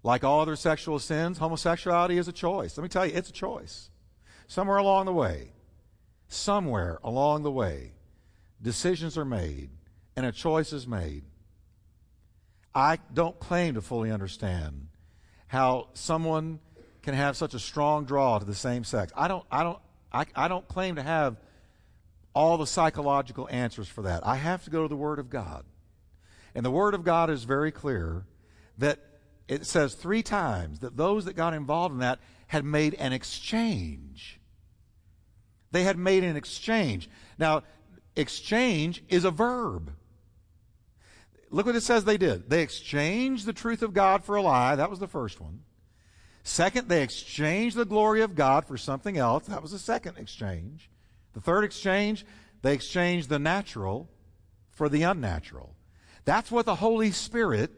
like 0.03 0.23
all 0.23 0.41
other 0.41 0.55
sexual 0.55 0.99
sins, 0.99 1.37
homosexuality 1.37 2.17
is 2.17 2.27
a 2.27 2.31
choice. 2.31 2.77
Let 2.77 2.83
me 2.83 2.89
tell 2.89 3.05
you, 3.05 3.13
it's 3.15 3.29
a 3.29 3.33
choice. 3.33 3.89
Somewhere 4.47 4.77
along 4.77 5.05
the 5.05 5.13
way, 5.13 5.52
somewhere 6.33 6.99
along 7.03 7.43
the 7.43 7.51
way, 7.51 7.91
decisions 8.61 9.17
are 9.17 9.25
made 9.25 9.69
and 10.15 10.25
a 10.25 10.31
choice 10.31 10.73
is 10.73 10.87
made. 10.87 11.23
I 12.75 12.97
don't 13.13 13.39
claim 13.39 13.75
to 13.75 13.81
fully 13.81 14.11
understand 14.11 14.87
how 15.47 15.89
someone 15.93 16.59
can 17.03 17.13
have 17.13 17.37
such 17.37 17.53
a 17.53 17.59
strong 17.59 18.05
draw 18.05 18.39
to 18.39 18.45
the 18.45 18.55
same 18.55 18.83
sex. 18.83 19.11
I 19.15 19.27
don't, 19.27 19.45
I 19.51 19.63
don't, 19.63 19.79
I, 20.11 20.25
I 20.35 20.47
don't 20.47 20.67
claim 20.67 20.95
to 20.95 21.03
have 21.03 21.37
all 22.33 22.57
the 22.57 22.65
psychological 22.65 23.47
answers 23.51 23.87
for 23.87 24.03
that. 24.03 24.25
I 24.25 24.35
have 24.35 24.63
to 24.63 24.69
go 24.69 24.81
to 24.81 24.87
the 24.87 24.95
Word 24.95 25.19
of 25.19 25.29
God. 25.29 25.65
And 26.55 26.65
the 26.65 26.71
Word 26.71 26.93
of 26.93 27.03
God 27.03 27.29
is 27.29 27.43
very 27.43 27.71
clear 27.71 28.25
that 28.77 28.99
it 29.47 29.65
says 29.65 29.93
three 29.93 30.23
times 30.23 30.79
that 30.79 30.97
those 30.97 31.25
that 31.25 31.35
got 31.35 31.53
involved 31.53 31.93
in 31.93 31.99
that 31.99 32.19
had 32.47 32.65
made 32.65 32.95
an 32.95 33.13
exchange. 33.13 34.39
They 35.73 35.83
had 35.83 35.97
made 35.97 36.23
an 36.23 36.37
exchange. 36.37 37.09
Now, 37.39 37.63
exchange 38.15 39.03
is 39.09 39.25
a 39.25 39.31
verb. 39.31 39.91
Look 41.49 41.65
what 41.65 41.75
it 41.75 41.81
says 41.81 42.05
they 42.05 42.17
did. 42.17 42.47
They 42.47 42.61
exchanged 42.61 43.45
the 43.47 43.53
truth 43.53 43.81
of 43.81 43.93
God 43.93 44.23
for 44.23 44.35
a 44.35 44.41
lie. 44.41 44.75
That 44.75 44.91
was 44.91 44.99
the 44.99 45.07
first 45.07 45.41
one. 45.41 45.61
Second, 46.43 46.89
they 46.89 47.01
exchanged 47.01 47.75
the 47.75 47.85
glory 47.85 48.21
of 48.21 48.35
God 48.35 48.65
for 48.65 48.77
something 48.77 49.17
else. 49.17 49.45
That 49.47 49.63
was 49.63 49.71
the 49.71 49.79
second 49.79 50.17
exchange. 50.17 50.91
The 51.33 51.41
third 51.41 51.63
exchange, 51.63 52.23
they 52.61 52.73
exchanged 52.73 53.29
the 53.29 53.39
natural 53.39 54.09
for 54.69 54.89
the 54.89 55.01
unnatural. 55.01 55.75
That's 56.23 56.51
what 56.51 56.67
the 56.67 56.75
Holy 56.75 57.09
Spirit 57.09 57.71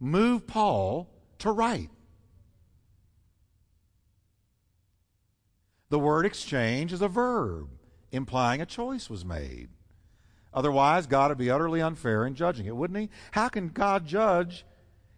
moved 0.00 0.46
Paul 0.46 1.10
to 1.40 1.50
write. 1.50 1.90
The 5.90 5.98
word 5.98 6.26
exchange 6.26 6.92
is 6.92 7.02
a 7.02 7.08
verb, 7.08 7.68
implying 8.10 8.60
a 8.60 8.66
choice 8.66 9.10
was 9.10 9.24
made. 9.24 9.68
Otherwise, 10.52 11.06
God 11.06 11.30
would 11.30 11.38
be 11.38 11.50
utterly 11.50 11.82
unfair 11.82 12.24
in 12.26 12.34
judging 12.34 12.66
it, 12.66 12.76
wouldn't 12.76 12.98
He? 12.98 13.10
How 13.32 13.48
can 13.48 13.68
God 13.68 14.06
judge 14.06 14.64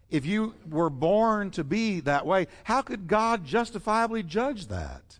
if 0.09 0.25
you 0.25 0.55
were 0.69 0.89
born 0.89 1.51
to 1.51 1.63
be 1.63 1.99
that 2.01 2.25
way? 2.25 2.47
How 2.63 2.81
could 2.81 3.07
God 3.07 3.45
justifiably 3.45 4.23
judge 4.23 4.67
that? 4.67 5.19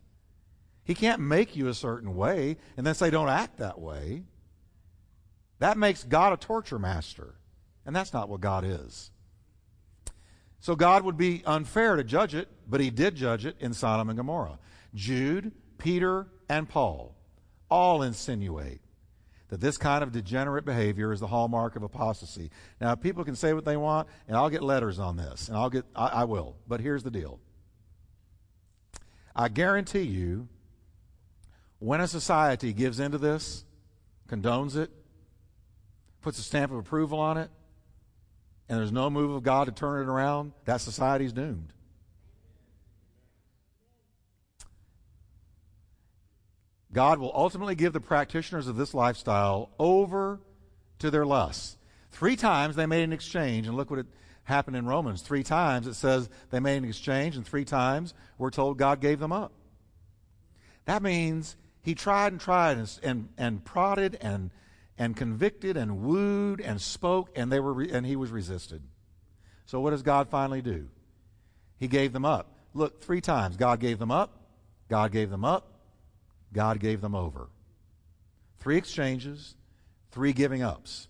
He 0.83 0.95
can't 0.95 1.21
make 1.21 1.55
you 1.55 1.67
a 1.67 1.73
certain 1.73 2.15
way 2.15 2.57
and 2.77 2.87
then 2.87 2.95
say, 2.95 3.09
don't 3.09 3.29
act 3.29 3.57
that 3.57 3.79
way. 3.79 4.23
That 5.59 5.77
makes 5.77 6.03
God 6.03 6.33
a 6.33 6.37
torture 6.37 6.79
master. 6.79 7.35
And 7.85 7.95
that's 7.95 8.13
not 8.13 8.29
what 8.29 8.41
God 8.41 8.63
is. 8.65 9.11
So 10.59 10.75
God 10.75 11.03
would 11.03 11.17
be 11.17 11.43
unfair 11.45 11.95
to 11.95 12.03
judge 12.03 12.33
it, 12.33 12.47
but 12.67 12.79
he 12.79 12.89
did 12.89 13.15
judge 13.15 13.45
it 13.45 13.55
in 13.59 13.73
Sodom 13.73 14.09
and 14.09 14.17
Gomorrah. 14.17 14.59
Jude, 14.97 15.51
Peter, 15.77 16.27
and 16.49 16.67
Paul 16.67 17.15
all 17.69 18.01
insinuate 18.01 18.81
that 19.49 19.61
this 19.61 19.77
kind 19.77 20.03
of 20.03 20.11
degenerate 20.11 20.65
behavior 20.65 21.13
is 21.13 21.19
the 21.19 21.27
hallmark 21.27 21.75
of 21.75 21.83
apostasy. 21.83 22.49
Now, 22.81 22.95
people 22.95 23.23
can 23.23 23.35
say 23.35 23.53
what 23.53 23.63
they 23.63 23.77
want, 23.77 24.09
and 24.27 24.35
I'll 24.35 24.49
get 24.49 24.63
letters 24.63 24.99
on 24.99 25.15
this, 25.15 25.47
and 25.47 25.55
I'll 25.55 25.69
get, 25.69 25.85
I, 25.95 26.07
I 26.07 26.23
will. 26.25 26.57
But 26.67 26.81
here's 26.81 27.03
the 27.03 27.11
deal. 27.11 27.39
I 29.35 29.49
guarantee 29.49 30.01
you, 30.01 30.49
when 31.79 32.01
a 32.01 32.07
society 32.07 32.73
gives 32.73 32.99
into 32.99 33.19
this, 33.19 33.63
condones 34.27 34.75
it, 34.75 34.89
puts 36.21 36.39
a 36.39 36.41
stamp 36.41 36.71
of 36.71 36.79
approval 36.79 37.19
on 37.19 37.37
it, 37.37 37.51
and 38.67 38.79
there's 38.79 38.91
no 38.91 39.09
move 39.11 39.31
of 39.31 39.43
God 39.43 39.65
to 39.65 39.71
turn 39.71 40.01
it 40.01 40.11
around, 40.11 40.53
that 40.65 40.81
society's 40.81 41.31
doomed. 41.31 41.71
God 46.97 47.19
will 47.19 47.31
ultimately 47.35 47.75
give 47.75 47.93
the 47.93 48.01
practitioners 48.01 48.67
of 48.67 48.75
this 48.75 48.91
lifestyle 48.91 49.69
over 49.77 50.39
to 50.97 51.11
their 51.11 51.27
lusts. 51.27 51.77
Three 52.09 52.35
times 52.35 52.75
they 52.75 52.87
made 52.87 53.03
an 53.03 53.13
exchange, 53.13 53.67
and 53.67 53.77
look 53.77 53.91
what 53.91 53.99
it 53.99 54.07
happened 54.45 54.77
in 54.77 54.87
Romans. 54.87 55.21
Three 55.21 55.43
times 55.43 55.85
it 55.85 55.93
says 55.93 56.27
they 56.49 56.59
made 56.59 56.77
an 56.77 56.89
exchange, 56.89 57.35
and 57.35 57.45
three 57.45 57.65
times 57.65 58.15
we're 58.39 58.49
told 58.49 58.79
God 58.79 58.99
gave 58.99 59.19
them 59.19 59.31
up. 59.31 59.51
That 60.85 61.03
means 61.03 61.55
he 61.83 61.93
tried 61.93 62.31
and 62.31 62.41
tried 62.41 62.77
and, 62.79 62.99
and, 63.03 63.29
and 63.37 63.63
prodded 63.63 64.17
and 64.19 64.49
and 64.97 65.15
convicted 65.15 65.77
and 65.77 66.01
wooed 66.01 66.61
and 66.61 66.81
spoke, 66.81 67.29
and 67.35 67.51
they 67.51 67.59
were 67.59 67.73
re- 67.73 67.91
and 67.91 68.07
he 68.07 68.15
was 68.15 68.31
resisted. 68.31 68.81
So 69.67 69.79
what 69.81 69.91
does 69.91 70.01
God 70.01 70.29
finally 70.29 70.63
do? 70.63 70.87
He 71.77 71.87
gave 71.87 72.11
them 72.11 72.25
up. 72.25 72.57
Look, 72.73 73.03
three 73.03 73.21
times 73.21 73.55
God 73.55 73.79
gave 73.79 73.99
them 73.99 74.09
up, 74.09 74.41
God 74.89 75.11
gave 75.11 75.29
them 75.29 75.45
up, 75.45 75.76
God 76.57 76.79
gave 76.79 77.01
them 77.01 77.13
over. 77.13 77.49
Three 78.59 78.77
exchanges, 78.77 79.53
three 80.09 80.33
giving 80.33 80.63
ups. 80.63 81.07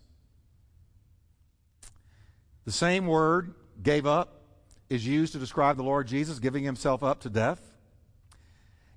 The 2.65 2.73
same 2.73 3.07
word, 3.07 3.53
gave 3.81 4.05
up, 4.05 4.41
is 4.89 5.07
used 5.07 5.31
to 5.31 5.39
describe 5.39 5.77
the 5.77 5.83
Lord 5.83 6.05
Jesus 6.05 6.39
giving 6.39 6.65
himself 6.65 7.01
up 7.01 7.21
to 7.21 7.29
death. 7.29 7.61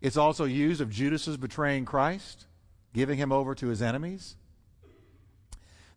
It's 0.01 0.17
also 0.17 0.45
used 0.45 0.81
of 0.81 0.91
Judas's 0.91 1.37
betraying 1.37 1.85
Christ, 1.85 2.47
giving 2.93 3.17
him 3.17 3.31
over 3.31 3.55
to 3.55 3.69
his 3.69 3.81
enemies. 3.81 4.35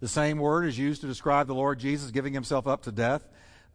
The 0.02 0.08
same 0.08 0.38
word 0.38 0.68
is 0.68 0.78
used 0.78 1.02
to 1.02 1.08
describe 1.08 1.48
the 1.48 1.56
Lord 1.56 1.80
Jesus 1.80 2.12
giving 2.12 2.34
himself 2.34 2.68
up 2.68 2.84
to 2.84 2.92
death. 2.92 3.28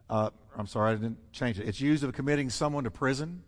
Uh, 0.09 0.31
I'm 0.57 0.69
sorry, 0.69 0.93
I 0.93 0.95
didn't 0.95 1.33
change 1.33 1.59
it. 1.59 1.67
It's 1.67 1.81
used 1.81 2.05
of 2.05 2.13
committing 2.13 2.51
someone 2.51 2.85
to 2.85 2.91
prison. 2.93 3.43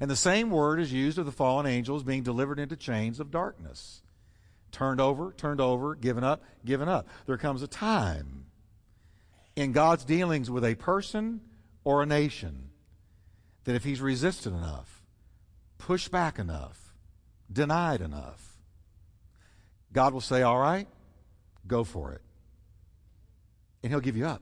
And 0.00 0.10
the 0.10 0.16
same 0.16 0.50
word 0.50 0.80
is 0.80 0.92
used 0.92 1.18
of 1.18 1.26
the 1.26 1.32
fallen 1.32 1.66
angels 1.66 2.02
being 2.02 2.22
delivered 2.22 2.58
into 2.58 2.76
chains 2.76 3.20
of 3.20 3.30
darkness. 3.30 4.02
Turned 4.72 5.00
over, 5.00 5.32
turned 5.36 5.60
over, 5.60 5.94
given 5.94 6.24
up, 6.24 6.42
given 6.64 6.88
up. 6.88 7.06
There 7.26 7.38
comes 7.38 7.62
a 7.62 7.68
time 7.68 8.46
in 9.54 9.72
God's 9.72 10.04
dealings 10.04 10.50
with 10.50 10.64
a 10.64 10.74
person 10.74 11.40
or 11.84 12.02
a 12.02 12.06
nation 12.06 12.70
that 13.64 13.76
if 13.76 13.84
he's 13.84 14.00
resisted 14.00 14.52
enough, 14.52 15.02
pushed 15.78 16.10
back 16.10 16.38
enough, 16.38 16.94
denied 17.52 18.00
enough, 18.00 18.58
God 19.92 20.12
will 20.12 20.20
say, 20.20 20.42
All 20.42 20.58
right, 20.58 20.88
go 21.66 21.84
for 21.84 22.12
it 22.12 22.20
and 23.84 23.92
he'll 23.92 24.00
give 24.00 24.16
you 24.16 24.26
up. 24.26 24.40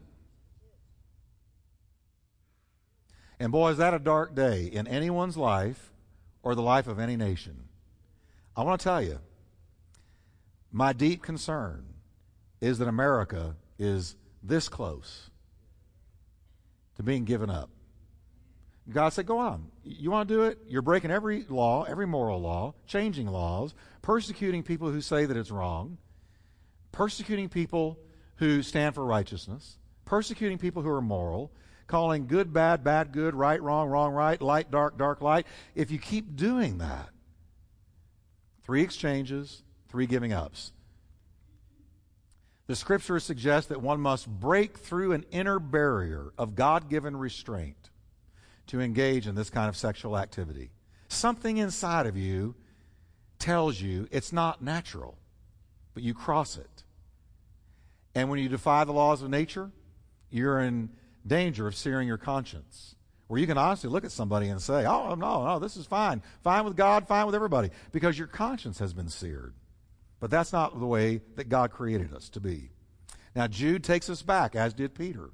And 3.42 3.50
boy, 3.50 3.70
is 3.70 3.78
that 3.78 3.92
a 3.92 3.98
dark 3.98 4.36
day 4.36 4.66
in 4.66 4.86
anyone's 4.86 5.36
life 5.36 5.90
or 6.44 6.54
the 6.54 6.62
life 6.62 6.86
of 6.86 7.00
any 7.00 7.16
nation. 7.16 7.64
I 8.56 8.62
want 8.62 8.78
to 8.78 8.84
tell 8.84 9.02
you, 9.02 9.18
my 10.70 10.92
deep 10.92 11.24
concern 11.24 11.86
is 12.60 12.78
that 12.78 12.86
America 12.86 13.56
is 13.80 14.14
this 14.44 14.68
close 14.68 15.28
to 16.94 17.02
being 17.02 17.24
given 17.24 17.50
up. 17.50 17.68
God 18.88 19.08
said, 19.08 19.26
Go 19.26 19.38
on. 19.38 19.72
You 19.82 20.12
want 20.12 20.28
to 20.28 20.34
do 20.36 20.42
it? 20.44 20.58
You're 20.68 20.80
breaking 20.80 21.10
every 21.10 21.44
law, 21.48 21.82
every 21.82 22.06
moral 22.06 22.40
law, 22.40 22.74
changing 22.86 23.26
laws, 23.26 23.74
persecuting 24.02 24.62
people 24.62 24.88
who 24.88 25.00
say 25.00 25.24
that 25.24 25.36
it's 25.36 25.50
wrong, 25.50 25.98
persecuting 26.92 27.48
people 27.48 27.98
who 28.36 28.62
stand 28.62 28.94
for 28.94 29.04
righteousness, 29.04 29.78
persecuting 30.04 30.58
people 30.58 30.82
who 30.82 30.90
are 30.90 31.02
moral, 31.02 31.50
calling 31.86 32.26
good 32.26 32.52
bad, 32.52 32.84
bad 32.84 33.12
good, 33.12 33.34
right 33.34 33.60
wrong, 33.60 33.88
wrong 33.88 34.12
right, 34.12 34.40
light 34.40 34.70
dark, 34.70 34.96
dark 34.96 35.20
light. 35.20 35.46
If 35.74 35.90
you 35.90 35.98
keep 35.98 36.36
doing 36.36 36.78
that, 36.78 37.08
three 38.62 38.82
exchanges, 38.82 39.62
three 39.88 40.06
giving 40.06 40.32
ups. 40.32 40.72
The 42.66 42.76
scriptures 42.76 43.24
suggest 43.24 43.68
that 43.68 43.82
one 43.82 44.00
must 44.00 44.26
break 44.28 44.78
through 44.78 45.12
an 45.12 45.26
inner 45.30 45.58
barrier 45.58 46.32
of 46.38 46.54
God 46.54 46.88
given 46.88 47.16
restraint 47.16 47.90
to 48.68 48.80
engage 48.80 49.26
in 49.26 49.34
this 49.34 49.50
kind 49.50 49.68
of 49.68 49.76
sexual 49.76 50.16
activity. 50.16 50.70
Something 51.08 51.58
inside 51.58 52.06
of 52.06 52.16
you 52.16 52.54
tells 53.38 53.80
you 53.80 54.08
it's 54.10 54.32
not 54.32 54.62
natural, 54.62 55.18
but 55.92 56.02
you 56.02 56.14
cross 56.14 56.56
it. 56.56 56.84
And 58.14 58.30
when 58.30 58.38
you 58.38 58.48
defy 58.48 58.84
the 58.84 58.92
laws 58.92 59.22
of 59.22 59.28
nature, 59.28 59.70
you're 60.30 60.60
in 60.60 60.90
danger 61.26 61.66
of 61.66 61.74
searing 61.74 62.08
your 62.08 62.18
conscience. 62.18 62.96
Where 63.28 63.40
you 63.40 63.46
can 63.46 63.58
honestly 63.58 63.88
look 63.88 64.04
at 64.04 64.12
somebody 64.12 64.48
and 64.48 64.60
say, 64.60 64.84
oh, 64.84 65.14
no, 65.14 65.44
no, 65.44 65.58
this 65.58 65.76
is 65.76 65.86
fine. 65.86 66.22
Fine 66.42 66.64
with 66.64 66.76
God, 66.76 67.08
fine 67.08 67.24
with 67.26 67.34
everybody. 67.34 67.70
Because 67.90 68.18
your 68.18 68.26
conscience 68.26 68.78
has 68.78 68.92
been 68.92 69.08
seared. 69.08 69.54
But 70.20 70.30
that's 70.30 70.52
not 70.52 70.78
the 70.78 70.86
way 70.86 71.22
that 71.36 71.48
God 71.48 71.70
created 71.70 72.12
us 72.12 72.28
to 72.30 72.40
be. 72.40 72.70
Now, 73.34 73.46
Jude 73.46 73.82
takes 73.82 74.10
us 74.10 74.22
back, 74.22 74.54
as 74.54 74.74
did 74.74 74.94
Peter, 74.94 75.30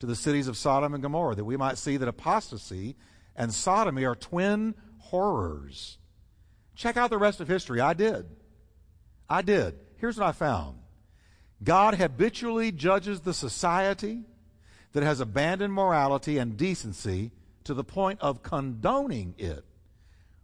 to 0.00 0.06
the 0.06 0.14
cities 0.14 0.46
of 0.46 0.56
Sodom 0.56 0.92
and 0.92 1.02
Gomorrah, 1.02 1.34
that 1.36 1.44
we 1.44 1.56
might 1.56 1.78
see 1.78 1.96
that 1.96 2.08
apostasy 2.08 2.96
and 3.34 3.52
sodomy 3.52 4.04
are 4.04 4.14
twin 4.14 4.74
horrors. 4.98 5.96
Check 6.74 6.96
out 6.96 7.10
the 7.10 7.18
rest 7.18 7.40
of 7.40 7.48
history. 7.48 7.80
I 7.80 7.94
did. 7.94 8.26
I 9.28 9.42
did. 9.42 9.78
Here's 9.96 10.18
what 10.18 10.26
I 10.26 10.32
found 10.32 10.78
God 11.62 11.94
habitually 11.94 12.72
judges 12.72 13.20
the 13.20 13.34
society 13.34 14.24
that 14.98 15.06
has 15.06 15.20
abandoned 15.20 15.72
morality 15.72 16.38
and 16.38 16.56
decency 16.56 17.30
to 17.62 17.72
the 17.72 17.84
point 17.84 18.18
of 18.20 18.42
condoning 18.42 19.32
it, 19.38 19.64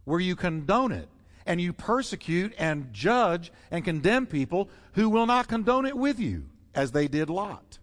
where 0.05 0.21
you 0.21 0.33
condone 0.33 0.93
it 0.93 1.09
and 1.45 1.59
you 1.59 1.73
persecute 1.73 2.53
and 2.57 2.93
judge 2.93 3.51
and 3.69 3.83
condemn 3.83 4.25
people 4.25 4.69
who 4.93 5.09
will 5.09 5.25
not 5.25 5.49
condone 5.49 5.85
it 5.85 5.97
with 5.97 6.21
you, 6.21 6.45
as 6.73 6.93
they 6.93 7.05
did 7.09 7.29
Lot. 7.29 7.79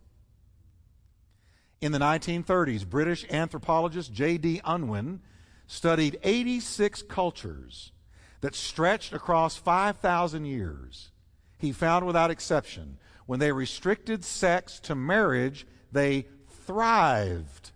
In 1.82 1.92
the 1.92 1.98
1930s, 1.98 2.88
British 2.88 3.26
anthropologist 3.28 4.10
J.D. 4.10 4.62
Unwin 4.64 5.20
studied 5.66 6.18
86 6.22 7.02
cultures 7.02 7.92
that 8.40 8.54
stretched 8.54 9.12
across 9.12 9.56
5,000 9.58 10.46
years. 10.46 11.10
He 11.58 11.70
found 11.70 12.06
without 12.06 12.30
exception, 12.30 12.96
when 13.26 13.40
they 13.40 13.52
restricted 13.52 14.24
sex 14.24 14.80
to 14.80 14.94
marriage, 14.94 15.66
they 15.92 16.26
thrived. 16.66 17.70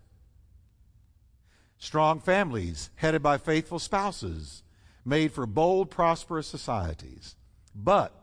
Strong 1.77 2.21
families, 2.21 2.89
headed 2.95 3.21
by 3.21 3.37
faithful 3.37 3.79
spouses, 3.79 4.63
made 5.05 5.31
for 5.31 5.45
bold, 5.45 5.89
prosperous 5.89 6.47
societies. 6.47 7.35
But 7.75 8.13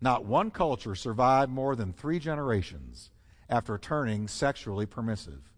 not 0.00 0.24
one 0.24 0.50
culture 0.50 0.94
survived 0.94 1.50
more 1.50 1.74
than 1.74 1.92
three 1.92 2.18
generations 2.18 3.10
after 3.48 3.78
turning 3.78 4.28
sexually 4.28 4.86
permissive. 4.86 5.50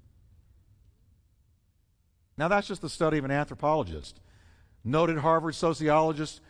Now, 2.39 2.49
that's 2.49 2.69
just 2.69 2.83
the 2.83 2.89
study 2.89 3.19
of 3.19 3.25
an 3.25 3.31
anthropologist. 3.31 4.21
Noted 4.85 5.19
Harvard 5.19 5.55
sociologist 5.55 6.41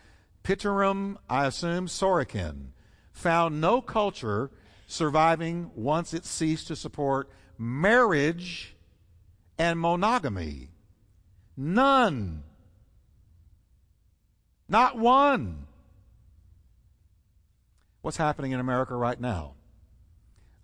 Pitirim, 0.44 1.16
I 1.28 1.46
assume, 1.46 1.86
Sorokin, 1.86 2.68
found 3.12 3.60
no 3.60 3.80
culture 3.80 4.50
surviving 4.86 5.70
once 5.74 6.14
it 6.14 6.24
ceased 6.24 6.68
to 6.68 6.76
support 6.76 7.28
marriage 7.58 8.74
and 9.58 9.78
monogamy. 9.80 10.68
None. 11.56 12.42
Not 14.68 14.98
one. 14.98 15.66
What's 18.02 18.16
happening 18.16 18.52
in 18.52 18.60
America 18.60 18.94
right 18.94 19.20
now? 19.20 19.54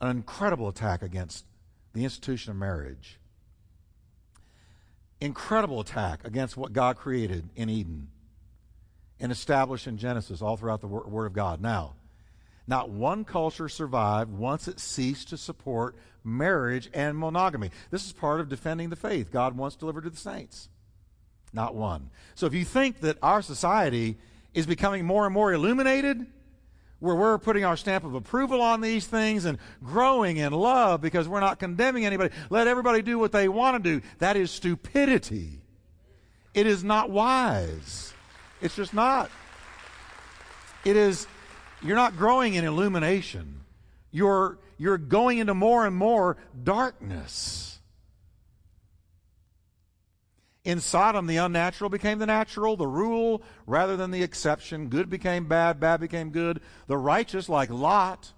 An 0.00 0.10
incredible 0.10 0.68
attack 0.68 1.02
against 1.02 1.44
the 1.92 2.04
institution 2.04 2.50
of 2.50 2.56
marriage. 2.56 3.18
Incredible 5.20 5.80
attack 5.80 6.24
against 6.24 6.56
what 6.56 6.72
God 6.72 6.96
created 6.96 7.48
in 7.54 7.68
Eden 7.68 8.08
and 9.20 9.30
established 9.30 9.86
in 9.86 9.96
Genesis 9.98 10.42
all 10.42 10.56
throughout 10.56 10.80
the 10.80 10.88
Word 10.88 11.26
of 11.26 11.32
God. 11.32 11.60
Now, 11.60 11.94
not 12.66 12.90
one 12.90 13.24
culture 13.24 13.68
survived 13.68 14.32
once 14.32 14.66
it 14.66 14.80
ceased 14.80 15.28
to 15.28 15.36
support 15.36 15.96
marriage 16.24 16.90
and 16.92 17.16
monogamy. 17.18 17.70
This 17.90 18.06
is 18.06 18.12
part 18.12 18.40
of 18.40 18.48
defending 18.48 18.90
the 18.90 18.96
faith 18.96 19.32
God 19.32 19.56
wants 19.56 19.76
delivered 19.76 20.04
to 20.04 20.10
the 20.10 20.16
saints. 20.16 20.68
Not 21.52 21.74
one. 21.74 22.10
So 22.34 22.46
if 22.46 22.54
you 22.54 22.64
think 22.64 23.00
that 23.00 23.18
our 23.22 23.42
society 23.42 24.16
is 24.54 24.66
becoming 24.66 25.04
more 25.04 25.24
and 25.24 25.34
more 25.34 25.52
illuminated, 25.52 26.26
where 26.98 27.16
we're 27.16 27.38
putting 27.38 27.64
our 27.64 27.76
stamp 27.76 28.04
of 28.04 28.14
approval 28.14 28.62
on 28.62 28.80
these 28.80 29.06
things 29.06 29.44
and 29.44 29.58
growing 29.82 30.36
in 30.36 30.52
love 30.52 31.00
because 31.00 31.28
we're 31.28 31.40
not 31.40 31.58
condemning 31.58 32.06
anybody, 32.06 32.32
let 32.48 32.68
everybody 32.68 33.02
do 33.02 33.18
what 33.18 33.32
they 33.32 33.48
want 33.48 33.82
to 33.82 34.00
do, 34.00 34.06
that 34.18 34.36
is 34.36 34.50
stupidity. 34.50 35.60
It 36.54 36.66
is 36.66 36.84
not 36.84 37.10
wise. 37.10 38.14
It's 38.60 38.76
just 38.76 38.94
not. 38.94 39.30
It 40.84 40.96
is 40.96 41.26
you're 41.82 41.96
not 41.96 42.16
growing 42.16 42.54
in 42.54 42.64
illumination. 42.64 43.60
You're, 44.12 44.58
you're 44.82 44.98
going 44.98 45.38
into 45.38 45.54
more 45.54 45.86
and 45.86 45.94
more 45.94 46.36
darkness. 46.60 47.78
In 50.64 50.80
Sodom, 50.80 51.28
the 51.28 51.36
unnatural 51.36 51.88
became 51.88 52.18
the 52.18 52.26
natural, 52.26 52.76
the 52.76 52.88
rule 52.88 53.42
rather 53.64 53.96
than 53.96 54.10
the 54.10 54.24
exception. 54.24 54.88
Good 54.88 55.08
became 55.08 55.46
bad, 55.46 55.78
bad 55.78 56.00
became 56.00 56.30
good. 56.30 56.60
The 56.88 56.96
righteous, 56.98 57.48
like 57.48 57.70
Lot, 57.70 58.32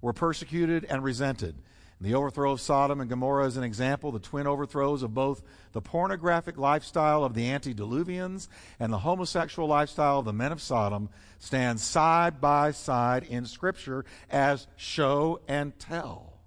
were 0.00 0.14
persecuted 0.14 0.86
and 0.86 1.04
resented. 1.04 1.56
The 2.02 2.14
overthrow 2.14 2.50
of 2.50 2.60
Sodom 2.60 3.00
and 3.00 3.08
Gomorrah 3.08 3.46
is 3.46 3.56
an 3.56 3.62
example, 3.62 4.10
the 4.10 4.18
twin 4.18 4.48
overthrows 4.48 5.04
of 5.04 5.14
both 5.14 5.40
the 5.70 5.80
pornographic 5.80 6.58
lifestyle 6.58 7.22
of 7.22 7.34
the 7.34 7.48
antediluvians 7.48 8.48
and 8.80 8.92
the 8.92 8.98
homosexual 8.98 9.68
lifestyle 9.68 10.18
of 10.18 10.24
the 10.24 10.32
men 10.32 10.50
of 10.50 10.60
Sodom 10.60 11.10
stand 11.38 11.78
side 11.78 12.40
by 12.40 12.72
side 12.72 13.22
in 13.22 13.46
Scripture 13.46 14.04
as 14.30 14.66
show 14.76 15.42
and 15.46 15.78
tell. 15.78 16.40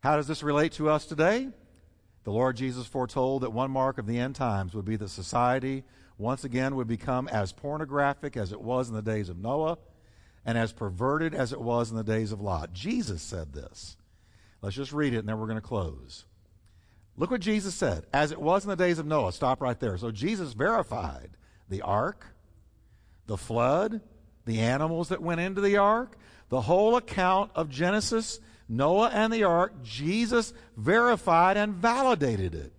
How 0.00 0.16
does 0.16 0.26
this 0.26 0.42
relate 0.42 0.72
to 0.72 0.90
us 0.90 1.06
today? 1.06 1.48
The 2.24 2.32
Lord 2.32 2.56
Jesus 2.56 2.86
foretold 2.86 3.44
that 3.44 3.52
one 3.54 3.70
mark 3.70 3.96
of 3.96 4.06
the 4.06 4.18
end 4.18 4.34
times 4.34 4.74
would 4.74 4.84
be 4.84 4.96
that 4.96 5.08
society 5.08 5.84
once 6.18 6.44
again 6.44 6.76
would 6.76 6.86
become 6.86 7.28
as 7.28 7.50
pornographic 7.50 8.36
as 8.36 8.52
it 8.52 8.60
was 8.60 8.90
in 8.90 8.94
the 8.94 9.00
days 9.00 9.30
of 9.30 9.38
Noah 9.38 9.78
and 10.48 10.56
as 10.56 10.72
perverted 10.72 11.34
as 11.34 11.52
it 11.52 11.60
was 11.60 11.90
in 11.90 11.96
the 11.98 12.02
days 12.02 12.32
of 12.32 12.40
Lot. 12.40 12.72
Jesus 12.72 13.20
said 13.20 13.52
this. 13.52 13.98
Let's 14.62 14.74
just 14.74 14.94
read 14.94 15.12
it 15.12 15.18
and 15.18 15.28
then 15.28 15.38
we're 15.38 15.46
going 15.46 15.60
to 15.60 15.60
close. 15.60 16.24
Look 17.18 17.30
what 17.30 17.42
Jesus 17.42 17.74
said. 17.74 18.06
As 18.14 18.32
it 18.32 18.40
was 18.40 18.64
in 18.64 18.70
the 18.70 18.74
days 18.74 18.98
of 18.98 19.04
Noah. 19.04 19.34
Stop 19.34 19.60
right 19.60 19.78
there. 19.78 19.98
So 19.98 20.10
Jesus 20.10 20.54
verified 20.54 21.32
the 21.68 21.82
ark, 21.82 22.24
the 23.26 23.36
flood, 23.36 24.00
the 24.46 24.60
animals 24.60 25.10
that 25.10 25.20
went 25.20 25.42
into 25.42 25.60
the 25.60 25.76
ark, 25.76 26.16
the 26.48 26.62
whole 26.62 26.96
account 26.96 27.50
of 27.54 27.68
Genesis, 27.68 28.40
Noah 28.70 29.10
and 29.12 29.30
the 29.30 29.44
ark. 29.44 29.82
Jesus 29.82 30.54
verified 30.78 31.58
and 31.58 31.74
validated 31.74 32.54
it. 32.54 32.72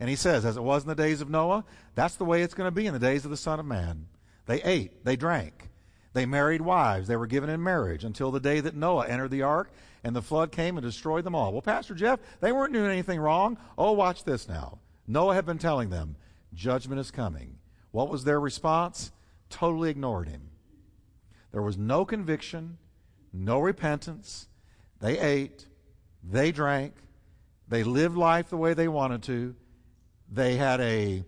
And 0.00 0.10
he 0.10 0.16
says, 0.16 0.44
as 0.44 0.56
it 0.56 0.64
was 0.64 0.82
in 0.82 0.88
the 0.88 0.96
days 0.96 1.20
of 1.20 1.30
Noah, 1.30 1.64
that's 1.94 2.16
the 2.16 2.24
way 2.24 2.42
it's 2.42 2.54
going 2.54 2.66
to 2.66 2.74
be 2.74 2.88
in 2.88 2.94
the 2.94 2.98
days 2.98 3.24
of 3.24 3.30
the 3.30 3.36
Son 3.36 3.60
of 3.60 3.66
Man. 3.66 4.08
They 4.46 4.60
ate, 4.60 5.04
they 5.04 5.14
drank, 5.14 5.67
they 6.18 6.26
married 6.26 6.60
wives. 6.60 7.06
They 7.06 7.16
were 7.16 7.28
given 7.28 7.48
in 7.48 7.62
marriage 7.62 8.02
until 8.02 8.32
the 8.32 8.40
day 8.40 8.58
that 8.58 8.74
Noah 8.74 9.06
entered 9.06 9.30
the 9.30 9.42
ark 9.42 9.70
and 10.02 10.16
the 10.16 10.22
flood 10.22 10.50
came 10.50 10.76
and 10.76 10.84
destroyed 10.84 11.22
them 11.22 11.36
all. 11.36 11.52
Well, 11.52 11.62
Pastor 11.62 11.94
Jeff, 11.94 12.18
they 12.40 12.50
weren't 12.50 12.72
doing 12.72 12.90
anything 12.90 13.20
wrong. 13.20 13.56
Oh, 13.78 13.92
watch 13.92 14.24
this 14.24 14.48
now. 14.48 14.78
Noah 15.06 15.36
had 15.36 15.46
been 15.46 15.58
telling 15.58 15.90
them, 15.90 16.16
judgment 16.52 17.00
is 17.00 17.12
coming. 17.12 17.58
What 17.92 18.08
was 18.08 18.24
their 18.24 18.40
response? 18.40 19.12
Totally 19.48 19.90
ignored 19.90 20.28
him. 20.28 20.50
There 21.52 21.62
was 21.62 21.78
no 21.78 22.04
conviction, 22.04 22.78
no 23.32 23.60
repentance. 23.60 24.48
They 25.00 25.20
ate, 25.20 25.68
they 26.24 26.50
drank, 26.50 26.94
they 27.68 27.84
lived 27.84 28.16
life 28.16 28.50
the 28.50 28.56
way 28.56 28.74
they 28.74 28.88
wanted 28.88 29.22
to. 29.24 29.54
They 30.28 30.56
had 30.56 30.80
a 30.80 31.24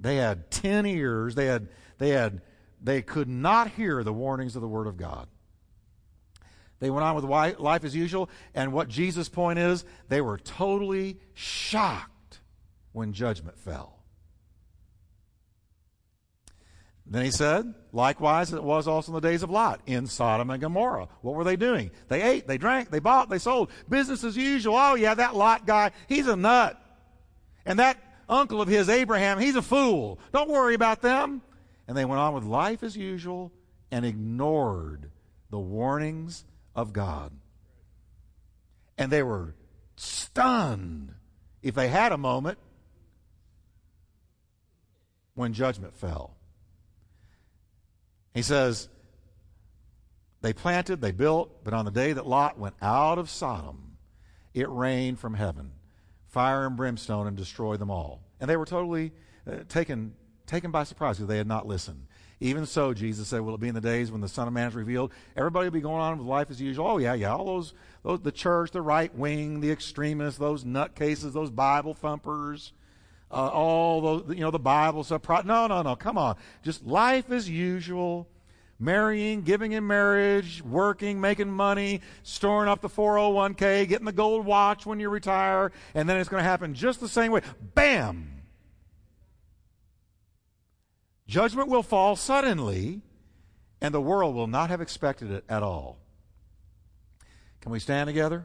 they 0.00 0.16
had 0.16 0.50
10 0.50 0.86
ears, 0.86 1.34
they 1.34 1.46
had 1.46 1.68
they 1.98 2.08
had 2.08 2.40
they 2.82 3.02
could 3.02 3.28
not 3.28 3.70
hear 3.70 4.02
the 4.02 4.12
warnings 4.12 4.56
of 4.56 4.62
the 4.62 4.68
Word 4.68 4.86
of 4.86 4.96
God. 4.96 5.28
They 6.80 6.90
went 6.90 7.04
on 7.04 7.14
with 7.14 7.24
life 7.24 7.84
as 7.84 7.94
usual, 7.94 8.28
and 8.54 8.72
what 8.72 8.88
Jesus' 8.88 9.28
point 9.28 9.60
is, 9.60 9.84
they 10.08 10.20
were 10.20 10.38
totally 10.38 11.20
shocked 11.32 12.40
when 12.90 13.12
judgment 13.12 13.56
fell. 13.56 14.00
Then 17.06 17.24
he 17.24 17.30
said, 17.30 17.74
likewise, 17.92 18.52
it 18.52 18.62
was 18.62 18.88
also 18.88 19.12
in 19.12 19.14
the 19.14 19.28
days 19.28 19.42
of 19.42 19.50
Lot 19.50 19.80
in 19.86 20.06
Sodom 20.06 20.50
and 20.50 20.60
Gomorrah. 20.60 21.08
What 21.20 21.34
were 21.34 21.44
they 21.44 21.56
doing? 21.56 21.90
They 22.08 22.22
ate, 22.22 22.46
they 22.46 22.58
drank, 22.58 22.90
they 22.90 23.00
bought, 23.00 23.28
they 23.28 23.38
sold. 23.38 23.70
Business 23.88 24.24
as 24.24 24.36
usual. 24.36 24.76
Oh, 24.76 24.94
yeah, 24.94 25.14
that 25.14 25.36
Lot 25.36 25.66
guy, 25.66 25.90
he's 26.08 26.26
a 26.26 26.36
nut. 26.36 26.80
And 27.66 27.78
that 27.78 27.98
uncle 28.28 28.62
of 28.62 28.68
his, 28.68 28.88
Abraham, 28.88 29.38
he's 29.38 29.56
a 29.56 29.62
fool. 29.62 30.20
Don't 30.32 30.48
worry 30.48 30.74
about 30.74 31.02
them. 31.02 31.42
And 31.92 31.98
they 31.98 32.06
went 32.06 32.20
on 32.20 32.32
with 32.32 32.44
life 32.44 32.82
as 32.82 32.96
usual 32.96 33.52
and 33.90 34.06
ignored 34.06 35.10
the 35.50 35.58
warnings 35.58 36.46
of 36.74 36.94
God. 36.94 37.32
And 38.96 39.12
they 39.12 39.22
were 39.22 39.54
stunned 39.96 41.12
if 41.62 41.74
they 41.74 41.88
had 41.88 42.10
a 42.10 42.16
moment 42.16 42.56
when 45.34 45.52
judgment 45.52 45.94
fell. 45.94 46.34
He 48.32 48.40
says, 48.40 48.88
They 50.40 50.54
planted, 50.54 51.02
they 51.02 51.12
built, 51.12 51.62
but 51.62 51.74
on 51.74 51.84
the 51.84 51.90
day 51.90 52.14
that 52.14 52.26
Lot 52.26 52.58
went 52.58 52.76
out 52.80 53.18
of 53.18 53.28
Sodom, 53.28 53.98
it 54.54 54.70
rained 54.70 55.18
from 55.18 55.34
heaven, 55.34 55.72
fire 56.28 56.64
and 56.66 56.74
brimstone, 56.74 57.26
and 57.26 57.36
destroyed 57.36 57.80
them 57.80 57.90
all. 57.90 58.22
And 58.40 58.48
they 58.48 58.56
were 58.56 58.64
totally 58.64 59.12
uh, 59.46 59.56
taken 59.68 60.14
taken 60.52 60.70
by 60.70 60.84
surprise 60.84 61.16
because 61.16 61.28
they 61.28 61.38
had 61.38 61.46
not 61.46 61.66
listened. 61.66 62.06
Even 62.38 62.66
so, 62.66 62.92
Jesus 62.92 63.28
said, 63.28 63.40
will 63.40 63.54
it 63.54 63.60
be 63.60 63.68
in 63.68 63.74
the 63.74 63.80
days 63.80 64.10
when 64.10 64.20
the 64.20 64.28
Son 64.28 64.46
of 64.46 64.52
Man 64.52 64.68
is 64.68 64.74
revealed? 64.74 65.12
Everybody 65.36 65.66
will 65.66 65.72
be 65.72 65.80
going 65.80 66.02
on 66.02 66.18
with 66.18 66.26
life 66.26 66.50
as 66.50 66.60
usual. 66.60 66.86
Oh, 66.86 66.98
yeah, 66.98 67.14
yeah. 67.14 67.32
All 67.32 67.46
those, 67.46 67.72
those 68.02 68.20
the 68.20 68.32
church, 68.32 68.72
the 68.72 68.82
right 68.82 69.14
wing, 69.14 69.60
the 69.60 69.70
extremists, 69.70 70.38
those 70.38 70.64
nutcases, 70.64 71.32
those 71.32 71.50
Bible 71.50 71.94
thumpers, 71.94 72.72
uh, 73.30 73.48
all 73.48 74.00
those, 74.00 74.36
you 74.36 74.42
know, 74.42 74.50
the 74.50 74.58
Bible 74.58 75.04
stuff. 75.04 75.22
No, 75.44 75.66
no, 75.68 75.82
no. 75.82 75.96
Come 75.96 76.18
on. 76.18 76.36
Just 76.62 76.84
life 76.84 77.30
as 77.30 77.48
usual. 77.48 78.28
Marrying, 78.78 79.42
giving 79.42 79.70
in 79.70 79.86
marriage, 79.86 80.60
working, 80.62 81.20
making 81.20 81.48
money, 81.48 82.00
storing 82.24 82.68
up 82.68 82.80
the 82.80 82.88
401k, 82.88 83.88
getting 83.88 84.06
the 84.06 84.12
gold 84.12 84.44
watch 84.44 84.84
when 84.84 84.98
you 84.98 85.08
retire, 85.08 85.70
and 85.94 86.08
then 86.08 86.16
it's 86.16 86.28
going 86.28 86.40
to 86.40 86.48
happen 86.48 86.74
just 86.74 86.98
the 86.98 87.08
same 87.08 87.30
way. 87.30 87.42
Bam! 87.74 88.31
Judgment 91.32 91.70
will 91.70 91.82
fall 91.82 92.14
suddenly, 92.14 93.00
and 93.80 93.94
the 93.94 94.02
world 94.02 94.34
will 94.34 94.46
not 94.46 94.68
have 94.68 94.82
expected 94.82 95.30
it 95.30 95.46
at 95.48 95.62
all. 95.62 95.96
Can 97.62 97.72
we 97.72 97.78
stand 97.78 98.06
together? 98.06 98.44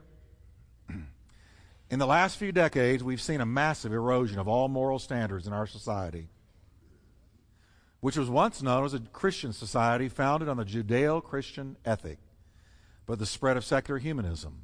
In 1.89 1.99
the 1.99 2.07
last 2.07 2.37
few 2.37 2.53
decades, 2.53 3.03
we've 3.03 3.19
seen 3.19 3.41
a 3.41 3.45
massive 3.45 3.91
erosion 3.91 4.39
of 4.39 4.47
all 4.47 4.69
moral 4.69 4.99
standards 4.99 5.47
in 5.47 5.51
our 5.51 5.67
society, 5.67 6.29
which 7.99 8.15
was 8.15 8.29
once 8.29 8.63
known 8.63 8.85
as 8.85 8.93
a 8.93 9.01
Christian 9.01 9.51
society 9.51 10.07
founded 10.07 10.47
on 10.47 10.55
the 10.55 10.63
Judeo 10.63 11.21
Christian 11.21 11.75
ethic, 11.83 12.19
but 13.05 13.19
the 13.19 13.25
spread 13.25 13.57
of 13.57 13.65
secular 13.65 13.99
humanism, 13.99 14.61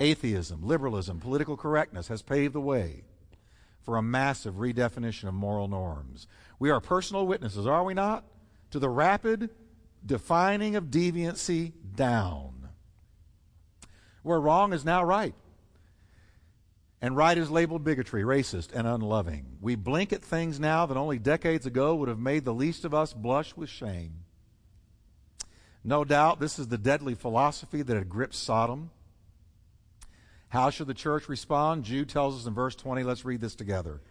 atheism, 0.00 0.66
liberalism, 0.66 1.20
political 1.20 1.56
correctness 1.56 2.08
has 2.08 2.20
paved 2.20 2.52
the 2.52 2.60
way 2.60 3.04
for 3.84 3.96
a 3.96 4.02
massive 4.02 4.54
redefinition 4.54 5.28
of 5.28 5.34
moral 5.34 5.68
norms. 5.68 6.26
We 6.58 6.70
are 6.70 6.80
personal 6.80 7.26
witnesses, 7.26 7.66
are 7.66 7.84
we 7.84 7.94
not? 7.94 8.24
To 8.70 8.78
the 8.78 8.88
rapid 8.88 9.50
defining 10.04 10.76
of 10.76 10.86
deviancy 10.86 11.72
down. 11.94 12.68
Where 14.22 14.40
wrong 14.40 14.72
is 14.72 14.84
now 14.84 15.02
right. 15.02 15.34
And 17.00 17.16
right 17.16 17.36
is 17.36 17.50
labeled 17.50 17.82
bigotry, 17.82 18.22
racist, 18.22 18.72
and 18.72 18.86
unloving. 18.86 19.56
We 19.60 19.74
blink 19.74 20.12
at 20.12 20.22
things 20.22 20.60
now 20.60 20.86
that 20.86 20.96
only 20.96 21.18
decades 21.18 21.66
ago 21.66 21.96
would 21.96 22.08
have 22.08 22.20
made 22.20 22.44
the 22.44 22.54
least 22.54 22.84
of 22.84 22.94
us 22.94 23.12
blush 23.12 23.56
with 23.56 23.68
shame. 23.68 24.22
No 25.82 26.04
doubt 26.04 26.38
this 26.38 26.60
is 26.60 26.68
the 26.68 26.78
deadly 26.78 27.16
philosophy 27.16 27.82
that 27.82 27.96
had 27.96 28.08
gripped 28.08 28.34
Sodom 28.34 28.90
how 30.52 30.68
should 30.68 30.86
the 30.86 30.92
church 30.92 31.30
respond? 31.30 31.82
Jude 31.82 32.10
tells 32.10 32.38
us 32.38 32.46
in 32.46 32.52
verse 32.52 32.74
20. 32.74 33.04
Let's 33.04 33.24
read 33.24 33.40
this 33.40 33.54
together. 33.54 34.02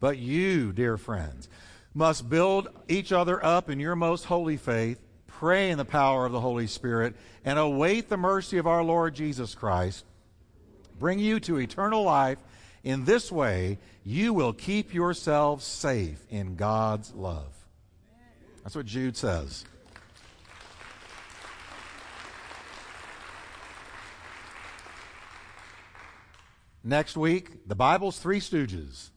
But 0.00 0.18
you, 0.18 0.72
dear 0.72 0.96
friends, 0.96 1.48
must 1.94 2.28
build 2.28 2.66
each 2.88 3.12
other 3.12 3.44
up 3.44 3.70
in 3.70 3.78
your 3.78 3.94
most 3.94 4.24
holy 4.24 4.56
faith, 4.56 4.98
pray 5.28 5.70
in 5.70 5.78
the 5.78 5.84
power 5.84 6.26
of 6.26 6.32
the 6.32 6.40
Holy 6.40 6.66
Spirit, 6.66 7.14
and 7.44 7.60
await 7.60 8.08
the 8.08 8.16
mercy 8.16 8.58
of 8.58 8.66
our 8.66 8.82
Lord 8.82 9.14
Jesus 9.14 9.54
Christ. 9.54 10.04
Bring 10.98 11.20
you 11.20 11.38
to 11.38 11.58
eternal 11.58 12.02
life. 12.02 12.38
In 12.82 13.04
this 13.04 13.30
way, 13.30 13.78
you 14.04 14.34
will 14.34 14.52
keep 14.52 14.92
yourselves 14.92 15.64
safe 15.64 16.26
in 16.28 16.56
God's 16.56 17.14
love. 17.14 17.54
That's 18.64 18.74
what 18.74 18.86
Jude 18.86 19.16
says. 19.16 19.64
Next 26.84 27.16
week, 27.16 27.66
the 27.66 27.74
Bible's 27.74 28.18
Three 28.18 28.40
Stooges. 28.40 29.10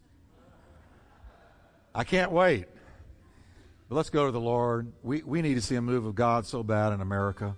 I 1.93 2.03
can't 2.03 2.31
wait. 2.31 2.65
But 3.87 3.95
let's 3.95 4.09
go 4.09 4.25
to 4.25 4.31
the 4.31 4.39
Lord. 4.39 4.91
We, 5.03 5.21
we 5.21 5.41
need 5.41 5.55
to 5.55 5.61
see 5.61 5.75
a 5.75 5.81
move 5.81 6.05
of 6.05 6.15
God 6.15 6.45
so 6.45 6.63
bad 6.63 6.93
in 6.93 7.01
America. 7.01 7.55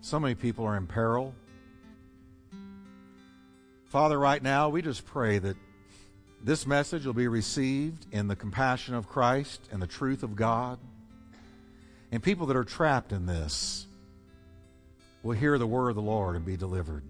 So 0.00 0.18
many 0.18 0.34
people 0.34 0.64
are 0.64 0.76
in 0.76 0.86
peril. 0.86 1.34
Father, 3.86 4.18
right 4.18 4.42
now, 4.42 4.68
we 4.68 4.80
just 4.82 5.04
pray 5.04 5.38
that 5.38 5.56
this 6.42 6.66
message 6.66 7.04
will 7.04 7.14
be 7.14 7.28
received 7.28 8.06
in 8.12 8.28
the 8.28 8.36
compassion 8.36 8.94
of 8.94 9.08
Christ 9.08 9.60
and 9.72 9.82
the 9.82 9.86
truth 9.86 10.22
of 10.22 10.36
God. 10.36 10.78
And 12.12 12.22
people 12.22 12.46
that 12.46 12.56
are 12.56 12.64
trapped 12.64 13.12
in 13.12 13.26
this 13.26 13.86
will 15.22 15.32
hear 15.32 15.58
the 15.58 15.66
word 15.66 15.90
of 15.90 15.96
the 15.96 16.02
Lord 16.02 16.36
and 16.36 16.44
be 16.44 16.56
delivered 16.56 17.02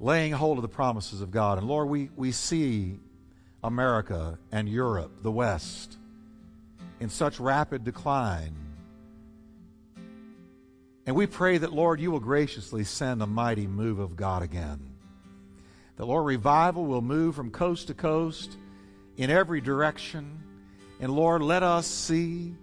laying 0.00 0.32
hold 0.32 0.58
of 0.58 0.62
the 0.62 0.68
promises 0.68 1.20
of 1.20 1.30
God. 1.30 1.58
And 1.58 1.68
Lord, 1.68 1.88
we, 1.88 2.10
we 2.16 2.32
see 2.32 2.98
America 3.62 4.38
and 4.50 4.68
Europe, 4.68 5.22
the 5.22 5.30
West, 5.30 5.98
in 6.98 7.10
such 7.10 7.38
rapid 7.38 7.84
decline. 7.84 8.54
And 11.06 11.14
we 11.14 11.26
pray 11.26 11.58
that, 11.58 11.72
Lord, 11.72 12.00
you 12.00 12.10
will 12.10 12.20
graciously 12.20 12.84
send 12.84 13.22
a 13.22 13.26
mighty 13.26 13.66
move 13.66 13.98
of 13.98 14.16
God 14.16 14.42
again. 14.42 14.80
That, 15.96 16.06
Lord, 16.06 16.24
revival 16.24 16.86
will 16.86 17.02
move 17.02 17.34
from 17.34 17.50
coast 17.50 17.88
to 17.88 17.94
coast 17.94 18.56
in 19.16 19.28
every 19.28 19.60
direction. 19.60 20.42
And, 20.98 21.12
Lord, 21.12 21.42
let 21.42 21.62
us 21.62 21.86
see 21.86 22.54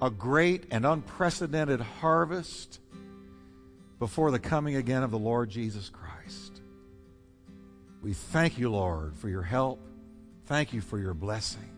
a 0.00 0.10
great 0.10 0.64
and 0.72 0.84
unprecedented 0.84 1.80
harvest 1.80 2.80
before 4.00 4.32
the 4.32 4.40
coming 4.40 4.74
again 4.74 5.04
of 5.04 5.12
the 5.12 5.18
Lord 5.18 5.48
Jesus 5.48 5.88
Christ. 5.88 6.01
We 8.02 8.14
thank 8.14 8.58
you, 8.58 8.68
Lord, 8.68 9.16
for 9.16 9.28
your 9.28 9.42
help. 9.42 9.80
Thank 10.46 10.72
you 10.72 10.80
for 10.80 10.98
your 10.98 11.14
blessing. 11.14 11.70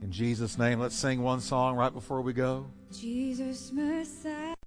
In 0.00 0.10
Jesus' 0.10 0.58
name, 0.58 0.80
let's 0.80 0.96
sing 0.96 1.22
one 1.22 1.40
song 1.40 1.76
right 1.76 1.92
before 1.92 2.22
we 2.22 2.32
go. 2.32 2.66
Jesus 2.90 3.70
Messiah. 3.70 4.54